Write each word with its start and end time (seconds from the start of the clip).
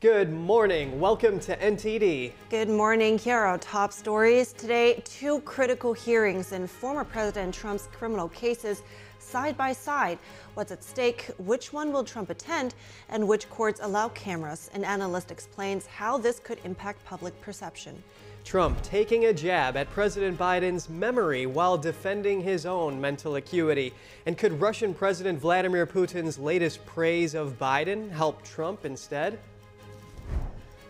Good 0.00 0.32
morning. 0.32 1.00
Welcome 1.00 1.40
to 1.40 1.56
NTD. 1.56 2.30
Good 2.50 2.68
morning. 2.68 3.18
Here 3.18 3.36
are 3.36 3.46
our 3.46 3.58
top 3.58 3.92
stories. 3.92 4.52
Today, 4.52 5.02
two 5.04 5.40
critical 5.40 5.92
hearings 5.92 6.52
in 6.52 6.68
former 6.68 7.02
President 7.02 7.52
Trump's 7.52 7.88
criminal 7.88 8.28
cases 8.28 8.84
side 9.18 9.56
by 9.56 9.72
side. 9.72 10.20
What's 10.54 10.70
at 10.70 10.84
stake? 10.84 11.28
Which 11.38 11.72
one 11.72 11.92
will 11.92 12.04
Trump 12.04 12.30
attend? 12.30 12.76
And 13.08 13.26
which 13.26 13.50
courts 13.50 13.80
allow 13.82 14.10
cameras? 14.10 14.70
An 14.72 14.84
analyst 14.84 15.32
explains 15.32 15.84
how 15.86 16.16
this 16.16 16.38
could 16.38 16.60
impact 16.62 17.04
public 17.04 17.38
perception. 17.40 18.00
Trump 18.44 18.80
taking 18.82 19.24
a 19.24 19.32
jab 19.32 19.76
at 19.76 19.90
President 19.90 20.38
Biden's 20.38 20.88
memory 20.88 21.46
while 21.46 21.76
defending 21.76 22.40
his 22.40 22.66
own 22.66 23.00
mental 23.00 23.34
acuity. 23.34 23.92
And 24.26 24.38
could 24.38 24.60
Russian 24.60 24.94
President 24.94 25.40
Vladimir 25.40 25.88
Putin's 25.88 26.38
latest 26.38 26.86
praise 26.86 27.34
of 27.34 27.58
Biden 27.58 28.12
help 28.12 28.44
Trump 28.44 28.84
instead? 28.84 29.40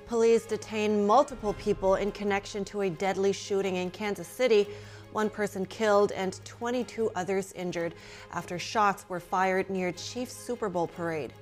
Police 0.08 0.46
detain 0.46 1.06
multiple 1.06 1.52
people 1.52 1.96
in 1.96 2.10
connection 2.12 2.64
to 2.64 2.80
a 2.80 2.88
deadly 2.88 3.30
shooting 3.30 3.76
in 3.76 3.90
Kansas 3.90 4.26
City. 4.26 4.66
One 5.12 5.28
person 5.28 5.66
killed 5.66 6.12
and 6.12 6.42
22 6.46 7.10
others 7.14 7.52
injured 7.52 7.94
after 8.32 8.58
shots 8.58 9.04
were 9.10 9.20
fired 9.20 9.68
near 9.68 9.92
Chiefs 9.92 10.32
Super 10.32 10.70
Bowl 10.70 10.86
parade. 10.86 11.34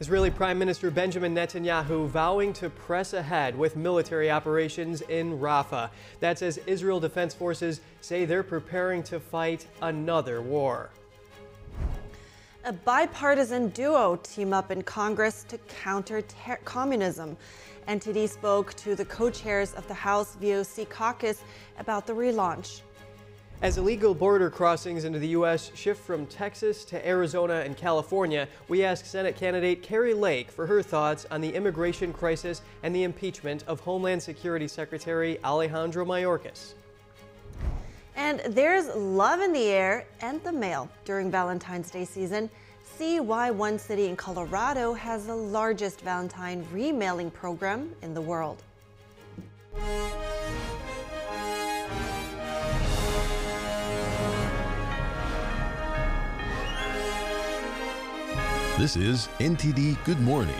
Israeli 0.00 0.30
Prime 0.30 0.58
Minister 0.58 0.90
Benjamin 0.90 1.34
Netanyahu 1.34 2.08
vowing 2.08 2.54
to 2.54 2.70
press 2.70 3.12
ahead 3.12 3.54
with 3.54 3.76
military 3.76 4.30
operations 4.30 5.02
in 5.02 5.38
Rafah. 5.38 5.90
That's 6.20 6.40
as 6.40 6.56
Israel 6.66 7.00
Defense 7.00 7.34
Forces 7.34 7.82
say 8.00 8.24
they're 8.24 8.42
preparing 8.42 9.02
to 9.04 9.20
fight 9.20 9.66
another 9.82 10.40
war. 10.40 10.88
A 12.66 12.72
bipartisan 12.72 13.68
duo 13.68 14.16
team 14.22 14.54
up 14.54 14.70
in 14.70 14.82
Congress 14.82 15.44
to 15.48 15.58
counter 15.58 16.22
communism. 16.64 17.36
NTD 17.88 18.28
spoke 18.28 18.72
to 18.74 18.94
the 18.94 19.04
co-chairs 19.04 19.74
of 19.74 19.86
the 19.88 19.94
House 19.94 20.36
VOC 20.40 20.88
caucus 20.88 21.42
about 21.78 22.06
the 22.06 22.12
relaunch. 22.12 22.80
As 23.62 23.78
illegal 23.78 24.14
border 24.14 24.50
crossings 24.50 25.04
into 25.04 25.18
the 25.18 25.28
U.S. 25.28 25.70
shift 25.74 26.02
from 26.02 26.26
Texas 26.26 26.84
to 26.86 27.06
Arizona 27.06 27.62
and 27.64 27.76
California, 27.76 28.48
we 28.68 28.84
asked 28.84 29.06
Senate 29.06 29.36
candidate 29.36 29.82
Kari 29.82 30.14
Lake 30.14 30.50
for 30.50 30.66
her 30.66 30.82
thoughts 30.82 31.26
on 31.30 31.40
the 31.40 31.48
immigration 31.54 32.12
crisis 32.12 32.62
and 32.82 32.94
the 32.94 33.04
impeachment 33.04 33.64
of 33.66 33.80
Homeland 33.80 34.22
Security 34.22 34.68
Secretary 34.68 35.38
Alejandro 35.44 36.04
Mayorkas. 36.04 36.74
And 38.16 38.40
there's 38.48 38.94
love 38.94 39.40
in 39.40 39.52
the 39.52 39.66
air 39.66 40.06
and 40.20 40.42
the 40.42 40.52
mail 40.52 40.88
during 41.04 41.30
Valentine's 41.30 41.90
Day 41.90 42.04
season. 42.04 42.50
See 42.96 43.18
why 43.18 43.50
one 43.50 43.76
city 43.76 44.06
in 44.06 44.14
Colorado 44.14 44.94
has 44.94 45.26
the 45.26 45.34
largest 45.34 46.00
Valentine 46.02 46.64
remailing 46.70 47.28
program 47.28 47.90
in 48.02 48.14
the 48.14 48.20
world. 48.20 48.62
This 58.78 58.94
is 58.94 59.28
NTD 59.40 59.96
Good 60.04 60.20
Morning. 60.20 60.54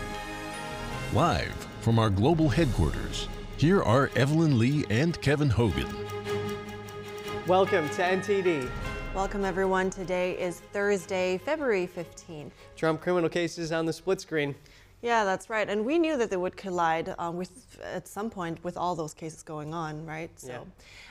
Live 1.13 1.53
from 1.79 1.97
our 1.97 2.09
global 2.09 2.49
headquarters, 2.49 3.29
here 3.55 3.81
are 3.81 4.11
Evelyn 4.17 4.59
Lee 4.59 4.83
and 4.89 5.21
Kevin 5.21 5.49
Hogan. 5.49 5.87
Welcome 7.47 7.87
to 7.91 8.01
NTD. 8.01 8.69
Welcome, 9.15 9.45
everyone. 9.45 9.89
Today 9.89 10.37
is 10.37 10.59
Thursday, 10.59 11.37
February 11.37 11.87
15. 11.87 12.51
Trump 12.75 12.99
criminal 12.99 13.29
cases 13.29 13.71
on 13.71 13.85
the 13.85 13.93
split 13.93 14.19
screen. 14.19 14.53
Yeah, 15.01 15.23
that's 15.23 15.49
right. 15.49 15.69
And 15.69 15.85
we 15.85 15.97
knew 15.97 16.17
that 16.17 16.29
they 16.29 16.35
would 16.35 16.57
collide 16.57 17.15
um, 17.17 17.37
with 17.37 17.79
at 17.81 18.09
some 18.09 18.29
point 18.29 18.61
with 18.65 18.75
all 18.75 18.93
those 18.93 19.13
cases 19.13 19.41
going 19.41 19.73
on, 19.73 20.05
right? 20.05 20.37
So, 20.37 20.49
yeah. 20.49 20.59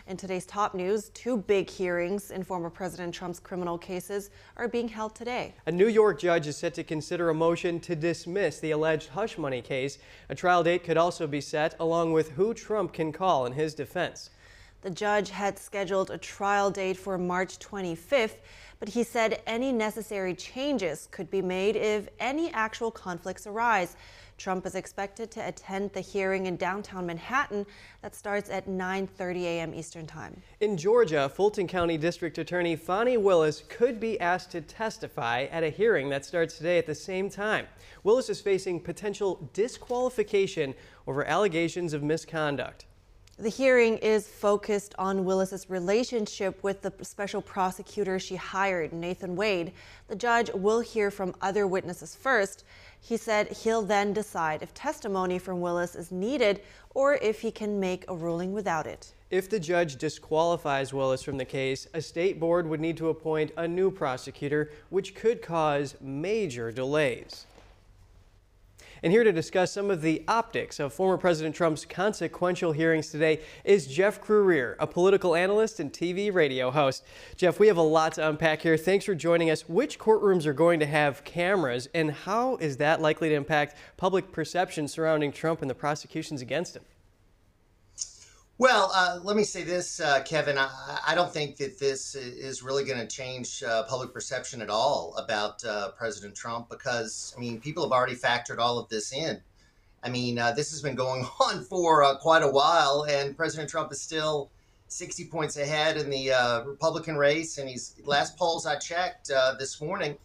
in 0.07 0.19
today's 0.19 0.45
top 0.45 0.75
news, 0.75 1.09
two 1.15 1.39
big 1.39 1.71
hearings 1.71 2.31
in 2.31 2.45
former 2.45 2.69
President 2.69 3.15
Trump's 3.15 3.41
criminal 3.41 3.79
cases 3.79 4.29
are 4.59 4.69
being 4.69 4.87
held 4.87 5.15
today. 5.15 5.55
A 5.65 5.73
New 5.73 5.89
York 5.89 6.21
judge 6.21 6.47
is 6.47 6.59
set 6.59 6.75
to 6.75 6.85
consider 6.85 7.31
a 7.31 7.35
motion 7.35 7.81
to 7.81 7.97
dismiss 7.97 8.61
the 8.61 8.73
alleged 8.73 9.09
hush 9.09 9.39
money 9.39 9.63
case. 9.63 9.97
A 10.29 10.35
trial 10.35 10.63
date 10.63 10.85
could 10.85 10.99
also 10.99 11.27
be 11.27 11.41
set, 11.41 11.75
along 11.81 12.13
with 12.13 12.33
who 12.33 12.53
Trump 12.53 12.93
can 12.93 13.13
call 13.13 13.47
in 13.47 13.55
his 13.55 13.73
defense. 13.73 14.29
The 14.85 14.91
judge 14.91 15.31
had 15.31 15.59
scheduled 15.59 16.11
a 16.11 16.19
trial 16.19 16.71
date 16.71 16.99
for 16.99 17.17
March 17.17 17.59
25th, 17.59 18.37
but 18.79 18.91
he 18.91 19.03
said 19.03 19.41
any 19.47 19.73
necessary 19.73 20.35
changes 20.35 21.09
could 21.11 21.31
be 21.31 21.41
made 21.41 21.75
if 21.75 22.07
any 22.21 22.53
actual 22.53 22.91
conflicts 22.91 23.47
arise. 23.47 23.97
Trump 24.37 24.67
is 24.67 24.75
expected 24.75 25.31
to 25.31 25.49
attend 25.49 25.95
the 25.95 26.03
hearing 26.03 26.45
in 26.45 26.57
downtown 26.57 27.07
Manhattan 27.07 27.65
that 28.03 28.15
starts 28.15 28.51
at 28.51 28.69
9:30 28.69 29.45
a.m. 29.45 29.75
Eastern 29.75 30.07
Time. 30.07 30.43
In 30.61 30.77
Georgia, 30.77 31.31
Fulton 31.31 31.67
County 31.67 31.97
District 31.97 32.37
Attorney 32.37 32.77
Fani 32.77 33.17
Willis 33.17 33.63
could 33.71 33.99
be 33.99 34.21
asked 34.21 34.51
to 34.51 34.61
testify 34.61 35.45
at 35.45 35.65
a 35.65 35.71
hearing 35.71 36.11
that 36.11 36.27
starts 36.27 36.59
today 36.59 36.77
at 36.77 36.85
the 36.85 36.95
same 36.95 37.31
time. 37.31 37.69
Willis 38.03 38.29
is 38.29 38.43
facing 38.43 38.81
potential 38.81 39.49
disqualification 39.55 40.75
over 41.07 41.25
allegations 41.25 41.95
of 41.95 42.03
misconduct. 42.03 42.85
The 43.37 43.49
hearing 43.49 43.99
is 43.99 44.29
focused 44.29 44.95
on 44.97 45.25
Willis's 45.25 45.69
relationship 45.69 46.63
with 46.63 46.83
the 46.83 46.93
special 47.03 47.43
prosecutor 47.43 48.21
she 48.21 48.37
hired, 48.37 48.93
Nathan 48.93 49.35
Wade. 49.35 49.73
The 50.07 50.15
judge 50.15 50.51
will 50.55 50.79
hear 50.79 51.11
from 51.11 51.35
other 51.41 51.67
witnesses 51.67 52.15
first. 52.15 52.63
He 53.01 53.17
said 53.17 53.49
he'll 53.49 53.83
then 53.83 54.13
decide 54.13 54.63
if 54.63 54.73
testimony 54.73 55.41
from 55.41 55.61
Willis 55.61 55.97
is 55.97 56.13
needed 56.13 56.61
or 56.95 57.15
if 57.15 57.41
he 57.41 57.51
can 57.51 57.81
make 57.81 58.05
a 58.07 58.15
ruling 58.15 58.53
without 58.53 58.87
it. 58.87 59.13
If 59.31 59.51
the 59.51 59.59
judge 59.59 59.97
disqualifies 59.97 60.95
Willis 60.95 61.25
from 61.25 61.37
the 61.37 61.45
case, 61.45 61.89
a 61.93 62.01
state 62.01 62.39
board 62.39 62.69
would 62.69 62.81
need 62.81 62.97
to 62.99 63.09
appoint 63.09 63.51
a 63.57 63.67
new 63.67 63.91
prosecutor, 63.91 64.71
which 64.91 65.17
could 65.17 65.43
cause 65.43 65.97
major 66.01 66.71
delays. 66.71 67.47
And 69.05 69.13
here 69.13 69.23
to 69.23 69.33
discuss 69.33 69.71
some 69.71 69.91
of 69.91 70.01
the 70.01 70.25
optics 70.27 70.81
of 70.81 70.95
former 70.95 71.19
President 71.19 71.55
Trump's 71.55 71.85
consequential 71.85 72.73
hearings 72.73 73.11
today 73.11 73.43
is 73.63 73.87
Jeff 73.87 74.19
Crouere, 74.19 74.77
a 74.79 74.87
political 74.87 75.35
analyst 75.35 75.79
and 75.79 75.93
TV 75.93 76.33
radio 76.33 76.71
host. 76.71 77.05
Jeff, 77.37 77.61
we 77.61 77.67
have 77.67 77.77
a 77.77 77.83
lot 77.83 78.15
to 78.15 78.27
unpack 78.27 78.63
here. 78.63 78.79
Thanks 78.79 79.05
for 79.05 79.15
joining 79.15 79.51
us. 79.51 79.69
Which 79.69 79.99
courtrooms 79.99 80.47
are 80.47 80.55
going 80.55 80.81
to 80.81 80.87
have 80.87 81.23
cameras, 81.23 81.87
and 81.93 82.13
how 82.13 82.57
is 82.57 82.79
that 82.79 83.03
likely 83.03 83.29
to 83.29 83.35
impact 83.35 83.77
public 83.99 84.33
perception 84.33 84.89
surrounding 84.89 85.33
Trump 85.33 85.61
and 85.61 85.69
the 85.71 85.75
prosecutions 85.75 86.41
against 86.41 86.75
him? 86.75 86.85
Well, 88.57 88.93
uh, 88.95 89.19
let 89.25 89.37
me 89.37 89.43
say 89.43 89.65
this, 89.65 89.99
uh, 89.99 90.23
Kevin. 90.23 90.59
I, 90.59 91.01
I, 91.09 91.17
don't 91.17 91.33
think 91.33 91.57
that 91.57 91.81
this 91.81 92.15
is 92.15 92.63
really 92.63 92.85
going 92.85 93.01
to 93.01 93.07
change 93.09 93.65
uh, 93.65 93.83
public 93.83 94.13
perception 94.13 94.63
at 94.63 94.71
all 94.71 95.13
about 95.19 95.65
uh, 95.65 95.91
President 95.91 96.37
Trump 96.37 96.71
because, 96.71 97.35
I 97.37 97.41
mean, 97.41 97.61
people 97.61 97.83
have 97.83 97.91
already 97.91 98.15
factored 98.15 98.59
all 98.59 98.79
of 98.79 98.89
this 98.89 99.13
in. 99.13 99.41
I 100.05 100.09
mean, 100.09 100.39
uh, 100.39 100.53
this 100.53 100.71
has 100.71 100.81
been 100.81 100.95
going 100.95 101.25
on 101.41 101.65
for 101.65 102.05
uh, 102.05 102.17
quite 102.19 102.45
a 102.45 102.49
while, 102.49 103.05
and 103.11 103.37
President 103.37 103.69
Trump 103.69 103.91
is 103.91 104.01
still 104.01 104.53
60 104.87 105.25
points 105.25 105.57
ahead 105.57 105.97
in 105.97 106.09
the 106.09 106.63
Republican 106.65 107.17
race. 107.17 107.59
And 107.59 107.69
he's 107.69 107.97
last 108.05 108.37
polls 108.37 108.67
I 108.67 108.77
checked 108.77 109.33
this 109.59 109.81
morning, 109.81 110.17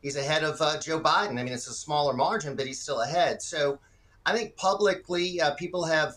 he's 0.00 0.16
ahead 0.16 0.42
of 0.42 0.58
Joe 0.82 1.00
Biden. 1.00 1.38
I 1.38 1.42
mean, 1.42 1.52
it's 1.52 1.68
a 1.68 1.74
smaller 1.74 2.14
margin, 2.14 2.56
but 2.56 2.66
he's 2.66 2.80
still 2.80 3.02
ahead. 3.02 3.42
So 3.42 3.78
I 4.24 4.34
think 4.34 4.56
publicly, 4.56 5.38
people 5.58 5.84
have 5.84 6.14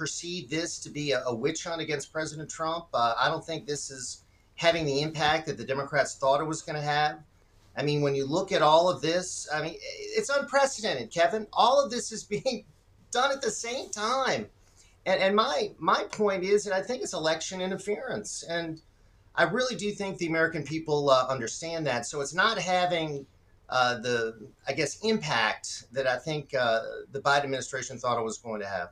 perceive 0.00 0.48
this 0.48 0.78
to 0.78 0.88
be 0.88 1.12
a, 1.12 1.22
a 1.26 1.34
witch 1.34 1.64
hunt 1.64 1.82
against 1.82 2.10
President 2.10 2.48
Trump. 2.48 2.86
Uh, 2.94 3.14
I 3.18 3.28
don't 3.28 3.44
think 3.44 3.66
this 3.66 3.90
is 3.90 4.24
having 4.56 4.86
the 4.86 5.02
impact 5.02 5.46
that 5.46 5.58
the 5.58 5.64
Democrats 5.64 6.14
thought 6.14 6.40
it 6.40 6.46
was 6.46 6.62
going 6.62 6.76
to 6.76 6.82
have. 6.82 7.18
I 7.76 7.82
mean, 7.82 8.00
when 8.00 8.14
you 8.14 8.24
look 8.24 8.50
at 8.50 8.62
all 8.62 8.88
of 8.88 9.02
this, 9.02 9.46
I 9.52 9.60
mean, 9.62 9.76
it's 9.78 10.30
unprecedented, 10.30 11.10
Kevin. 11.10 11.46
All 11.52 11.84
of 11.84 11.90
this 11.90 12.12
is 12.12 12.24
being 12.36 12.64
done 13.10 13.30
at 13.30 13.42
the 13.42 13.50
same 13.50 13.90
time. 13.90 14.46
And, 15.04 15.20
and 15.20 15.36
my 15.36 15.72
my 15.78 16.04
point 16.04 16.44
is 16.44 16.64
that 16.64 16.74
I 16.74 16.82
think 16.82 17.02
it's 17.02 17.14
election 17.14 17.60
interference, 17.60 18.42
and 18.42 18.80
I 19.34 19.44
really 19.44 19.74
do 19.76 19.90
think 19.92 20.18
the 20.18 20.26
American 20.26 20.62
people 20.62 21.10
uh, 21.10 21.26
understand 21.26 21.86
that. 21.86 22.04
So 22.06 22.20
it's 22.20 22.34
not 22.34 22.58
having 22.58 23.26
uh, 23.68 23.98
the 23.98 24.48
I 24.68 24.72
guess 24.72 24.98
impact 25.00 25.84
that 25.92 26.06
I 26.06 26.18
think 26.18 26.54
uh, 26.54 26.80
the 27.12 27.20
Biden 27.20 27.44
administration 27.44 27.98
thought 27.98 28.18
it 28.18 28.24
was 28.24 28.38
going 28.38 28.60
to 28.60 28.66
have. 28.66 28.90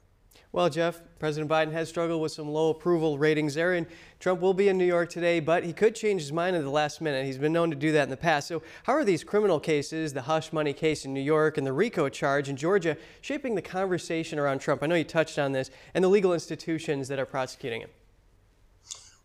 Well, 0.50 0.70
Jeff, 0.70 1.02
President 1.18 1.50
Biden 1.50 1.72
has 1.72 1.90
struggled 1.90 2.22
with 2.22 2.32
some 2.32 2.48
low 2.48 2.70
approval 2.70 3.18
ratings 3.18 3.54
there, 3.54 3.74
and 3.74 3.86
Trump 4.18 4.40
will 4.40 4.54
be 4.54 4.68
in 4.68 4.78
New 4.78 4.86
York 4.86 5.10
today, 5.10 5.40
but 5.40 5.62
he 5.62 5.74
could 5.74 5.94
change 5.94 6.22
his 6.22 6.32
mind 6.32 6.56
at 6.56 6.62
the 6.62 6.70
last 6.70 7.02
minute. 7.02 7.26
He's 7.26 7.36
been 7.36 7.52
known 7.52 7.68
to 7.68 7.76
do 7.76 7.92
that 7.92 8.04
in 8.04 8.08
the 8.08 8.16
past. 8.16 8.48
So, 8.48 8.62
how 8.84 8.94
are 8.94 9.04
these 9.04 9.22
criminal 9.22 9.60
cases, 9.60 10.14
the 10.14 10.22
hush 10.22 10.50
money 10.50 10.72
case 10.72 11.04
in 11.04 11.12
New 11.12 11.20
York 11.20 11.58
and 11.58 11.66
the 11.66 11.72
RICO 11.74 12.08
charge 12.08 12.48
in 12.48 12.56
Georgia, 12.56 12.96
shaping 13.20 13.56
the 13.56 13.62
conversation 13.62 14.38
around 14.38 14.60
Trump? 14.60 14.82
I 14.82 14.86
know 14.86 14.94
you 14.94 15.04
touched 15.04 15.38
on 15.38 15.52
this, 15.52 15.70
and 15.92 16.02
the 16.02 16.08
legal 16.08 16.32
institutions 16.32 17.08
that 17.08 17.18
are 17.18 17.26
prosecuting 17.26 17.82
him. 17.82 17.90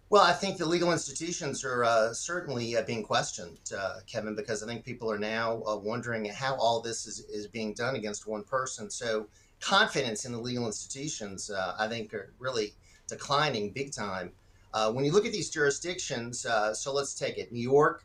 Well, 0.09 0.23
I 0.23 0.33
think 0.33 0.57
the 0.57 0.65
legal 0.65 0.91
institutions 0.91 1.63
are 1.63 1.85
uh, 1.85 2.13
certainly 2.13 2.75
uh, 2.75 2.83
being 2.83 3.01
questioned, 3.01 3.57
uh, 3.75 3.99
Kevin, 4.05 4.35
because 4.35 4.61
I 4.61 4.67
think 4.67 4.83
people 4.83 5.09
are 5.09 5.17
now 5.17 5.63
uh, 5.65 5.77
wondering 5.77 6.25
how 6.25 6.55
all 6.55 6.81
this 6.81 7.07
is, 7.07 7.21
is 7.29 7.47
being 7.47 7.73
done 7.73 7.95
against 7.95 8.27
one 8.27 8.43
person. 8.43 8.91
So, 8.91 9.27
confidence 9.63 10.25
in 10.25 10.31
the 10.31 10.39
legal 10.39 10.65
institutions, 10.65 11.49
uh, 11.49 11.75
I 11.77 11.87
think, 11.87 12.13
are 12.13 12.33
really 12.39 12.73
declining 13.07 13.71
big 13.71 13.93
time. 13.93 14.31
Uh, 14.73 14.91
when 14.91 15.05
you 15.05 15.11
look 15.11 15.25
at 15.25 15.31
these 15.31 15.49
jurisdictions, 15.49 16.45
so 16.73 16.93
let's 16.93 17.13
take 17.13 17.37
it 17.37 17.51
New 17.51 17.61
York, 17.61 18.03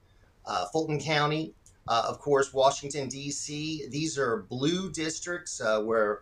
Fulton 0.72 1.00
County, 1.00 1.54
of 1.86 2.18
course, 2.20 2.52
Washington, 2.52 3.08
D.C., 3.08 3.88
these 3.88 4.18
are 4.18 4.42
blue 4.50 4.90
districts 4.92 5.62
where 5.82 6.20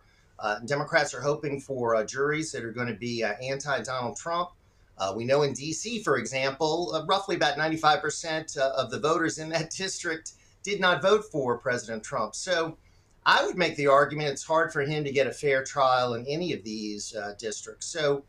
Democrats 0.65 1.13
are 1.13 1.21
hoping 1.21 1.59
for 1.59 2.01
juries 2.05 2.51
that 2.53 2.63
are 2.63 2.71
going 2.71 2.87
to 2.87 2.93
be 2.95 3.23
anti 3.23 3.81
Donald 3.81 4.15
Trump. 4.15 4.51
Uh, 4.97 5.13
we 5.15 5.25
know 5.25 5.43
in 5.43 5.53
DC, 5.53 6.03
for 6.03 6.17
example, 6.17 6.91
uh, 6.93 7.05
roughly 7.05 7.35
about 7.35 7.57
95% 7.57 8.57
uh, 8.57 8.71
of 8.75 8.89
the 8.89 8.99
voters 8.99 9.37
in 9.37 9.49
that 9.49 9.69
district 9.77 10.33
did 10.63 10.79
not 10.79 11.01
vote 11.01 11.23
for 11.31 11.57
President 11.57 12.03
Trump. 12.03 12.35
So 12.35 12.77
I 13.27 13.45
would 13.45 13.57
make 13.57 13.75
the 13.75 13.87
argument 13.87 14.29
it's 14.29 14.45
hard 14.45 14.71
for 14.71 14.81
him 14.83 15.03
to 15.03 15.11
get 15.11 15.27
a 15.27 15.33
fair 15.33 15.61
trial 15.61 16.13
in 16.13 16.25
any 16.27 16.53
of 16.53 16.63
these 16.63 17.13
uh, 17.13 17.33
districts. 17.37 17.87
So 17.87 18.23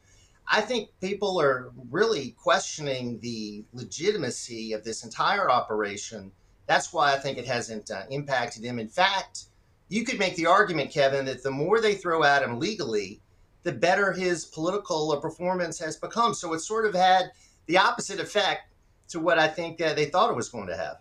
I 0.51 0.61
think 0.61 0.91
people 1.01 1.41
are 1.41 1.71
really 1.89 2.33
questioning 2.33 3.21
the 3.21 3.65
legitimacy 3.73 4.73
of 4.73 4.83
this 4.83 5.05
entire 5.05 5.49
operation. 5.49 6.33
That's 6.67 6.93
why 6.93 7.15
I 7.15 7.19
think 7.19 7.39
it 7.39 7.47
hasn't 7.47 7.93
uh, 7.93 8.03
impacted 8.11 8.65
him. 8.65 8.81
In 8.81 8.89
fact, 8.89 9.45
you 9.89 10.05
could 10.05 10.19
make 10.19 10.35
the 10.35 10.47
argument, 10.47 10.91
Kevin, 10.91 11.27
that 11.27 11.45
the 11.45 11.51
more 11.53 11.81
they 11.81 11.95
throw 11.95 12.25
at 12.25 12.43
him 12.43 12.59
legally, 12.59 13.21
the 13.63 13.73
better 13.73 14.11
his 14.11 14.47
political 14.47 15.13
uh, 15.13 15.21
performance 15.21 15.79
has 15.79 15.97
become. 15.97 16.35
So 16.35 16.55
it 16.55 16.61
sort 16.61 16.87
of 16.87 16.95
had 16.95 17.31
the 17.67 17.79
opposite 17.79 18.19
effect 18.19 18.73
to 19.11 19.21
what 19.21 19.39
I 19.39 19.47
think 19.47 19.81
uh, 19.81 19.95
they 19.95 20.07
thought 20.07 20.31
it 20.31 20.37
was 20.37 20.49
going 20.49 20.67
to 20.67 20.77
have. 20.77 20.97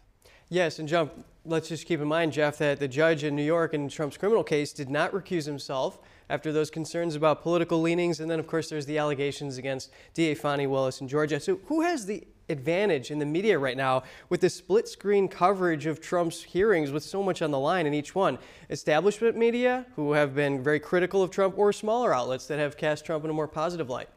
Yes, 0.50 0.80
and 0.80 0.88
John, 0.88 1.10
let's 1.44 1.68
just 1.68 1.86
keep 1.86 2.00
in 2.00 2.08
mind, 2.08 2.32
Jeff, 2.32 2.58
that 2.60 2.80
the 2.80 2.88
judge 2.88 3.26
in 3.26 3.36
New 3.36 3.44
York 3.44 3.74
in 3.74 3.90
Trump's 3.90 4.16
criminal 4.16 4.46
case 4.46 4.72
did 4.72 4.90
not 4.90 5.12
recuse 5.12 5.46
himself 5.46 6.00
after 6.30 6.54
those 6.54 6.70
concerns 6.70 7.16
about 7.16 7.42
political 7.42 7.82
leanings. 7.82 8.22
And 8.22 8.32
then, 8.32 8.40
of 8.40 8.48
course, 8.48 8.70
there's 8.70 8.86
the 8.86 8.98
allegations 8.98 9.58
against 9.58 9.92
DA 10.14 10.36
Fani 10.36 10.66
Willis 10.66 11.02
in 11.02 11.08
Georgia. 11.10 11.42
So 11.42 11.60
who 11.66 11.82
has 11.82 12.06
the 12.06 12.26
advantage 12.50 13.12
in 13.12 13.20
the 13.20 13.26
media 13.26 13.60
right 13.60 13.76
now 13.76 14.04
with 14.30 14.40
the 14.40 14.50
split 14.50 14.88
screen 14.88 15.28
coverage 15.28 15.86
of 15.86 16.00
Trump's 16.00 16.42
hearings 16.44 16.92
with 16.92 17.04
so 17.04 17.22
much 17.22 17.42
on 17.42 17.52
the 17.52 17.60
line 17.60 17.86
in 17.86 17.94
each 17.94 18.16
one. 18.16 18.38
Establishment 18.70 19.36
media, 19.36 19.86
who 19.98 20.14
have 20.14 20.34
been 20.34 20.64
very 20.64 20.80
critical 20.80 21.22
of 21.22 21.30
Trump, 21.30 21.58
or 21.58 21.74
smaller 21.74 22.14
outlets 22.14 22.48
that 22.48 22.58
have 22.58 22.78
cast 22.78 23.04
Trump 23.06 23.26
in 23.26 23.30
a 23.30 23.34
more 23.34 23.50
positive 23.50 23.90
light? 23.90 24.08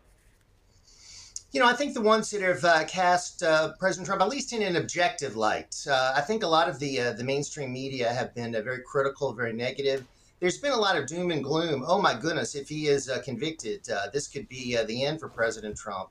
You 1.52 1.58
know, 1.58 1.67
I 1.67 1.73
think 1.73 1.94
the 1.94 2.00
ones 2.00 2.31
that 2.31 2.43
have 2.43 2.64
uh, 2.64 2.85
cast 2.85 3.43
uh, 3.43 3.73
President 3.73 4.06
Trump, 4.06 4.23
at 4.23 4.29
least 4.29 4.52
in 4.52 4.62
an 4.62 4.76
objective 4.76 5.35
light, 5.35 5.85
uh, 5.91 6.12
I 6.14 6.20
think 6.20 6.44
a 6.44 6.47
lot 6.47 6.69
of 6.69 6.79
the 6.79 7.00
uh, 7.00 7.12
the 7.12 7.25
mainstream 7.25 7.73
media 7.73 8.12
have 8.12 8.32
been 8.37 8.55
uh, 8.55 8.61
very 8.61 8.82
critical, 8.82 9.32
very 9.32 9.52
negative. 9.52 10.06
There's 10.38 10.58
been 10.58 10.70
a 10.70 10.79
lot 10.79 10.97
of 10.97 11.06
doom 11.08 11.32
and 11.32 11.43
gloom. 11.43 11.82
Oh 11.85 12.00
my 12.00 12.14
goodness, 12.14 12.55
if 12.55 12.69
he 12.69 12.87
is 12.87 13.11
uh, 13.11 13.20
convicted, 13.25 13.85
this 14.12 14.29
could 14.29 14.49
be 14.49 14.76
the 14.87 15.05
end 15.05 15.19
for 15.19 15.29
President 15.29 15.76
Trump. 15.76 16.11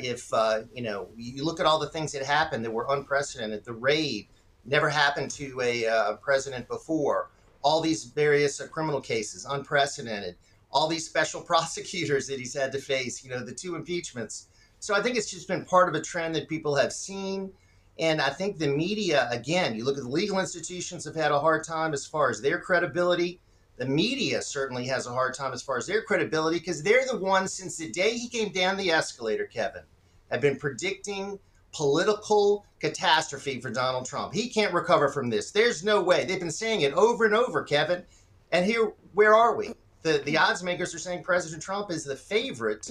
If 0.00 0.30
you 0.72 0.82
know, 0.82 1.08
you 1.18 1.44
look 1.44 1.60
at 1.60 1.66
all 1.66 1.78
the 1.78 1.90
things 1.90 2.12
that 2.12 2.24
happened 2.24 2.64
that 2.64 2.72
were 2.72 2.86
unprecedented. 2.88 3.66
The 3.66 3.74
raid 3.74 4.28
never 4.64 4.88
happened 4.88 5.30
to 5.32 5.60
a 5.60 6.16
president 6.22 6.66
before. 6.66 7.28
All 7.60 7.82
these 7.82 8.04
various 8.04 8.58
criminal 8.68 9.02
cases, 9.02 9.44
unprecedented. 9.44 10.36
All 10.70 10.88
these 10.88 11.06
special 11.06 11.42
prosecutors 11.52 12.26
that 12.28 12.38
he's 12.38 12.54
had 12.54 12.72
to 12.72 12.78
face. 12.78 13.22
You 13.22 13.28
know, 13.28 13.44
the 13.44 13.52
two 13.52 13.76
impeachments. 13.76 14.46
So 14.82 14.94
I 14.94 15.00
think 15.00 15.16
it's 15.16 15.30
just 15.30 15.46
been 15.46 15.64
part 15.64 15.88
of 15.88 15.94
a 15.94 16.00
trend 16.00 16.34
that 16.34 16.48
people 16.48 16.74
have 16.74 16.92
seen. 16.92 17.52
And 17.98 18.20
I 18.20 18.30
think 18.30 18.58
the 18.58 18.66
media, 18.66 19.28
again, 19.30 19.76
you 19.76 19.84
look 19.84 19.96
at 19.96 20.02
the 20.02 20.08
legal 20.08 20.40
institutions 20.40 21.04
have 21.04 21.14
had 21.14 21.30
a 21.30 21.38
hard 21.38 21.62
time 21.64 21.94
as 21.94 22.04
far 22.04 22.30
as 22.30 22.42
their 22.42 22.58
credibility 22.58 23.40
the 23.76 23.86
media 23.86 24.40
certainly 24.42 24.86
has 24.86 25.06
a 25.06 25.12
hard 25.12 25.34
time 25.34 25.52
as 25.52 25.62
far 25.62 25.76
as 25.76 25.86
their 25.86 26.02
credibility 26.02 26.58
because 26.58 26.82
they're 26.82 27.06
the 27.06 27.16
ones 27.16 27.52
since 27.52 27.76
the 27.76 27.90
day 27.90 28.16
he 28.16 28.28
came 28.28 28.52
down 28.52 28.76
the 28.76 28.90
escalator, 28.90 29.46
Kevin, 29.46 29.82
have 30.30 30.40
been 30.40 30.56
predicting 30.56 31.38
political 31.72 32.66
catastrophe 32.80 33.60
for 33.60 33.70
Donald 33.70 34.06
Trump. 34.06 34.34
He 34.34 34.48
can't 34.48 34.74
recover 34.74 35.08
from 35.08 35.30
this. 35.30 35.50
There's 35.50 35.82
no 35.82 36.02
way. 36.02 36.24
They've 36.24 36.38
been 36.38 36.50
saying 36.50 36.82
it 36.82 36.92
over 36.92 37.24
and 37.24 37.34
over, 37.34 37.62
Kevin. 37.62 38.04
And 38.52 38.66
here, 38.66 38.92
where 39.14 39.34
are 39.34 39.56
we? 39.56 39.70
The 40.02 40.22
the 40.24 40.36
odds 40.36 40.62
makers 40.62 40.94
are 40.94 40.98
saying 40.98 41.22
President 41.22 41.62
Trump 41.62 41.90
is 41.90 42.04
the 42.04 42.16
favorite 42.16 42.90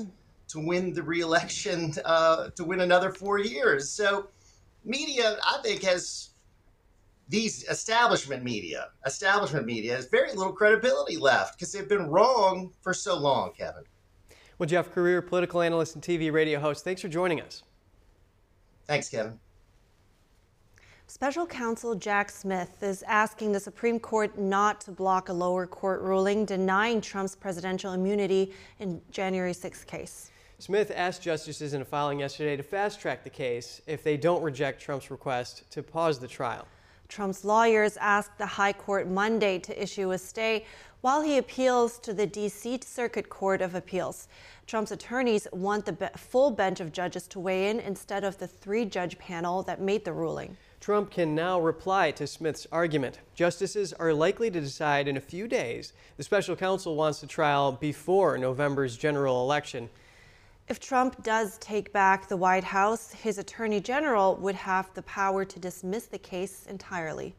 to 0.51 0.59
win 0.59 0.93
the 0.93 1.01
reelection, 1.03 1.93
uh, 2.05 2.49
to 2.55 2.63
win 2.63 2.81
another 2.81 3.11
four 3.11 3.39
years. 3.39 3.89
So, 3.89 4.27
media, 4.83 5.37
I 5.45 5.59
think, 5.63 5.83
has 5.83 6.31
these 7.29 7.63
establishment 7.69 8.43
media, 8.43 8.89
establishment 9.05 9.65
media 9.65 9.95
has 9.95 10.07
very 10.07 10.33
little 10.33 10.51
credibility 10.51 11.15
left 11.15 11.57
because 11.57 11.71
they've 11.71 11.87
been 11.87 12.07
wrong 12.07 12.73
for 12.81 12.93
so 12.93 13.17
long, 13.17 13.53
Kevin. 13.57 13.83
Well, 14.59 14.67
Jeff 14.67 14.93
Crouere, 14.93 15.25
political 15.25 15.61
analyst 15.61 15.95
and 15.95 16.03
TV 16.03 16.31
radio 16.31 16.59
host, 16.59 16.83
thanks 16.83 17.01
for 17.01 17.07
joining 17.07 17.39
us. 17.41 17.63
Thanks, 18.85 19.07
Kevin. 19.07 19.39
Special 21.07 21.45
counsel 21.45 21.95
Jack 21.95 22.29
Smith 22.29 22.83
is 22.83 23.03
asking 23.03 23.51
the 23.51 23.59
Supreme 23.59 23.99
Court 23.99 24.37
not 24.37 24.81
to 24.81 24.91
block 24.91 25.29
a 25.29 25.33
lower 25.33 25.67
court 25.67 26.01
ruling 26.01 26.45
denying 26.45 27.01
Trump's 27.01 27.35
presidential 27.35 27.93
immunity 27.93 28.53
in 28.79 29.01
January 29.11 29.51
6th 29.53 29.85
case. 29.85 30.30
Smith 30.61 30.91
asked 30.95 31.23
justices 31.23 31.73
in 31.73 31.81
a 31.81 31.85
filing 31.85 32.19
yesterday 32.19 32.55
to 32.55 32.61
fast 32.61 33.01
track 33.01 33.23
the 33.23 33.29
case 33.31 33.81
if 33.87 34.03
they 34.03 34.15
don't 34.15 34.43
reject 34.43 34.79
Trump's 34.79 35.09
request 35.09 35.63
to 35.71 35.81
pause 35.81 36.19
the 36.19 36.27
trial. 36.27 36.67
Trump's 37.07 37.43
lawyers 37.43 37.97
asked 37.97 38.37
the 38.37 38.45
High 38.45 38.73
Court 38.73 39.07
Monday 39.07 39.57
to 39.57 39.81
issue 39.81 40.11
a 40.11 40.19
stay 40.19 40.67
while 41.01 41.23
he 41.23 41.39
appeals 41.39 41.97
to 41.97 42.13
the 42.13 42.27
D.C. 42.27 42.79
Circuit 42.85 43.27
Court 43.27 43.59
of 43.59 43.73
Appeals. 43.73 44.27
Trump's 44.67 44.91
attorneys 44.91 45.47
want 45.51 45.87
the 45.87 46.11
full 46.15 46.51
bench 46.51 46.79
of 46.79 46.91
judges 46.91 47.25
to 47.29 47.39
weigh 47.39 47.71
in 47.71 47.79
instead 47.79 48.23
of 48.23 48.37
the 48.37 48.45
three 48.45 48.85
judge 48.85 49.17
panel 49.17 49.63
that 49.63 49.81
made 49.81 50.05
the 50.05 50.13
ruling. 50.13 50.55
Trump 50.79 51.09
can 51.09 51.33
now 51.33 51.59
reply 51.59 52.11
to 52.11 52.27
Smith's 52.27 52.67
argument. 52.71 53.17
Justices 53.33 53.93
are 53.93 54.13
likely 54.13 54.51
to 54.51 54.61
decide 54.61 55.07
in 55.07 55.17
a 55.17 55.21
few 55.21 55.47
days. 55.47 55.93
The 56.17 56.23
special 56.23 56.55
counsel 56.55 56.95
wants 56.95 57.19
the 57.19 57.25
trial 57.25 57.71
before 57.71 58.37
November's 58.37 58.95
general 58.95 59.41
election. 59.41 59.89
If 60.71 60.79
Trump 60.79 61.21
does 61.21 61.57
take 61.57 61.91
back 61.91 62.29
the 62.29 62.37
White 62.37 62.63
House, 62.63 63.11
his 63.11 63.37
attorney 63.37 63.81
general 63.81 64.37
would 64.37 64.55
have 64.55 64.89
the 64.93 65.01
power 65.01 65.43
to 65.43 65.59
dismiss 65.59 66.05
the 66.05 66.17
case 66.17 66.65
entirely. 66.65 67.35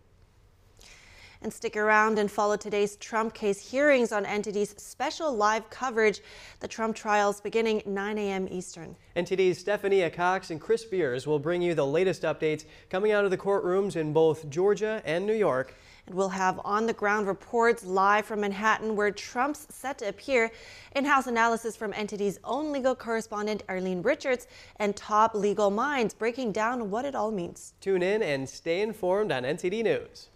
And 1.40 1.50
stick 1.50 1.74
around 1.78 2.18
and 2.18 2.30
follow 2.30 2.58
today's 2.58 2.96
Trump 2.96 3.32
case 3.32 3.70
hearings 3.70 4.12
on 4.12 4.26
NTD's 4.26 4.74
special 4.76 5.34
live 5.34 5.70
coverage, 5.70 6.20
the 6.60 6.68
Trump 6.68 6.94
trials 6.94 7.40
beginning 7.40 7.82
9 7.86 8.18
a.m. 8.18 8.48
Eastern. 8.50 8.94
NTD's 9.16 9.56
Stephanie 9.56 10.10
Cox 10.10 10.50
and 10.50 10.60
Chris 10.60 10.84
Beers 10.84 11.26
will 11.26 11.38
bring 11.38 11.62
you 11.62 11.74
the 11.74 11.86
latest 11.86 12.24
updates 12.24 12.66
coming 12.90 13.12
out 13.12 13.24
of 13.24 13.30
the 13.30 13.38
courtrooms 13.38 13.96
in 13.96 14.12
both 14.12 14.50
Georgia 14.50 15.00
and 15.06 15.26
New 15.26 15.32
York. 15.32 15.74
And 16.06 16.14
we'll 16.14 16.30
have 16.30 16.60
on 16.64 16.86
the 16.86 16.92
ground 16.92 17.26
reports 17.26 17.84
live 17.84 18.26
from 18.26 18.40
Manhattan 18.40 18.96
where 18.96 19.10
Trump's 19.10 19.66
set 19.70 19.98
to 19.98 20.08
appear. 20.08 20.50
In 20.96 21.04
house 21.04 21.26
analysis 21.26 21.76
from 21.76 21.92
NTD's 21.92 22.38
own 22.44 22.72
legal 22.72 22.94
correspondent 22.94 23.62
Arlene 23.68 24.02
Richards 24.02 24.46
and 24.76 24.96
top 24.96 25.34
legal 25.34 25.70
minds 25.70 26.14
breaking 26.14 26.52
down 26.52 26.90
what 26.90 27.04
it 27.04 27.14
all 27.14 27.30
means. 27.30 27.74
Tune 27.80 28.02
in 28.02 28.22
and 28.22 28.48
stay 28.48 28.80
informed 28.80 29.30
on 29.30 29.44
NTD 29.44 29.84
News. 29.84 30.28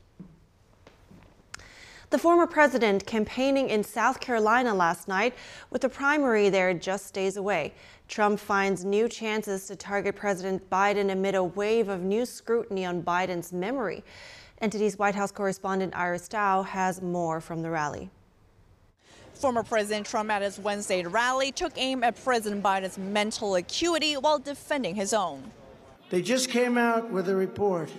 The 2.10 2.18
former 2.18 2.46
president 2.46 3.04
campaigning 3.04 3.68
in 3.68 3.82
South 3.82 4.20
Carolina 4.20 4.72
last 4.72 5.08
night 5.08 5.34
with 5.70 5.82
the 5.82 5.88
primary 5.88 6.48
there 6.50 6.72
just 6.72 7.12
days 7.12 7.36
away. 7.36 7.74
Trump 8.06 8.38
finds 8.38 8.84
new 8.84 9.08
chances 9.08 9.66
to 9.66 9.74
target 9.74 10.14
President 10.14 10.70
Biden 10.70 11.10
amid 11.10 11.34
a 11.34 11.42
wave 11.42 11.88
of 11.88 12.02
new 12.02 12.24
scrutiny 12.24 12.84
on 12.84 13.02
Biden's 13.02 13.52
memory. 13.52 14.04
NTD's 14.62 14.98
White 14.98 15.14
House 15.14 15.30
correspondent 15.30 15.94
Iris 15.94 16.28
Tao 16.28 16.62
has 16.62 17.02
more 17.02 17.40
from 17.40 17.62
the 17.62 17.70
rally. 17.70 18.10
Former 19.34 19.62
President 19.62 20.06
Trump 20.06 20.30
at 20.30 20.40
his 20.40 20.58
Wednesday 20.58 21.02
rally 21.02 21.52
took 21.52 21.72
aim 21.76 22.02
at 22.02 22.22
President 22.24 22.62
Biden's 22.62 22.96
mental 22.96 23.54
acuity 23.56 24.14
while 24.14 24.38
defending 24.38 24.94
his 24.94 25.12
own. 25.12 25.50
They 26.08 26.22
just 26.22 26.48
came 26.48 26.78
out 26.78 27.10
with 27.10 27.28
a 27.28 27.36
report. 27.36 27.90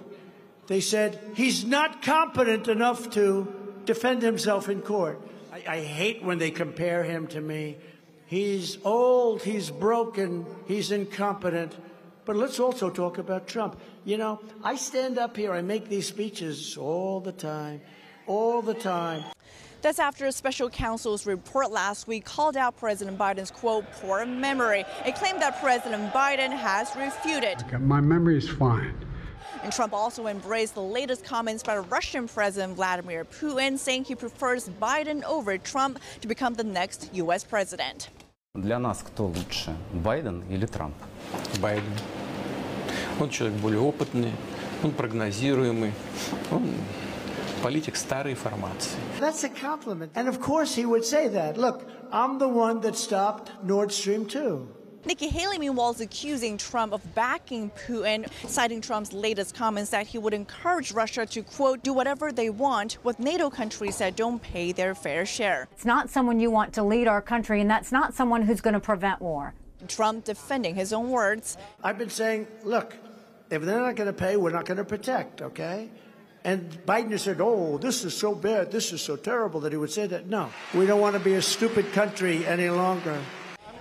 They 0.66 0.82
said 0.82 1.20
he's 1.36 1.64
not 1.64 2.02
competent 2.02 2.68
enough 2.68 3.12
to 3.12 3.54
defend 3.86 4.24
himself 4.24 4.68
in 4.68 4.82
court. 4.82 5.22
I, 5.54 5.64
I 5.68 5.80
hate 5.82 6.24
when 6.24 6.40
they 6.40 6.50
compare 6.50 7.04
him 7.04 7.28
to 7.28 7.40
me. 7.40 7.78
He's 8.26 8.80
old, 8.84 9.44
he's 9.44 9.70
broken, 9.70 10.46
he's 10.66 10.92
incompetent. 10.92 11.76
But 12.28 12.36
let's 12.36 12.60
also 12.60 12.90
talk 12.90 13.20
about 13.20 13.48
Trump. 13.48 13.80
You 14.04 14.18
know, 14.18 14.42
I 14.62 14.76
stand 14.76 15.18
up 15.18 15.38
here, 15.38 15.54
I 15.54 15.62
make 15.62 15.88
these 15.88 16.08
speeches 16.08 16.76
all 16.76 17.22
the 17.22 17.32
time, 17.32 17.80
all 18.28 18.62
the 18.62 18.74
time. 18.74 19.24
That's 19.82 19.98
after 19.98 20.26
a 20.26 20.34
special 20.34 20.70
counsel's 20.70 21.26
report 21.26 21.72
last 21.72 22.06
week 22.06 22.26
called 22.26 22.58
out 22.58 22.76
President 22.76 23.18
Biden's 23.18 23.50
quote, 23.50 23.86
poor 23.94 24.26
memory, 24.26 24.84
a 25.06 25.14
claim 25.14 25.40
that 25.40 25.62
President 25.62 26.12
Biden 26.12 26.52
has 26.52 26.94
refuted. 26.98 27.64
My 27.80 28.02
memory 28.02 28.38
is 28.38 28.50
fine. 28.50 28.94
And 29.64 29.72
Trump 29.72 29.94
also 29.94 30.28
embraced 30.28 30.76
the 30.76 30.82
latest 30.82 31.24
comments 31.24 31.64
by 31.64 31.78
Russian 31.78 32.28
President 32.28 32.76
Vladimir 32.76 33.24
Putin, 33.24 33.78
saying 33.78 34.04
he 34.04 34.16
prefers 34.16 34.68
Biden 34.68 35.24
over 35.24 35.58
Trump 35.58 36.00
to 36.20 36.28
become 36.28 36.56
the 36.56 36.66
next 36.66 37.10
U.S. 37.14 37.46
president. 37.46 38.10
Для 38.58 38.80
нас 38.80 39.04
кто 39.06 39.28
лучше, 39.28 39.78
Байден 39.94 40.44
или 40.50 40.66
Трамп? 40.66 40.96
Байден. 41.62 41.84
Он 43.20 43.30
человек 43.30 43.56
более 43.60 43.80
опытный, 43.80 44.32
он 44.84 44.94
прогнозируемый, 44.94 45.94
он 46.50 46.64
политик 47.62 47.96
старой 47.96 48.34
формации. 48.34 48.98
That's 49.20 49.44
a 49.44 49.50
compliment. 49.50 50.10
And 50.16 50.28
of 50.28 50.42
course 50.42 50.74
he 50.74 50.88
would 50.88 51.06
say 51.06 51.28
that. 51.28 51.56
Look, 51.56 51.86
I'm 52.12 52.40
the 52.40 52.48
one 52.48 52.82
that 52.82 52.96
stopped 52.96 53.52
Nord 53.64 53.92
Stream 53.92 54.26
2. 54.26 54.68
Nikki 55.08 55.30
Haley, 55.30 55.58
meanwhile, 55.58 55.92
is 55.92 56.02
accusing 56.02 56.58
Trump 56.58 56.92
of 56.92 57.16
backing 57.16 57.72
Putin, 57.88 58.30
citing 58.46 58.82
Trump's 58.82 59.14
latest 59.14 59.56
comments 59.56 59.90
that 59.92 60.06
he 60.06 60.18
would 60.18 60.34
encourage 60.34 60.92
Russia 60.92 61.26
to, 61.28 61.44
quote, 61.44 61.82
do 61.82 61.94
whatever 61.94 62.34
they 62.34 62.50
want 62.50 62.98
with 63.06 63.18
NATO 63.18 63.50
countries 63.50 64.00
that 64.00 64.18
don't 64.18 64.42
pay 64.42 64.74
their 64.74 64.94
fair 64.94 65.26
share. 65.26 65.70
It's 65.72 65.86
not 65.86 66.10
someone 66.10 66.42
you 66.42 66.52
want 66.52 66.74
to 66.74 66.84
lead 66.84 67.08
our 67.08 67.22
country, 67.22 67.62
and 67.62 67.72
that's 67.72 67.90
not 67.90 68.16
someone 68.16 68.42
who's 68.42 68.60
going 68.60 68.74
to 68.74 68.82
prevent 68.82 69.22
war. 69.22 69.54
Trump 69.88 70.26
defending 70.26 70.76
his 70.76 70.92
own 70.92 71.10
words. 71.10 71.56
I've 71.82 71.98
been 71.98 72.10
saying, 72.10 72.46
look, 72.66 72.98
if 73.50 73.62
they're 73.62 73.80
not 73.80 73.96
going 73.96 74.08
to 74.08 74.14
pay, 74.14 74.36
we're 74.36 74.52
not 74.52 74.66
going 74.66 74.76
to 74.78 74.84
protect, 74.84 75.42
okay? 75.42 75.90
And 76.44 76.70
Biden 76.86 77.12
has 77.12 77.22
said, 77.22 77.38
oh, 77.40 77.78
this 77.78 78.04
is 78.04 78.14
so 78.14 78.36
bad, 78.36 78.74
this 78.74 78.92
is 78.92 79.02
so 79.02 79.16
terrible 79.16 79.62
that 79.62 79.72
he 79.72 79.78
would 79.78 79.92
say 79.92 80.06
that. 80.08 80.28
No, 80.28 80.50
we 80.74 80.86
don't 80.86 81.00
want 81.00 81.14
to 81.14 81.22
be 81.22 81.36
a 81.36 81.42
stupid 81.42 81.94
country 81.94 82.46
any 82.46 82.70
longer. 82.70 83.18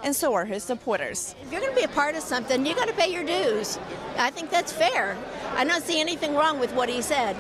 And 0.07 0.15
so 0.15 0.35
are 0.35 0.45
his 0.45 0.63
supporters. 0.63 1.35
If 1.43 1.51
you're 1.51 1.61
going 1.61 1.75
to 1.75 1.77
be 1.77 1.85
a 1.85 1.89
part 1.89 2.15
of 2.15 2.23
something, 2.23 2.65
you 2.65 2.77
got 2.77 2.87
to 2.87 2.95
pay 2.95 3.13
your 3.13 3.25
dues. 3.25 3.77
I 4.17 4.31
think 4.31 4.51
that's 4.51 4.71
fair. 4.71 5.19
I 5.57 5.65
don't 5.65 5.83
see 5.83 6.01
anything 6.01 6.37
wrong 6.37 6.61
with 6.61 6.73
what 6.75 6.89
he 6.89 7.03
said. 7.03 7.37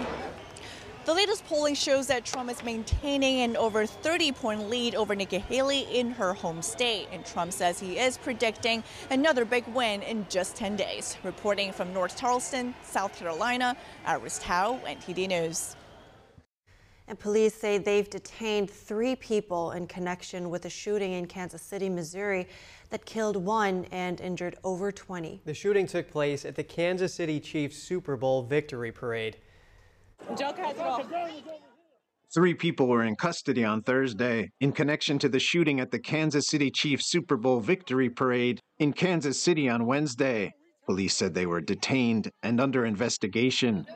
The 1.04 1.14
latest 1.14 1.46
polling 1.46 1.76
shows 1.76 2.08
that 2.08 2.24
Trump 2.24 2.50
is 2.50 2.64
maintaining 2.64 3.42
an 3.42 3.56
over 3.56 3.86
30 3.86 4.32
point 4.32 4.68
lead 4.68 4.96
over 4.96 5.14
Nikki 5.14 5.38
Haley 5.38 5.82
in 5.96 6.10
her 6.10 6.34
home 6.34 6.60
state. 6.60 7.06
And 7.12 7.24
Trump 7.24 7.52
says 7.52 7.78
he 7.78 8.00
is 8.00 8.18
predicting 8.18 8.82
another 9.10 9.44
big 9.44 9.64
win 9.68 10.02
in 10.02 10.26
just 10.28 10.56
10 10.56 10.74
days. 10.74 11.16
Reporting 11.22 11.70
from 11.70 11.94
North 11.94 12.18
Charleston, 12.18 12.74
South 12.82 13.16
Carolina, 13.16 13.76
Iris 14.04 14.40
Tao, 14.42 14.80
NTD 14.84 15.28
News. 15.28 15.76
And 17.08 17.18
police 17.18 17.54
say 17.54 17.78
they've 17.78 18.08
detained 18.08 18.68
three 18.68 19.14
people 19.14 19.72
in 19.72 19.86
connection 19.86 20.50
with 20.50 20.64
a 20.64 20.70
shooting 20.70 21.12
in 21.12 21.26
Kansas 21.26 21.62
City, 21.62 21.88
Missouri 21.88 22.48
that 22.90 23.04
killed 23.04 23.36
one 23.36 23.86
and 23.92 24.20
injured 24.20 24.56
over 24.64 24.90
20. 24.90 25.40
The 25.44 25.54
shooting 25.54 25.86
took 25.86 26.10
place 26.10 26.44
at 26.44 26.56
the 26.56 26.64
Kansas 26.64 27.14
City 27.14 27.38
Chiefs 27.38 27.78
Super 27.78 28.16
Bowl 28.16 28.42
victory 28.42 28.90
parade. 28.90 29.36
Three 32.34 32.54
people 32.54 32.88
were 32.88 33.04
in 33.04 33.14
custody 33.14 33.64
on 33.64 33.82
Thursday 33.82 34.50
in 34.60 34.72
connection 34.72 35.18
to 35.20 35.28
the 35.28 35.38
shooting 35.38 35.78
at 35.78 35.92
the 35.92 35.98
Kansas 36.00 36.48
City 36.48 36.70
Chiefs 36.72 37.08
Super 37.08 37.36
Bowl 37.36 37.60
victory 37.60 38.10
parade 38.10 38.60
in 38.78 38.92
Kansas 38.92 39.40
City 39.40 39.68
on 39.68 39.86
Wednesday. 39.86 40.52
Police 40.86 41.16
said 41.16 41.34
they 41.34 41.46
were 41.46 41.60
detained 41.60 42.30
and 42.42 42.60
under 42.60 42.84
investigation. 42.84 43.86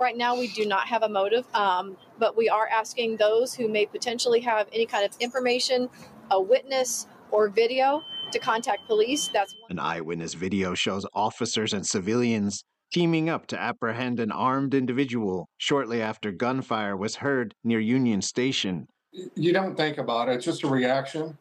Right 0.00 0.16
now, 0.16 0.36
we 0.36 0.48
do 0.48 0.66
not 0.66 0.86
have 0.88 1.02
a 1.02 1.08
motive, 1.08 1.46
um, 1.54 1.96
but 2.18 2.36
we 2.36 2.48
are 2.48 2.68
asking 2.68 3.16
those 3.16 3.54
who 3.54 3.68
may 3.68 3.86
potentially 3.86 4.40
have 4.40 4.68
any 4.72 4.86
kind 4.86 5.04
of 5.04 5.16
information, 5.20 5.88
a 6.30 6.40
witness, 6.40 7.06
or 7.30 7.48
video 7.48 8.02
to 8.32 8.38
contact 8.38 8.86
police. 8.86 9.28
That's 9.28 9.54
An 9.70 9.78
eyewitness 9.78 10.34
video 10.34 10.74
shows 10.74 11.04
officers 11.14 11.72
and 11.72 11.86
civilians 11.86 12.64
teaming 12.92 13.28
up 13.28 13.46
to 13.48 13.60
apprehend 13.60 14.20
an 14.20 14.30
armed 14.30 14.72
individual 14.72 15.48
shortly 15.58 16.00
after 16.00 16.30
gunfire 16.30 16.96
was 16.96 17.16
heard 17.16 17.54
near 17.64 17.80
Union 17.80 18.22
Station. 18.22 18.86
You 19.34 19.52
don't 19.52 19.76
think 19.76 19.98
about 19.98 20.28
it, 20.28 20.36
it's 20.36 20.44
just 20.44 20.62
a 20.62 20.68
reaction. 20.68 21.36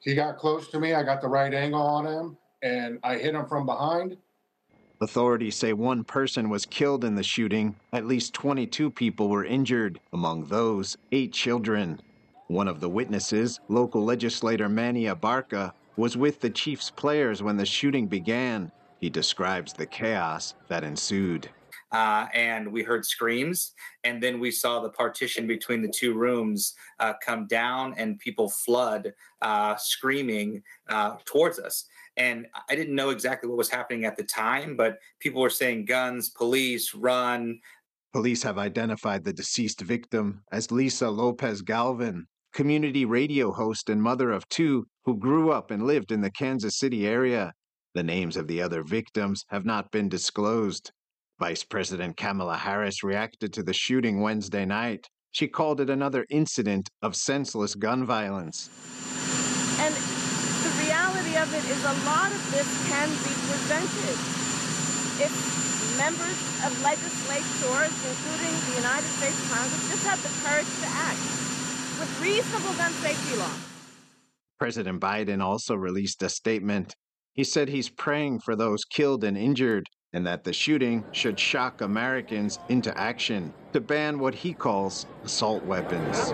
He 0.00 0.14
got 0.14 0.38
close 0.38 0.68
to 0.68 0.80
me, 0.80 0.94
I 0.94 1.02
got 1.02 1.20
the 1.20 1.28
right 1.28 1.52
angle 1.52 1.82
on 1.82 2.06
him, 2.06 2.36
and 2.62 2.98
I 3.02 3.16
hit 3.16 3.34
him 3.34 3.46
from 3.46 3.66
behind. 3.66 4.16
Authorities 5.00 5.56
say 5.56 5.72
one 5.72 6.04
person 6.04 6.48
was 6.48 6.66
killed 6.66 7.04
in 7.04 7.16
the 7.16 7.22
shooting. 7.22 7.74
At 7.92 8.06
least 8.06 8.32
22 8.34 8.90
people 8.90 9.28
were 9.28 9.44
injured, 9.44 9.98
among 10.12 10.44
those, 10.44 10.96
eight 11.10 11.32
children. 11.32 12.00
One 12.46 12.68
of 12.68 12.80
the 12.80 12.88
witnesses, 12.88 13.60
local 13.68 14.04
legislator 14.04 14.68
Manny 14.68 15.04
Abarca, 15.04 15.72
was 15.96 16.16
with 16.16 16.40
the 16.40 16.50
Chiefs 16.50 16.90
players 16.90 17.42
when 17.42 17.56
the 17.56 17.66
shooting 17.66 18.06
began. 18.06 18.70
He 19.00 19.10
describes 19.10 19.72
the 19.72 19.86
chaos 19.86 20.54
that 20.68 20.84
ensued. 20.84 21.48
Uh, 21.90 22.26
and 22.34 22.72
we 22.72 22.82
heard 22.82 23.06
screams, 23.06 23.72
and 24.02 24.20
then 24.20 24.40
we 24.40 24.50
saw 24.50 24.80
the 24.80 24.88
partition 24.88 25.46
between 25.46 25.80
the 25.80 25.92
two 25.94 26.14
rooms 26.14 26.74
uh, 26.98 27.12
come 27.24 27.46
down, 27.46 27.94
and 27.96 28.18
people 28.18 28.48
flood, 28.48 29.12
uh, 29.42 29.76
screaming 29.76 30.62
uh, 30.88 31.16
towards 31.24 31.60
us. 31.60 31.86
And 32.16 32.46
I 32.68 32.76
didn't 32.76 32.94
know 32.94 33.10
exactly 33.10 33.48
what 33.48 33.58
was 33.58 33.70
happening 33.70 34.04
at 34.04 34.16
the 34.16 34.22
time, 34.22 34.76
but 34.76 34.98
people 35.20 35.42
were 35.42 35.50
saying 35.50 35.86
guns, 35.86 36.30
police, 36.30 36.94
run. 36.94 37.58
Police 38.12 38.42
have 38.44 38.58
identified 38.58 39.24
the 39.24 39.32
deceased 39.32 39.80
victim 39.80 40.42
as 40.52 40.70
Lisa 40.70 41.10
Lopez 41.10 41.62
Galvin, 41.62 42.26
community 42.52 43.04
radio 43.04 43.50
host 43.50 43.90
and 43.90 44.00
mother 44.00 44.30
of 44.30 44.48
two 44.48 44.86
who 45.04 45.18
grew 45.18 45.50
up 45.50 45.70
and 45.72 45.82
lived 45.86 46.12
in 46.12 46.20
the 46.20 46.30
Kansas 46.30 46.78
City 46.78 47.06
area. 47.06 47.52
The 47.94 48.04
names 48.04 48.36
of 48.36 48.46
the 48.46 48.62
other 48.62 48.84
victims 48.84 49.44
have 49.48 49.64
not 49.64 49.90
been 49.90 50.08
disclosed. 50.08 50.92
Vice 51.40 51.64
President 51.64 52.16
Kamala 52.16 52.56
Harris 52.56 53.02
reacted 53.02 53.52
to 53.52 53.62
the 53.62 53.72
shooting 53.72 54.20
Wednesday 54.20 54.64
night. 54.64 55.08
She 55.32 55.48
called 55.48 55.80
it 55.80 55.90
another 55.90 56.24
incident 56.30 56.88
of 57.02 57.16
senseless 57.16 57.74
gun 57.74 58.06
violence. 58.06 58.70
And 59.80 59.92
the 59.92 60.23
reality 60.84 61.36
of 61.36 61.48
it 61.54 61.64
is 61.64 61.82
a 61.84 61.96
lot 62.04 62.28
of 62.28 62.42
this 62.52 62.68
can 62.88 63.08
be 63.08 63.32
prevented 63.48 64.16
if 65.24 65.32
members 65.96 66.38
of 66.66 66.70
legislatures, 66.82 67.94
including 68.04 68.54
the 68.68 68.76
United 68.84 69.08
States 69.16 69.40
Congress, 69.48 69.82
just 69.88 70.04
have 70.06 70.20
the 70.22 70.32
courage 70.44 70.68
to 70.82 70.88
act 70.92 71.22
with 71.98 72.10
reasonable 72.20 72.74
gun 72.74 72.92
safety 73.00 73.38
laws. 73.38 73.60
President 74.58 75.00
Biden 75.00 75.42
also 75.42 75.74
released 75.74 76.22
a 76.22 76.28
statement. 76.28 76.94
He 77.32 77.44
said 77.44 77.68
he's 77.68 77.88
praying 77.88 78.40
for 78.40 78.56
those 78.56 78.84
killed 78.84 79.24
and 79.24 79.36
injured 79.36 79.88
and 80.12 80.26
that 80.26 80.44
the 80.44 80.52
shooting 80.52 81.04
should 81.12 81.38
shock 81.38 81.80
Americans 81.80 82.58
into 82.68 82.96
action 82.96 83.52
to 83.72 83.80
ban 83.80 84.18
what 84.18 84.34
he 84.34 84.52
calls 84.52 85.06
assault 85.24 85.64
weapons. 85.64 86.32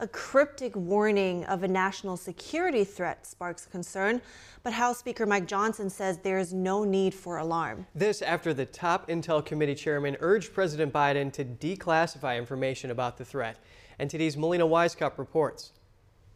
A 0.00 0.06
cryptic 0.06 0.76
warning 0.76 1.44
of 1.46 1.64
a 1.64 1.68
national 1.68 2.16
security 2.16 2.84
threat 2.84 3.26
sparks 3.26 3.66
concern, 3.66 4.22
but 4.62 4.72
House 4.72 4.98
Speaker 4.98 5.26
Mike 5.26 5.48
Johnson 5.48 5.90
says 5.90 6.18
there 6.18 6.38
is 6.38 6.54
no 6.54 6.84
need 6.84 7.12
for 7.12 7.38
alarm. 7.38 7.84
This 7.96 8.22
after 8.22 8.54
the 8.54 8.64
top 8.64 9.08
Intel 9.08 9.44
Committee 9.44 9.74
chairman 9.74 10.16
urged 10.20 10.54
President 10.54 10.92
Biden 10.92 11.32
to 11.32 11.44
declassify 11.44 12.38
information 12.38 12.92
about 12.92 13.18
the 13.18 13.24
threat. 13.24 13.58
And 13.98 14.08
NTD's 14.08 14.36
Melina 14.36 14.68
Wisecup 14.68 15.18
reports. 15.18 15.72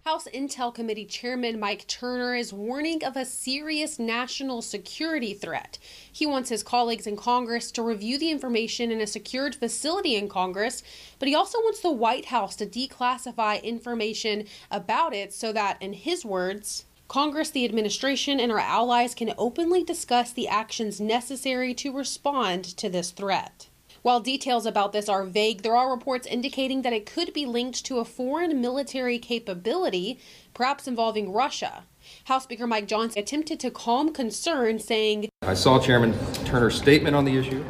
House 0.04 0.26
Intel 0.34 0.74
Committee 0.74 1.04
Chairman 1.04 1.60
Mike 1.60 1.86
Turner 1.86 2.34
is 2.34 2.52
warning 2.52 3.04
of 3.04 3.16
a 3.16 3.24
serious 3.24 4.00
national 4.00 4.60
security 4.60 5.32
threat. 5.32 5.78
He 6.12 6.26
wants 6.26 6.48
his 6.48 6.64
colleagues 6.64 7.06
in 7.06 7.16
Congress 7.16 7.70
to 7.70 7.82
review 7.84 8.18
the 8.18 8.32
information 8.32 8.90
in 8.90 9.00
a 9.00 9.06
secured 9.06 9.54
facility 9.54 10.16
in 10.16 10.28
Congress, 10.28 10.82
but 11.20 11.28
he 11.28 11.36
also 11.36 11.58
wants 11.58 11.78
the 11.78 11.92
White 11.92 12.24
House 12.26 12.56
to 12.56 12.66
declassify 12.66 13.62
information 13.62 14.46
about 14.72 15.14
it 15.14 15.32
so 15.32 15.52
that, 15.52 15.80
in 15.80 15.92
his 15.92 16.24
words, 16.24 16.84
Congress, 17.06 17.50
the 17.50 17.64
administration, 17.64 18.40
and 18.40 18.50
our 18.50 18.58
allies 18.58 19.14
can 19.14 19.32
openly 19.38 19.84
discuss 19.84 20.32
the 20.32 20.48
actions 20.48 21.00
necessary 21.00 21.74
to 21.74 21.96
respond 21.96 22.64
to 22.64 22.88
this 22.88 23.12
threat. 23.12 23.68
While 24.02 24.18
details 24.18 24.66
about 24.66 24.92
this 24.92 25.08
are 25.08 25.24
vague, 25.24 25.62
there 25.62 25.76
are 25.76 25.88
reports 25.88 26.26
indicating 26.26 26.82
that 26.82 26.92
it 26.92 27.06
could 27.06 27.32
be 27.32 27.46
linked 27.46 27.84
to 27.86 28.00
a 28.00 28.04
foreign 28.04 28.60
military 28.60 29.16
capability, 29.20 30.18
perhaps 30.54 30.88
involving 30.88 31.32
Russia. 31.32 31.84
House 32.24 32.42
Speaker 32.42 32.66
Mike 32.66 32.88
Johnson 32.88 33.22
attempted 33.22 33.60
to 33.60 33.70
calm 33.70 34.12
concern, 34.12 34.80
saying, 34.80 35.28
I 35.42 35.54
saw 35.54 35.78
Chairman 35.78 36.14
Turner's 36.44 36.74
statement 36.74 37.14
on 37.14 37.24
the 37.24 37.36
issue, 37.36 37.64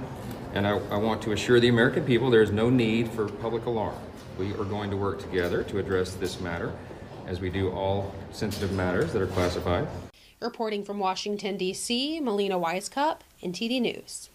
and 0.55 0.67
I, 0.67 0.79
I 0.89 0.97
want 0.97 1.21
to 1.23 1.33
assure 1.33 1.61
the 1.61 1.69
American 1.69 2.03
people 2.07 2.31
there 2.31 2.41
is 2.41 2.51
no 2.51 2.71
need 2.71 3.11
for 3.11 3.29
public 3.29 3.67
alarm. 3.67 3.99
We 4.39 4.53
are 4.55 4.65
going 4.65 4.91
to 4.91 4.97
work 4.97 5.21
together 5.21 5.62
to 5.65 5.79
address 5.79 6.15
this 6.15 6.41
matter, 6.41 6.73
as 7.27 7.41
we 7.41 7.51
do 7.51 7.71
all 7.73 8.15
sensitive 8.31 8.73
matters 8.73 9.12
that 9.12 9.21
are 9.21 9.27
classified. 9.27 9.87
Reporting 10.41 10.83
from 10.83 10.99
Washington, 10.99 11.59
D.C., 11.59 12.21
Melina 12.21 12.59
Wisecup, 12.59 13.19
NTD 13.43 13.83
News. 13.83 14.31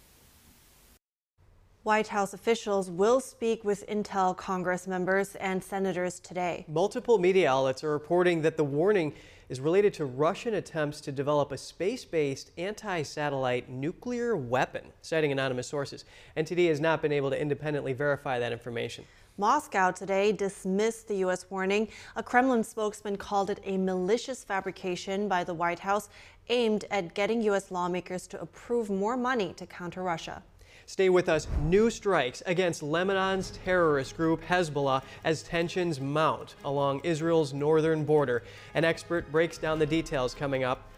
White 1.88 2.10
House 2.10 2.34
officials 2.34 2.92
will 2.92 3.22
speak 3.22 3.64
with 3.64 3.88
Intel 3.88 4.36
Congress 4.36 4.88
members 4.88 5.36
and 5.36 5.64
senators 5.64 6.20
today. 6.20 6.66
Multiple 6.68 7.18
media 7.18 7.50
outlets 7.50 7.82
are 7.82 7.92
reporting 7.92 8.42
that 8.42 8.58
the 8.58 8.64
warning 8.66 9.14
is 9.48 9.62
related 9.62 9.94
to 9.94 10.04
Russian 10.04 10.56
attempts 10.56 11.00
to 11.00 11.14
develop 11.14 11.54
a 11.54 11.58
space-based 11.58 12.52
anti-satellite 12.58 13.70
nuclear 13.70 14.36
weapon, 14.36 14.82
citing 15.02 15.32
anonymous 15.32 15.68
sources. 15.68 16.04
NTD 16.36 16.68
has 16.68 16.82
not 16.82 17.02
been 17.02 17.14
able 17.14 17.30
to 17.30 17.40
independently 17.42 17.94
verify 17.94 18.38
that 18.38 18.52
information. 18.52 19.06
Moscow 19.38 19.90
today 19.92 20.34
dismissed 20.34 21.08
the 21.08 21.16
U.S. 21.20 21.46
warning. 21.50 21.88
A 22.18 22.22
Kremlin 22.22 22.66
spokesman 22.66 23.16
called 23.16 23.50
it 23.50 23.62
a 23.64 23.78
malicious 23.78 24.44
fabrication 24.44 25.30
by 25.30 25.46
the 25.46 25.54
White 25.54 25.80
House 25.80 26.10
aimed 26.50 26.84
at 26.92 27.14
getting 27.14 27.42
U.S. 27.44 27.72
lawmakers 27.72 28.28
to 28.28 28.42
approve 28.42 28.90
more 28.90 29.16
money 29.16 29.54
to 29.54 29.66
counter 29.66 30.04
Russia. 30.04 30.44
Stay 30.90 31.10
with 31.10 31.28
us. 31.28 31.48
New 31.64 31.90
strikes 31.90 32.42
against 32.46 32.82
Lebanon's 32.82 33.52
terrorist 33.66 34.16
group 34.16 34.42
Hezbollah 34.42 35.04
as 35.26 35.44
tensions 35.44 36.00
mount 36.00 36.56
along 36.64 37.02
Israel's 37.04 37.54
northern 37.54 38.06
border. 38.06 38.42
An 38.74 38.86
expert 38.86 39.30
breaks 39.30 39.58
down 39.58 39.80
the 39.80 39.86
details 39.86 40.34
coming 40.34 40.64
up. 40.64 40.90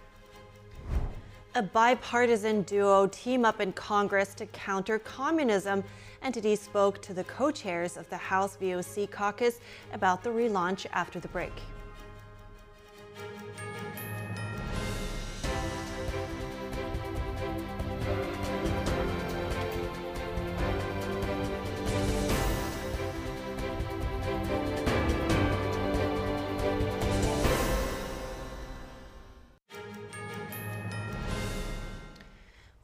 A 1.55 1.63
bipartisan 1.63 2.61
duo 2.61 3.07
team 3.07 3.43
up 3.43 3.59
in 3.61 3.73
Congress 3.73 4.35
to 4.35 4.45
counter 4.45 4.99
communism. 4.99 5.83
NTD 6.23 6.55
spoke 6.55 7.01
to 7.01 7.15
the 7.15 7.23
co 7.23 7.49
chairs 7.49 7.97
of 7.97 8.07
the 8.11 8.17
House 8.17 8.57
VOC 8.61 9.09
caucus 9.09 9.59
about 9.91 10.23
the 10.23 10.29
relaunch 10.29 10.85
after 10.93 11.19
the 11.19 11.29
break. 11.29 11.53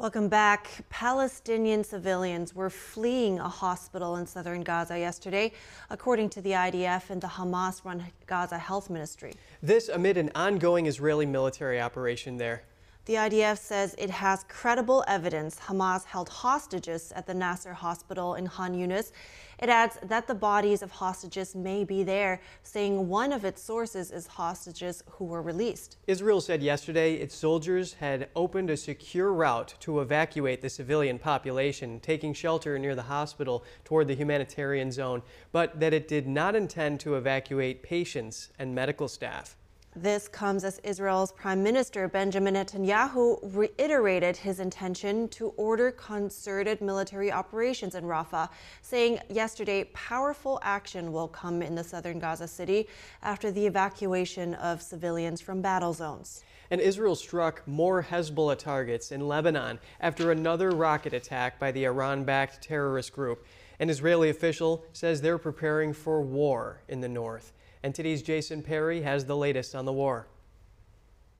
Welcome 0.06 0.30
back. 0.30 0.70
Palestinian 0.92 1.84
civilians 1.84 2.54
were 2.54 2.70
fleeing 2.70 3.40
a 3.40 3.50
hospital 3.50 4.18
in 4.18 4.28
southern 4.28 4.62
Gaza 4.62 5.00
yesterday, 5.00 5.52
according 5.90 6.30
to 6.30 6.42
the 6.42 6.52
IDF 6.52 7.10
and 7.10 7.20
the 7.20 7.26
Hamas 7.28 7.84
run 7.84 8.06
Gaza 8.28 8.60
Health 8.60 8.92
Ministry. 8.92 9.34
This 9.64 9.90
amid 9.90 10.18
an 10.18 10.30
ongoing 10.36 10.86
Israeli 10.86 11.26
military 11.26 11.82
operation 11.82 12.38
there. 12.38 12.62
The 13.06 13.16
IDF 13.16 13.58
says 13.58 13.96
it 13.98 14.12
has 14.12 14.46
credible 14.48 15.04
evidence 15.08 15.60
Hamas 15.60 16.06
held 16.06 16.30
hostages 16.30 17.12
at 17.16 17.26
the 17.26 17.34
Nasser 17.34 17.74
hospital 17.74 18.36
in 18.36 18.48
Khan 18.48 18.76
Yunis. 18.76 19.12
It 19.60 19.70
adds 19.70 19.98
that 20.04 20.28
the 20.28 20.36
bodies 20.36 20.82
of 20.82 20.92
hostages 20.92 21.56
may 21.56 21.84
be 21.84 22.04
there, 22.04 22.42
saying 22.64 23.08
one 23.08 23.32
of 23.32 23.46
its 23.46 23.62
sources 23.62 24.12
is 24.12 24.28
hostages 24.28 25.04
who 25.12 25.26
were 25.26 25.42
released. 25.42 25.98
Israel 26.08 26.42
said 26.42 26.62
yesterday 26.62 27.16
its 27.16 27.36
soldiers 27.36 27.94
had 27.94 28.30
opened 28.36 28.70
a 28.70 28.78
secure 28.78 29.32
route 29.34 29.74
to 29.80 30.02
evacuate 30.02 30.62
the 30.62 30.70
civilian 30.70 31.18
population, 31.20 32.00
taking 32.00 32.34
shelter 32.34 32.78
near 32.78 32.96
the 32.96 33.04
hospital 33.04 33.64
toward 33.84 34.08
the 34.08 34.16
humanitarian 34.16 34.92
zone, 34.92 35.22
but 35.52 35.80
that 35.80 35.94
it 35.94 36.08
did 36.08 36.28
not 36.28 36.56
intend 36.56 37.00
to 37.00 37.16
evacuate 37.16 37.84
patients 37.84 38.50
and 38.60 38.76
medical 38.76 39.08
staff. 39.08 39.56
This 39.98 40.28
comes 40.28 40.66
as 40.66 40.80
Israel's 40.80 41.32
Prime 41.32 41.64
Minister 41.64 42.10
Benjamin 42.10 42.56
Netanyahu 42.56 43.40
reiterated 43.56 44.36
his 44.36 44.60
intention 44.60 45.30
to 45.30 45.54
order 45.56 45.90
concerted 45.90 46.82
military 46.82 47.32
operations 47.32 47.96
in 47.96 48.04
Rafah, 48.04 48.50
saying 48.82 49.20
yesterday 49.30 49.86
powerful 49.94 50.60
action 50.64 51.14
will 51.14 51.30
come 51.30 51.62
in 51.62 51.76
the 51.76 51.84
southern 51.84 52.20
Gaza 52.20 52.46
city 52.46 52.90
after 53.24 53.52
the 53.52 53.66
evacuation 53.66 54.56
of 54.56 54.82
civilians 54.82 55.40
from 55.40 55.62
battle 55.62 55.94
zones. 55.94 56.44
And 56.70 56.82
Israel 56.82 57.16
struck 57.16 57.66
more 57.66 58.04
Hezbollah 58.04 58.58
targets 58.58 59.14
in 59.14 59.30
Lebanon 59.30 59.80
after 60.02 60.34
another 60.34 60.72
rocket 60.72 61.14
attack 61.14 61.58
by 61.58 61.72
the 61.72 61.86
Iran 61.86 62.26
backed 62.26 62.62
terrorist 62.62 63.14
group. 63.14 63.46
An 63.80 63.90
Israeli 63.90 64.30
official 64.30 64.84
says 64.92 65.22
they're 65.22 65.38
preparing 65.38 65.94
for 65.94 66.22
war 66.22 66.82
in 66.90 67.00
the 67.00 67.08
north. 67.08 67.54
NTD's 67.86 68.24
Jason 68.24 68.64
Perry 68.64 69.04
has 69.04 69.26
the 69.26 69.38
latest 69.38 69.76
on 69.76 69.86
the 69.86 69.94
war. 69.94 70.26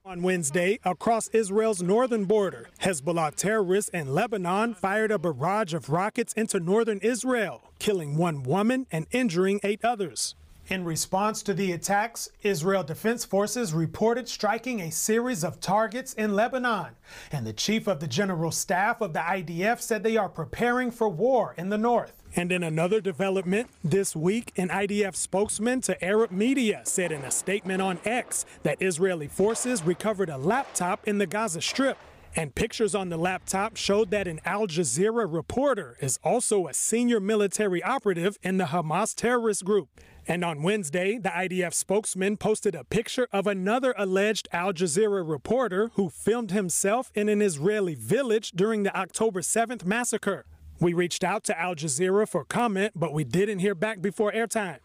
On 0.06 0.22
Wednesday, 0.22 0.78
across 0.86 1.28
Israel's 1.30 1.82
northern 1.82 2.26
border, 2.26 2.70
Hezbollah 2.82 3.34
terrorists 3.34 3.90
in 3.90 4.14
Lebanon 4.14 4.76
fired 4.76 5.10
a 5.10 5.18
barrage 5.18 5.74
of 5.74 5.90
rockets 5.90 6.34
into 6.34 6.60
northern 6.60 7.00
Israel, 7.00 7.64
killing 7.80 8.16
one 8.16 8.44
woman 8.44 8.86
and 8.92 9.08
injuring 9.10 9.60
eight 9.64 9.84
others. 9.84 10.36
In 10.68 10.84
response 10.84 11.44
to 11.44 11.54
the 11.54 11.74
attacks, 11.74 12.28
Israel 12.42 12.84
Defense 12.84 13.24
Forces 13.24 13.72
reported 13.72 14.28
striking 14.28 14.82
a 14.82 14.90
series 14.90 15.44
of 15.44 15.60
targets 15.60 16.14
in 16.14 16.34
Lebanon. 16.34 16.96
And 17.32 17.46
the 17.46 17.54
chief 17.54 17.86
of 17.86 18.00
the 18.00 18.08
general 18.08 18.50
staff 18.50 19.00
of 19.00 19.14
the 19.14 19.20
IDF 19.20 19.80
said 19.80 20.02
they 20.02 20.18
are 20.18 20.28
preparing 20.28 20.90
for 20.90 21.08
war 21.08 21.54
in 21.56 21.70
the 21.70 21.78
north. 21.78 22.24
And 22.36 22.52
in 22.52 22.64
another 22.64 23.00
development, 23.00 23.70
this 23.84 24.16
week, 24.16 24.54
an 24.58 24.70
IDF 24.70 25.16
spokesman 25.16 25.82
to 25.82 26.04
Arab 26.04 26.32
media 26.32 26.82
said 26.84 27.12
in 27.12 27.22
a 27.22 27.30
statement 27.30 27.84
on 27.84 28.00
X 28.04 28.48
that 28.64 28.82
Israeli 28.82 29.28
forces 29.28 29.84
recovered 29.84 30.30
a 30.30 30.38
laptop 30.38 31.08
in 31.08 31.20
the 31.20 31.28
Gaza 31.28 31.62
Strip. 31.62 32.00
And 32.36 32.56
pictures 32.56 32.96
on 32.96 33.10
the 33.10 33.18
laptop 33.18 33.78
showed 33.78 34.10
that 34.10 34.28
an 34.28 34.42
Al 34.46 34.66
Jazeera 34.66 35.32
reporter 35.32 35.96
is 36.02 36.20
also 36.24 36.68
a 36.68 36.74
senior 36.74 37.20
military 37.20 37.84
operative 37.84 38.38
in 38.42 38.58
the 38.58 38.66
Hamas 38.66 39.16
terrorist 39.16 39.64
group. 39.64 39.90
And 40.28 40.44
on 40.44 40.64
Wednesday, 40.64 41.20
the 41.20 41.30
IDF 41.30 41.74
spokesman 41.74 42.38
posted 42.38 42.74
a 42.74 42.84
picture 42.84 43.28
of 43.32 43.46
another 43.46 43.94
alleged 43.96 44.48
Al 44.52 44.74
Jazeera 44.74 45.28
reporter 45.28 45.92
who 45.94 46.10
filmed 46.10 46.50
himself 46.50 47.12
in 47.14 47.30
an 47.30 47.44
Israeli 47.44 47.94
village 47.94 48.52
during 48.52 48.82
the 48.84 48.98
October 48.98 49.42
7th 49.42 49.86
massacre. 49.86 50.46
We 50.80 50.94
reached 50.94 51.24
out 51.24 51.44
to 51.46 51.60
Al 51.60 51.76
Jazeera 51.76 52.28
for 52.28 52.44
comment, 52.44 52.94
but 52.96 53.14
we 53.14 53.24
didn't 53.24 53.60
hear 53.60 53.76
back 53.76 54.02
before 54.02 54.32
airtime. 54.32 54.80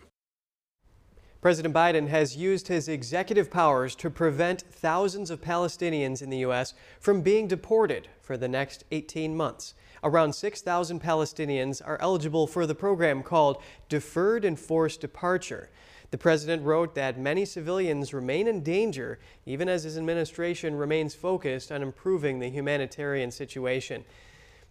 President 1.40 1.74
Biden 1.74 2.08
has 2.08 2.36
used 2.36 2.68
his 2.68 2.86
executive 2.86 3.50
powers 3.50 3.94
to 3.94 4.10
prevent 4.10 4.60
thousands 4.70 5.30
of 5.30 5.40
Palestinians 5.40 6.20
in 6.20 6.28
the 6.28 6.38
U.S. 6.38 6.74
from 7.00 7.22
being 7.22 7.48
deported 7.48 8.08
for 8.20 8.36
the 8.36 8.48
next 8.48 8.84
18 8.90 9.34
months. 9.34 9.72
Around 10.02 10.34
6,000 10.34 11.02
Palestinians 11.02 11.82
are 11.84 12.00
eligible 12.00 12.46
for 12.46 12.66
the 12.66 12.74
program 12.74 13.22
called 13.22 13.62
Deferred 13.88 14.44
Enforced 14.46 15.00
Departure. 15.00 15.68
The 16.10 16.18
president 16.18 16.64
wrote 16.64 16.94
that 16.94 17.20
many 17.20 17.44
civilians 17.44 18.14
remain 18.14 18.48
in 18.48 18.62
danger 18.62 19.18
even 19.44 19.68
as 19.68 19.84
his 19.84 19.98
administration 19.98 20.74
remains 20.74 21.14
focused 21.14 21.70
on 21.70 21.82
improving 21.82 22.38
the 22.38 22.48
humanitarian 22.48 23.30
situation. 23.30 24.04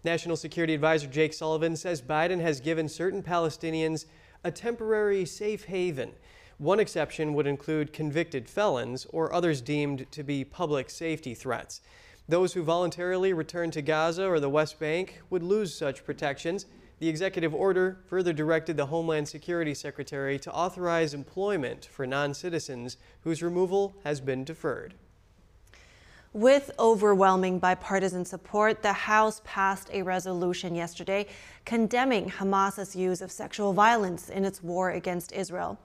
National 0.03 0.35
Security 0.35 0.73
Advisor 0.73 1.07
Jake 1.07 1.33
Sullivan 1.33 1.75
says 1.75 2.01
Biden 2.01 2.41
has 2.41 2.59
given 2.59 2.89
certain 2.89 3.21
Palestinians 3.21 4.05
a 4.43 4.51
temporary 4.51 5.25
safe 5.25 5.65
haven. 5.65 6.13
One 6.57 6.79
exception 6.79 7.33
would 7.35 7.47
include 7.47 7.93
convicted 7.93 8.49
felons 8.49 9.05
or 9.11 9.31
others 9.31 9.61
deemed 9.61 10.11
to 10.11 10.23
be 10.23 10.43
public 10.43 10.89
safety 10.89 11.33
threats. 11.33 11.81
Those 12.29 12.53
who 12.53 12.61
voluntarily 12.61 13.33
return 13.33 13.71
to 13.71 13.81
Gaza 13.81 14.23
or 14.23 14.39
the 14.39 14.51
West 14.51 14.79
Bank 14.79 15.19
would 15.31 15.41
lose 15.41 15.73
such 15.73 16.05
protections. 16.05 16.67
The 16.99 17.09
executive 17.09 17.55
order 17.55 17.97
further 18.05 18.33
directed 18.33 18.77
the 18.77 18.85
Homeland 18.85 19.27
Security 19.27 19.73
Secretary 19.73 20.37
to 20.37 20.53
authorize 20.53 21.15
employment 21.15 21.85
for 21.85 22.05
non 22.05 22.35
citizens 22.35 22.97
whose 23.21 23.41
removal 23.41 23.95
has 24.03 24.21
been 24.21 24.43
deferred. 24.43 24.93
With 26.31 26.69
overwhelming 26.77 27.57
bipartisan 27.57 28.25
support, 28.25 28.83
the 28.83 28.93
House 28.93 29.41
passed 29.43 29.89
a 29.91 30.03
resolution 30.03 30.75
yesterday 30.75 31.25
condemning 31.65 32.29
Hamas's 32.29 32.95
use 32.95 33.23
of 33.23 33.31
sexual 33.31 33.73
violence 33.73 34.29
in 34.29 34.45
its 34.45 34.61
war 34.61 34.91
against 34.91 35.31
Israel. 35.31 35.79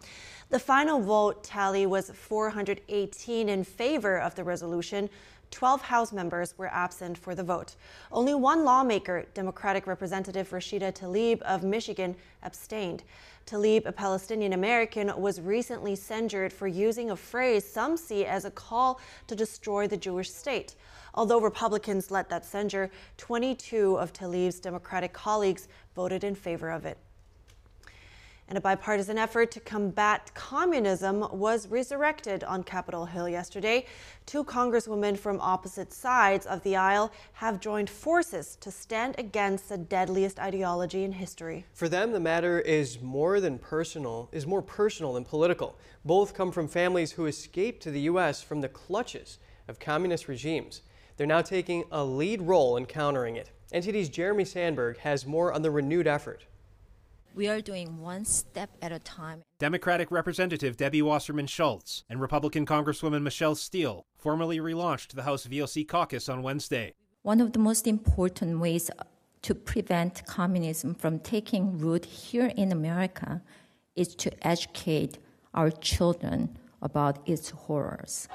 The 0.51 0.59
final 0.59 1.01
vote 1.01 1.43
tally 1.43 1.87
was 1.87 2.11
418 2.11 3.49
in 3.49 3.65
favor 3.65 4.19
of 4.19 4.35
the 4.35 4.45
resolution. 4.45 5.09
12 5.51 5.83
House 5.83 6.13
members 6.13 6.57
were 6.59 6.73
absent 6.73 7.17
for 7.17 7.35
the 7.35 7.43
vote. 7.43 7.77
Only 8.11 8.35
one 8.35 8.65
lawmaker, 8.65 9.27
Democratic 9.35 9.87
Representative 9.87 10.51
Rashida 10.51 10.93
Tlaib 10.93 11.41
of 11.43 11.63
Michigan, 11.63 12.17
abstained. 12.43 13.05
Tlaib, 13.47 13.87
a 13.87 13.93
Palestinian 13.93 14.55
American, 14.55 15.13
was 15.21 15.41
recently 15.41 15.95
censured 15.95 16.53
for 16.53 16.67
using 16.67 17.11
a 17.11 17.17
phrase 17.17 17.65
some 17.65 17.97
see 17.97 18.25
as 18.25 18.45
a 18.45 18.51
call 18.51 19.01
to 19.27 19.37
destroy 19.37 19.87
the 19.87 19.97
Jewish 19.97 20.31
state. 20.31 20.77
Although 21.15 21.41
Republicans 21.41 22.11
let 22.11 22.29
that 22.31 22.45
censure, 22.45 22.91
22 23.19 23.97
of 23.97 24.13
Tlaib's 24.13 24.61
Democratic 24.61 25.13
colleagues 25.13 25.69
voted 25.95 26.25
in 26.25 26.35
favor 26.35 26.71
of 26.71 26.87
it. 26.87 26.99
And 28.47 28.59
a 28.59 28.61
bipartisan 28.61 29.17
effort 29.17 29.51
to 29.53 29.61
combat 29.61 30.31
communism 30.35 31.27
was 31.33 31.67
resurrected 31.69 32.45
on 32.45 32.63
Capitol 32.63 33.07
Hill 33.07 33.27
yesterday. 33.27 33.87
Two 34.27 34.45
congresswomen 34.45 35.17
from 35.17 35.41
opposite 35.41 35.93
sides 35.93 36.45
of 36.45 36.63
the 36.63 36.77
aisle 36.77 37.11
have 37.33 37.59
joined 37.59 37.89
forces 37.89 38.57
to 38.61 38.71
stand 38.71 39.15
against 39.19 39.71
the 39.71 39.79
deadliest 39.79 40.39
ideology 40.39 41.05
in 41.05 41.13
history. 41.13 41.65
For 41.73 41.89
them, 41.89 42.13
the 42.13 42.21
matter 42.21 42.61
is 42.61 43.01
more 43.01 43.41
than 43.41 43.59
personal, 43.59 44.29
is 44.31 44.47
more 44.47 44.63
personal 44.63 45.15
than 45.15 45.25
political. 45.25 45.79
Both 46.05 46.35
come 46.35 46.53
from 46.53 46.69
families 46.69 47.13
who 47.13 47.25
escaped 47.25 47.83
to 47.85 47.91
the 47.91 48.03
U.S. 48.03 48.43
from 48.43 48.61
the 48.61 48.69
clutches 48.69 49.39
of 49.69 49.81
communist 49.81 50.29
regimes. 50.29 50.83
They're 51.17 51.27
now 51.27 51.43
taking 51.43 51.85
a 51.91 52.05
lead 52.05 52.43
role 52.43 52.77
in 52.77 52.85
countering 52.85 53.37
it. 53.37 53.51
NTD's 53.73 54.11
Jeremy 54.11 54.45
Sandberg 54.45 54.99
has 54.99 55.27
more 55.27 55.53
on 55.53 55.63
the 55.63 55.71
renewed 55.71 56.07
effort. 56.07 56.45
We 57.37 57.49
are 57.49 57.61
doing 57.61 57.99
one 57.99 58.25
step 58.25 58.71
at 58.81 58.93
a 58.93 59.01
time. 59.01 59.43
Democratic 59.59 60.13
Representative 60.13 60.77
Debbie 60.77 61.03
Wasserman 61.03 61.49
Schultz 61.49 62.05
and 62.09 62.21
Republican 62.21 62.65
Congresswoman 62.65 63.23
Michelle 63.23 63.57
Steel 63.57 64.07
formally 64.17 64.59
relaunched 64.61 65.15
the 65.15 65.25
House 65.25 65.45
VOC 65.45 65.89
caucus 65.89 66.29
on 66.29 66.45
Wednesday. 66.45 66.95
One 67.23 67.41
of 67.41 67.53
the 67.53 67.59
most 67.59 67.89
important 67.89 68.61
ways 68.61 68.89
to 69.43 69.53
prevent 69.53 70.25
communism 70.27 70.95
from 70.95 71.19
taking 71.19 71.77
root 71.77 72.05
here 72.05 72.53
in 72.57 72.71
America 72.71 73.43
is 73.97 74.15
to 74.15 74.47
educate 74.47 75.19
our 75.55 75.73
children 75.73 76.57
about 76.83 77.19
its 77.29 77.51
horrors. 77.51 78.29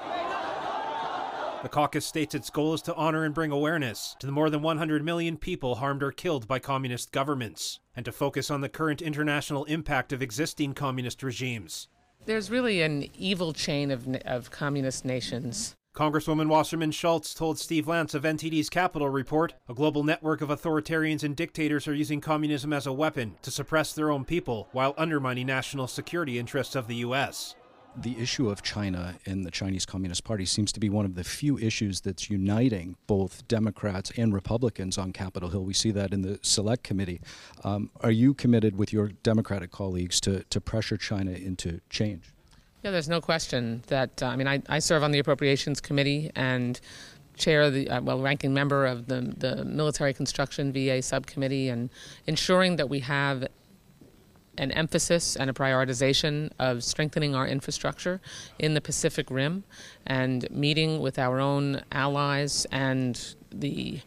The 1.62 1.68
caucus 1.68 2.06
states 2.06 2.34
its 2.34 2.48
goal 2.48 2.72
is 2.72 2.80
to 2.82 2.94
honor 2.94 3.22
and 3.22 3.34
bring 3.34 3.50
awareness 3.50 4.16
to 4.20 4.26
the 4.26 4.32
more 4.32 4.48
than 4.48 4.62
100 4.62 5.04
million 5.04 5.36
people 5.36 5.74
harmed 5.74 6.02
or 6.02 6.10
killed 6.10 6.48
by 6.48 6.58
communist 6.58 7.12
governments, 7.12 7.80
and 7.94 8.02
to 8.06 8.12
focus 8.12 8.50
on 8.50 8.62
the 8.62 8.70
current 8.70 9.02
international 9.02 9.64
impact 9.64 10.10
of 10.10 10.22
existing 10.22 10.72
communist 10.72 11.22
regimes. 11.22 11.88
There's 12.24 12.50
really 12.50 12.80
an 12.80 13.10
evil 13.14 13.52
chain 13.52 13.90
of, 13.90 14.08
of 14.24 14.50
communist 14.50 15.04
nations. 15.04 15.76
Congresswoman 15.94 16.48
Wasserman 16.48 16.92
Schultz 16.92 17.34
told 17.34 17.58
Steve 17.58 17.86
Lance 17.86 18.14
of 18.14 18.22
NTD's 18.22 18.70
Capitol 18.70 19.10
Report 19.10 19.52
a 19.68 19.74
global 19.74 20.02
network 20.02 20.40
of 20.40 20.48
authoritarians 20.48 21.24
and 21.24 21.36
dictators 21.36 21.86
are 21.86 21.94
using 21.94 22.22
communism 22.22 22.72
as 22.72 22.86
a 22.86 22.92
weapon 22.92 23.36
to 23.42 23.50
suppress 23.50 23.92
their 23.92 24.10
own 24.10 24.24
people 24.24 24.68
while 24.72 24.94
undermining 24.96 25.48
national 25.48 25.88
security 25.88 26.38
interests 26.38 26.74
of 26.74 26.86
the 26.86 26.96
U.S 26.96 27.54
the 27.96 28.18
issue 28.18 28.48
of 28.48 28.62
China 28.62 29.16
and 29.26 29.44
the 29.44 29.50
Chinese 29.50 29.84
Communist 29.84 30.24
Party 30.24 30.44
seems 30.44 30.72
to 30.72 30.80
be 30.80 30.88
one 30.88 31.04
of 31.04 31.14
the 31.14 31.24
few 31.24 31.58
issues 31.58 32.00
that's 32.00 32.30
uniting 32.30 32.96
both 33.06 33.46
Democrats 33.48 34.12
and 34.16 34.32
Republicans 34.32 34.96
on 34.96 35.12
Capitol 35.12 35.50
Hill. 35.50 35.64
We 35.64 35.74
see 35.74 35.90
that 35.92 36.12
in 36.12 36.22
the 36.22 36.38
Select 36.42 36.82
Committee. 36.84 37.20
Um, 37.64 37.90
are 38.00 38.10
you 38.10 38.34
committed 38.34 38.76
with 38.76 38.92
your 38.92 39.08
Democratic 39.22 39.70
colleagues 39.70 40.20
to, 40.22 40.44
to 40.44 40.60
pressure 40.60 40.96
China 40.96 41.32
into 41.32 41.80
change? 41.90 42.32
Yeah, 42.82 42.92
there's 42.92 43.08
no 43.08 43.20
question 43.20 43.82
that, 43.88 44.22
uh, 44.22 44.26
I 44.26 44.36
mean, 44.36 44.48
I, 44.48 44.62
I 44.68 44.78
serve 44.78 45.02
on 45.02 45.10
the 45.10 45.18
Appropriations 45.18 45.80
Committee 45.80 46.30
and 46.34 46.80
chair 47.36 47.70
the 47.70 47.88
uh, 47.88 48.00
well 48.02 48.20
ranking 48.20 48.52
member 48.52 48.84
of 48.84 49.06
the 49.06 49.34
the 49.38 49.64
military 49.64 50.12
construction 50.12 50.72
VA 50.72 51.00
subcommittee 51.00 51.70
and 51.70 51.88
ensuring 52.26 52.76
that 52.76 52.88
we 52.88 53.00
have 53.00 53.48
an 54.60 54.70
emphasis 54.72 55.36
and 55.36 55.48
a 55.48 55.52
prioritization 55.54 56.50
of 56.58 56.84
strengthening 56.84 57.34
our 57.34 57.48
infrastructure 57.48 58.20
in 58.58 58.74
the 58.74 58.80
Pacific 58.80 59.30
Rim 59.30 59.64
and 60.06 60.48
meeting 60.50 61.00
with 61.00 61.18
our 61.18 61.40
own 61.40 61.82
allies 61.90 62.66
and 62.70 63.34
the 63.50 64.00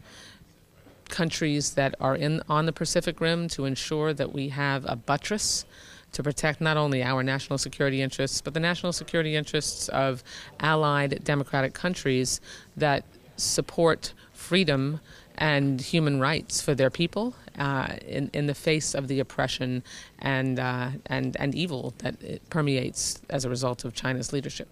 countries 1.10 1.74
that 1.74 1.96
are 2.00 2.16
in 2.16 2.42
on 2.48 2.68
the 2.68 2.72
Pacific 2.72 3.20
Rim 3.20 3.48
to 3.50 3.66
ensure 3.66 4.14
that 4.14 4.32
we 4.32 4.50
have 4.50 4.86
a 4.88 4.96
buttress 4.96 5.66
to 6.12 6.22
protect 6.22 6.62
not 6.62 6.78
only 6.78 7.02
our 7.02 7.24
national 7.24 7.58
security 7.58 8.04
interests 8.04 8.40
but 8.40 8.54
the 8.54 8.60
national 8.60 8.94
security 8.94 9.36
interests 9.36 9.90
of 9.90 10.24
allied 10.60 11.24
democratic 11.24 11.74
countries 11.74 12.40
that 12.78 13.04
support 13.38 14.14
freedom 14.34 15.00
and 15.38 15.82
human 15.82 16.20
rights 16.20 16.62
for 16.62 16.76
their 16.76 16.90
people 16.90 17.36
uh, 17.58 17.96
in, 18.06 18.30
in 18.34 18.48
the 18.48 18.56
face 18.56 18.94
of 18.94 19.08
the 19.08 19.20
oppression 19.20 19.84
and, 20.20 20.60
uh, 20.60 20.90
and, 21.08 21.36
and 21.40 21.56
evil 21.56 21.94
that 22.00 22.22
it 22.22 22.48
permeates 22.50 23.22
as 23.30 23.46
a 23.46 23.50
result 23.50 23.86
of 23.86 23.94
China's 23.94 24.34
leadership. 24.34 24.70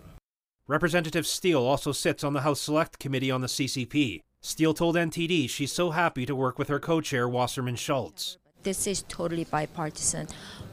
Representative 0.68 1.28
Steel 1.28 1.64
also 1.66 1.92
sits 1.92 2.24
on 2.24 2.34
the 2.34 2.42
House 2.42 2.62
Select 2.62 3.00
Committee 3.00 3.32
on 3.32 3.42
the 3.42 3.48
CCP. 3.48 4.22
Steel 4.42 4.74
told 4.74 4.96
NTD 4.96 5.50
she's 5.50 5.72
so 5.72 5.92
happy 5.92 6.26
to 6.26 6.36
work 6.36 6.58
with 6.58 6.68
her 6.70 6.80
co 6.80 7.02
chair, 7.02 7.28
Wasserman 7.28 7.76
Schultz. 7.76 8.38
This 8.64 8.88
is 8.88 9.04
totally 9.08 9.44
bipartisan. 9.44 10.28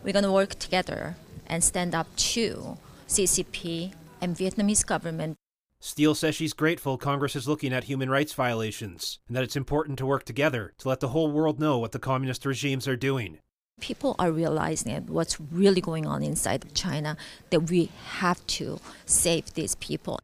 We're 0.04 0.12
going 0.12 0.24
to 0.24 0.32
work 0.32 0.54
together 0.58 1.16
and 1.46 1.64
stand 1.64 1.94
up 1.94 2.06
to 2.16 2.78
CCP 3.08 3.92
and 4.20 4.36
Vietnamese 4.36 4.84
government 4.84 5.36
Steel 5.80 6.14
says 6.14 6.34
she's 6.34 6.54
grateful 6.54 6.98
Congress 6.98 7.36
is 7.36 7.46
looking 7.46 7.72
at 7.72 7.84
human 7.84 8.10
rights 8.10 8.32
violations 8.32 9.20
and 9.28 9.36
that 9.36 9.44
it's 9.44 9.54
important 9.54 9.96
to 9.98 10.06
work 10.06 10.24
together 10.24 10.72
to 10.78 10.88
let 10.88 10.98
the 10.98 11.08
whole 11.08 11.30
world 11.30 11.60
know 11.60 11.78
what 11.78 11.92
the 11.92 12.00
communist 12.00 12.44
regimes 12.44 12.88
are 12.88 12.96
doing. 12.96 13.38
People 13.80 14.16
are 14.18 14.32
realizing 14.32 15.06
what's 15.06 15.40
really 15.40 15.80
going 15.80 16.04
on 16.04 16.24
inside 16.24 16.64
of 16.64 16.74
China, 16.74 17.16
that 17.50 17.70
we 17.70 17.90
have 18.18 18.44
to 18.48 18.80
save 19.06 19.54
these 19.54 19.76
people. 19.76 20.18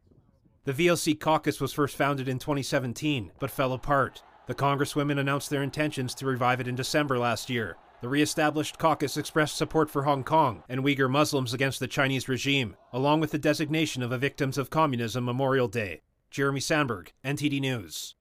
The 0.65 0.73
VOC 0.73 1.21
caucus 1.21 1.61
was 1.61 1.71
first 1.71 1.95
founded 1.95 2.27
in 2.27 2.37
2017, 2.37 3.31
but 3.39 3.49
fell 3.49 3.71
apart. 3.71 4.23
The 4.47 4.55
Congresswomen 4.55 5.19
announced 5.19 5.49
their 5.49 5.63
intentions 5.63 6.13
to 6.15 6.25
revive 6.25 6.59
it 6.59 6.67
in 6.67 6.75
December 6.75 7.17
last 7.17 7.49
year. 7.49 7.77
The 8.05 8.09
re-established 8.09 8.77
caucus 8.77 9.17
expressed 9.17 9.55
support 9.55 9.89
for 9.89 10.03
Hong 10.03 10.23
Kong 10.23 10.61
and 10.69 10.83
Uyghur 10.83 11.09
Muslims 11.09 11.55
against 11.55 11.79
the 11.79 11.87
Chinese 11.87 12.29
regime, 12.29 12.75
along 12.93 13.19
with 13.19 13.31
the 13.31 13.39
designation 13.39 14.03
of 14.03 14.11
a 14.11 14.17
Victims 14.19 14.59
of 14.59 14.69
Communism 14.69 15.25
Memorial 15.25 15.67
Day. 15.67 16.01
Jeremy 16.29 16.59
Sandberg, 16.59 17.13
NTD 17.25 17.59
News. 17.59 18.13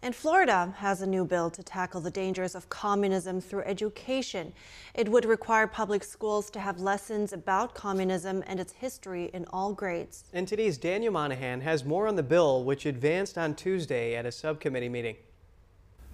And 0.00 0.16
Florida 0.16 0.72
has 0.78 1.02
a 1.02 1.06
new 1.06 1.26
bill 1.26 1.50
to 1.50 1.62
tackle 1.62 2.00
the 2.00 2.10
dangers 2.10 2.54
of 2.54 2.70
communism 2.70 3.38
through 3.38 3.64
education. 3.64 4.54
It 4.94 5.10
would 5.10 5.26
require 5.26 5.66
public 5.66 6.04
schools 6.04 6.48
to 6.52 6.58
have 6.58 6.80
lessons 6.80 7.34
about 7.34 7.74
communism 7.74 8.42
and 8.46 8.60
its 8.60 8.72
history 8.72 9.28
in 9.34 9.44
all 9.52 9.74
grades. 9.74 10.24
And 10.32 10.48
NTD's 10.48 10.78
Daniel 10.78 11.12
Monahan 11.12 11.60
has 11.60 11.84
more 11.84 12.08
on 12.08 12.16
the 12.16 12.22
bill, 12.22 12.64
which 12.64 12.86
advanced 12.86 13.36
on 13.36 13.54
Tuesday 13.54 14.16
at 14.16 14.24
a 14.24 14.32
subcommittee 14.32 14.88
meeting. 14.88 15.16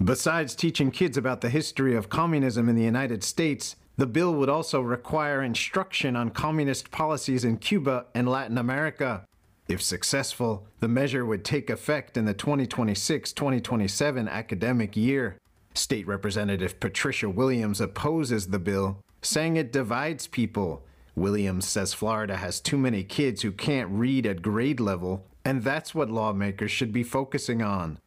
Besides 0.03 0.55
teaching 0.55 0.93
kids 0.93 1.17
about 1.17 1.41
the 1.41 1.51
history 1.51 1.97
of 1.97 2.09
communism 2.09 2.69
in 2.69 2.77
the 2.77 2.85
United 2.85 3.25
States, 3.25 3.75
the 3.97 4.07
bill 4.07 4.33
would 4.35 4.49
also 4.49 4.81
require 4.81 5.43
instruction 5.43 6.15
on 6.15 6.31
communist 6.31 6.93
policies 6.93 7.45
in 7.45 7.57
Cuba 7.57 8.07
and 8.15 8.29
Latin 8.29 8.59
America. 8.59 9.25
If 9.69 9.83
successful, 9.83 10.69
the 10.79 10.87
measure 10.87 11.27
would 11.27 11.45
take 11.45 11.69
effect 11.69 12.17
in 12.17 12.27
the 12.27 12.33
2026 12.33 13.33
2027 13.33 14.29
academic 14.29 14.97
year. 14.97 15.37
State 15.75 16.07
Representative 16.07 16.79
Patricia 16.79 17.29
Williams 17.29 17.81
opposes 17.81 18.47
the 18.47 18.61
bill, 18.61 19.01
saying 19.21 19.57
it 19.57 19.73
divides 19.73 20.29
people. 20.29 20.87
Williams 21.17 21.67
says 21.67 21.93
Florida 21.93 22.37
has 22.37 22.61
too 22.61 22.79
many 22.79 23.03
kids 23.03 23.43
who 23.43 23.51
can't 23.51 23.91
read 23.91 24.27
at 24.27 24.43
grade 24.43 24.79
level, 24.79 25.27
and 25.45 25.65
that's 25.65 25.93
what 25.93 26.09
lawmakers 26.09 26.71
should 26.71 26.93
be 26.93 27.03
focusing 27.03 27.63
on. 27.63 27.99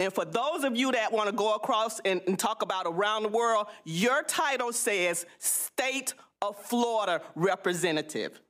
And 0.00 0.10
for 0.10 0.24
those 0.24 0.64
of 0.64 0.76
you 0.76 0.90
that 0.92 1.12
want 1.12 1.28
to 1.28 1.36
go 1.36 1.54
across 1.54 2.00
and, 2.00 2.22
and, 2.26 2.38
talk 2.38 2.62
about 2.62 2.86
around 2.86 3.22
the 3.22 3.28
world, 3.28 3.66
your 3.84 4.22
title 4.22 4.72
says 4.72 5.26
State 5.38 6.14
of 6.40 6.56
Florida 6.56 7.20
Representative. 7.34 8.40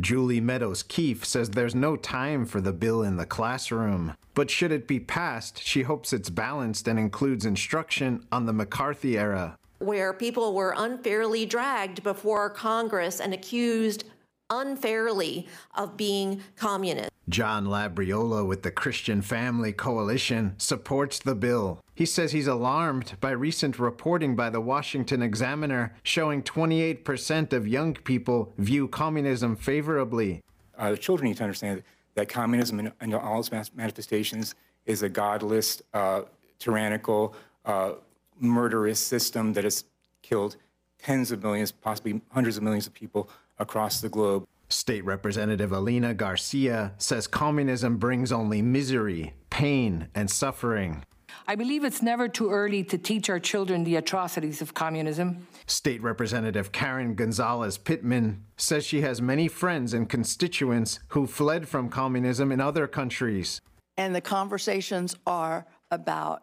Julie 0.00 0.40
Meadows 0.40 0.82
Keefe 0.82 1.24
says 1.24 1.50
there's 1.50 1.76
no 1.76 1.94
time 1.96 2.44
for 2.44 2.60
the 2.60 2.72
bill 2.72 3.04
in 3.04 3.16
the 3.16 3.24
classroom. 3.24 4.14
But 4.34 4.50
should 4.50 4.72
it 4.72 4.88
be 4.88 4.98
passed, 4.98 5.62
she 5.62 5.82
hopes 5.82 6.12
it's 6.12 6.28
balanced 6.28 6.88
and 6.88 6.98
includes 6.98 7.46
instruction 7.46 8.26
on 8.32 8.44
the 8.44 8.52
McCarthy 8.52 9.16
era. 9.16 9.56
Where 9.78 10.12
people 10.12 10.54
were 10.54 10.74
unfairly 10.76 11.46
dragged 11.46 12.02
before 12.02 12.50
Congress 12.50 13.20
and 13.20 13.32
accused 13.32 14.04
unfairly 14.50 15.46
of 15.76 15.96
being 15.96 16.42
communist. 16.56 17.10
John 17.28 17.66
Labriola 17.66 18.46
with 18.46 18.62
the 18.62 18.70
Christian 18.70 19.20
Family 19.20 19.72
Coalition 19.72 20.54
supports 20.58 21.18
the 21.18 21.34
bill. 21.34 21.80
He 21.94 22.06
says 22.06 22.30
he's 22.30 22.46
alarmed 22.46 23.14
by 23.20 23.32
recent 23.32 23.80
reporting 23.80 24.36
by 24.36 24.50
the 24.50 24.60
Washington 24.60 25.22
Examiner 25.22 25.94
showing 26.04 26.42
28% 26.42 27.52
of 27.52 27.66
young 27.66 27.94
people 27.94 28.52
view 28.58 28.86
communism 28.86 29.56
favorably. 29.56 30.40
Uh, 30.78 30.92
the 30.92 30.96
children 30.96 31.28
need 31.28 31.36
to 31.38 31.42
understand 31.42 31.82
that 32.14 32.28
communism 32.28 32.92
in, 33.00 33.14
all 33.14 33.40
its 33.40 33.50
manifestations 33.74 34.54
is 34.84 35.02
a 35.02 35.08
godless, 35.08 35.82
uh, 35.94 36.22
tyrannical, 36.60 37.34
uh, 37.64 37.92
murderous 38.38 39.00
system 39.00 39.52
that 39.54 39.64
has 39.64 39.84
killed 40.22 40.56
tens 40.98 41.32
of 41.32 41.42
millions, 41.42 41.72
possibly 41.72 42.20
hundreds 42.30 42.56
of 42.56 42.62
millions 42.62 42.86
of 42.86 42.94
people 42.94 43.28
across 43.58 44.00
the 44.00 44.08
globe. 44.08 44.46
State 44.68 45.04
Representative 45.04 45.72
Alina 45.72 46.14
Garcia 46.14 46.92
says 46.98 47.26
communism 47.26 47.98
brings 47.98 48.32
only 48.32 48.62
misery, 48.62 49.34
pain, 49.50 50.08
and 50.14 50.30
suffering. 50.30 51.04
I 51.48 51.54
believe 51.54 51.84
it's 51.84 52.02
never 52.02 52.28
too 52.28 52.50
early 52.50 52.82
to 52.84 52.98
teach 52.98 53.30
our 53.30 53.38
children 53.38 53.84
the 53.84 53.96
atrocities 53.96 54.60
of 54.60 54.74
communism. 54.74 55.46
State 55.66 56.02
Representative 56.02 56.72
Karen 56.72 57.14
Gonzalez 57.14 57.78
Pittman 57.78 58.42
says 58.56 58.84
she 58.84 59.02
has 59.02 59.22
many 59.22 59.46
friends 59.46 59.94
and 59.94 60.08
constituents 60.08 60.98
who 61.08 61.26
fled 61.26 61.68
from 61.68 61.88
communism 61.88 62.50
in 62.50 62.60
other 62.60 62.88
countries. 62.88 63.60
And 63.96 64.14
the 64.14 64.20
conversations 64.20 65.14
are 65.26 65.66
about 65.90 66.42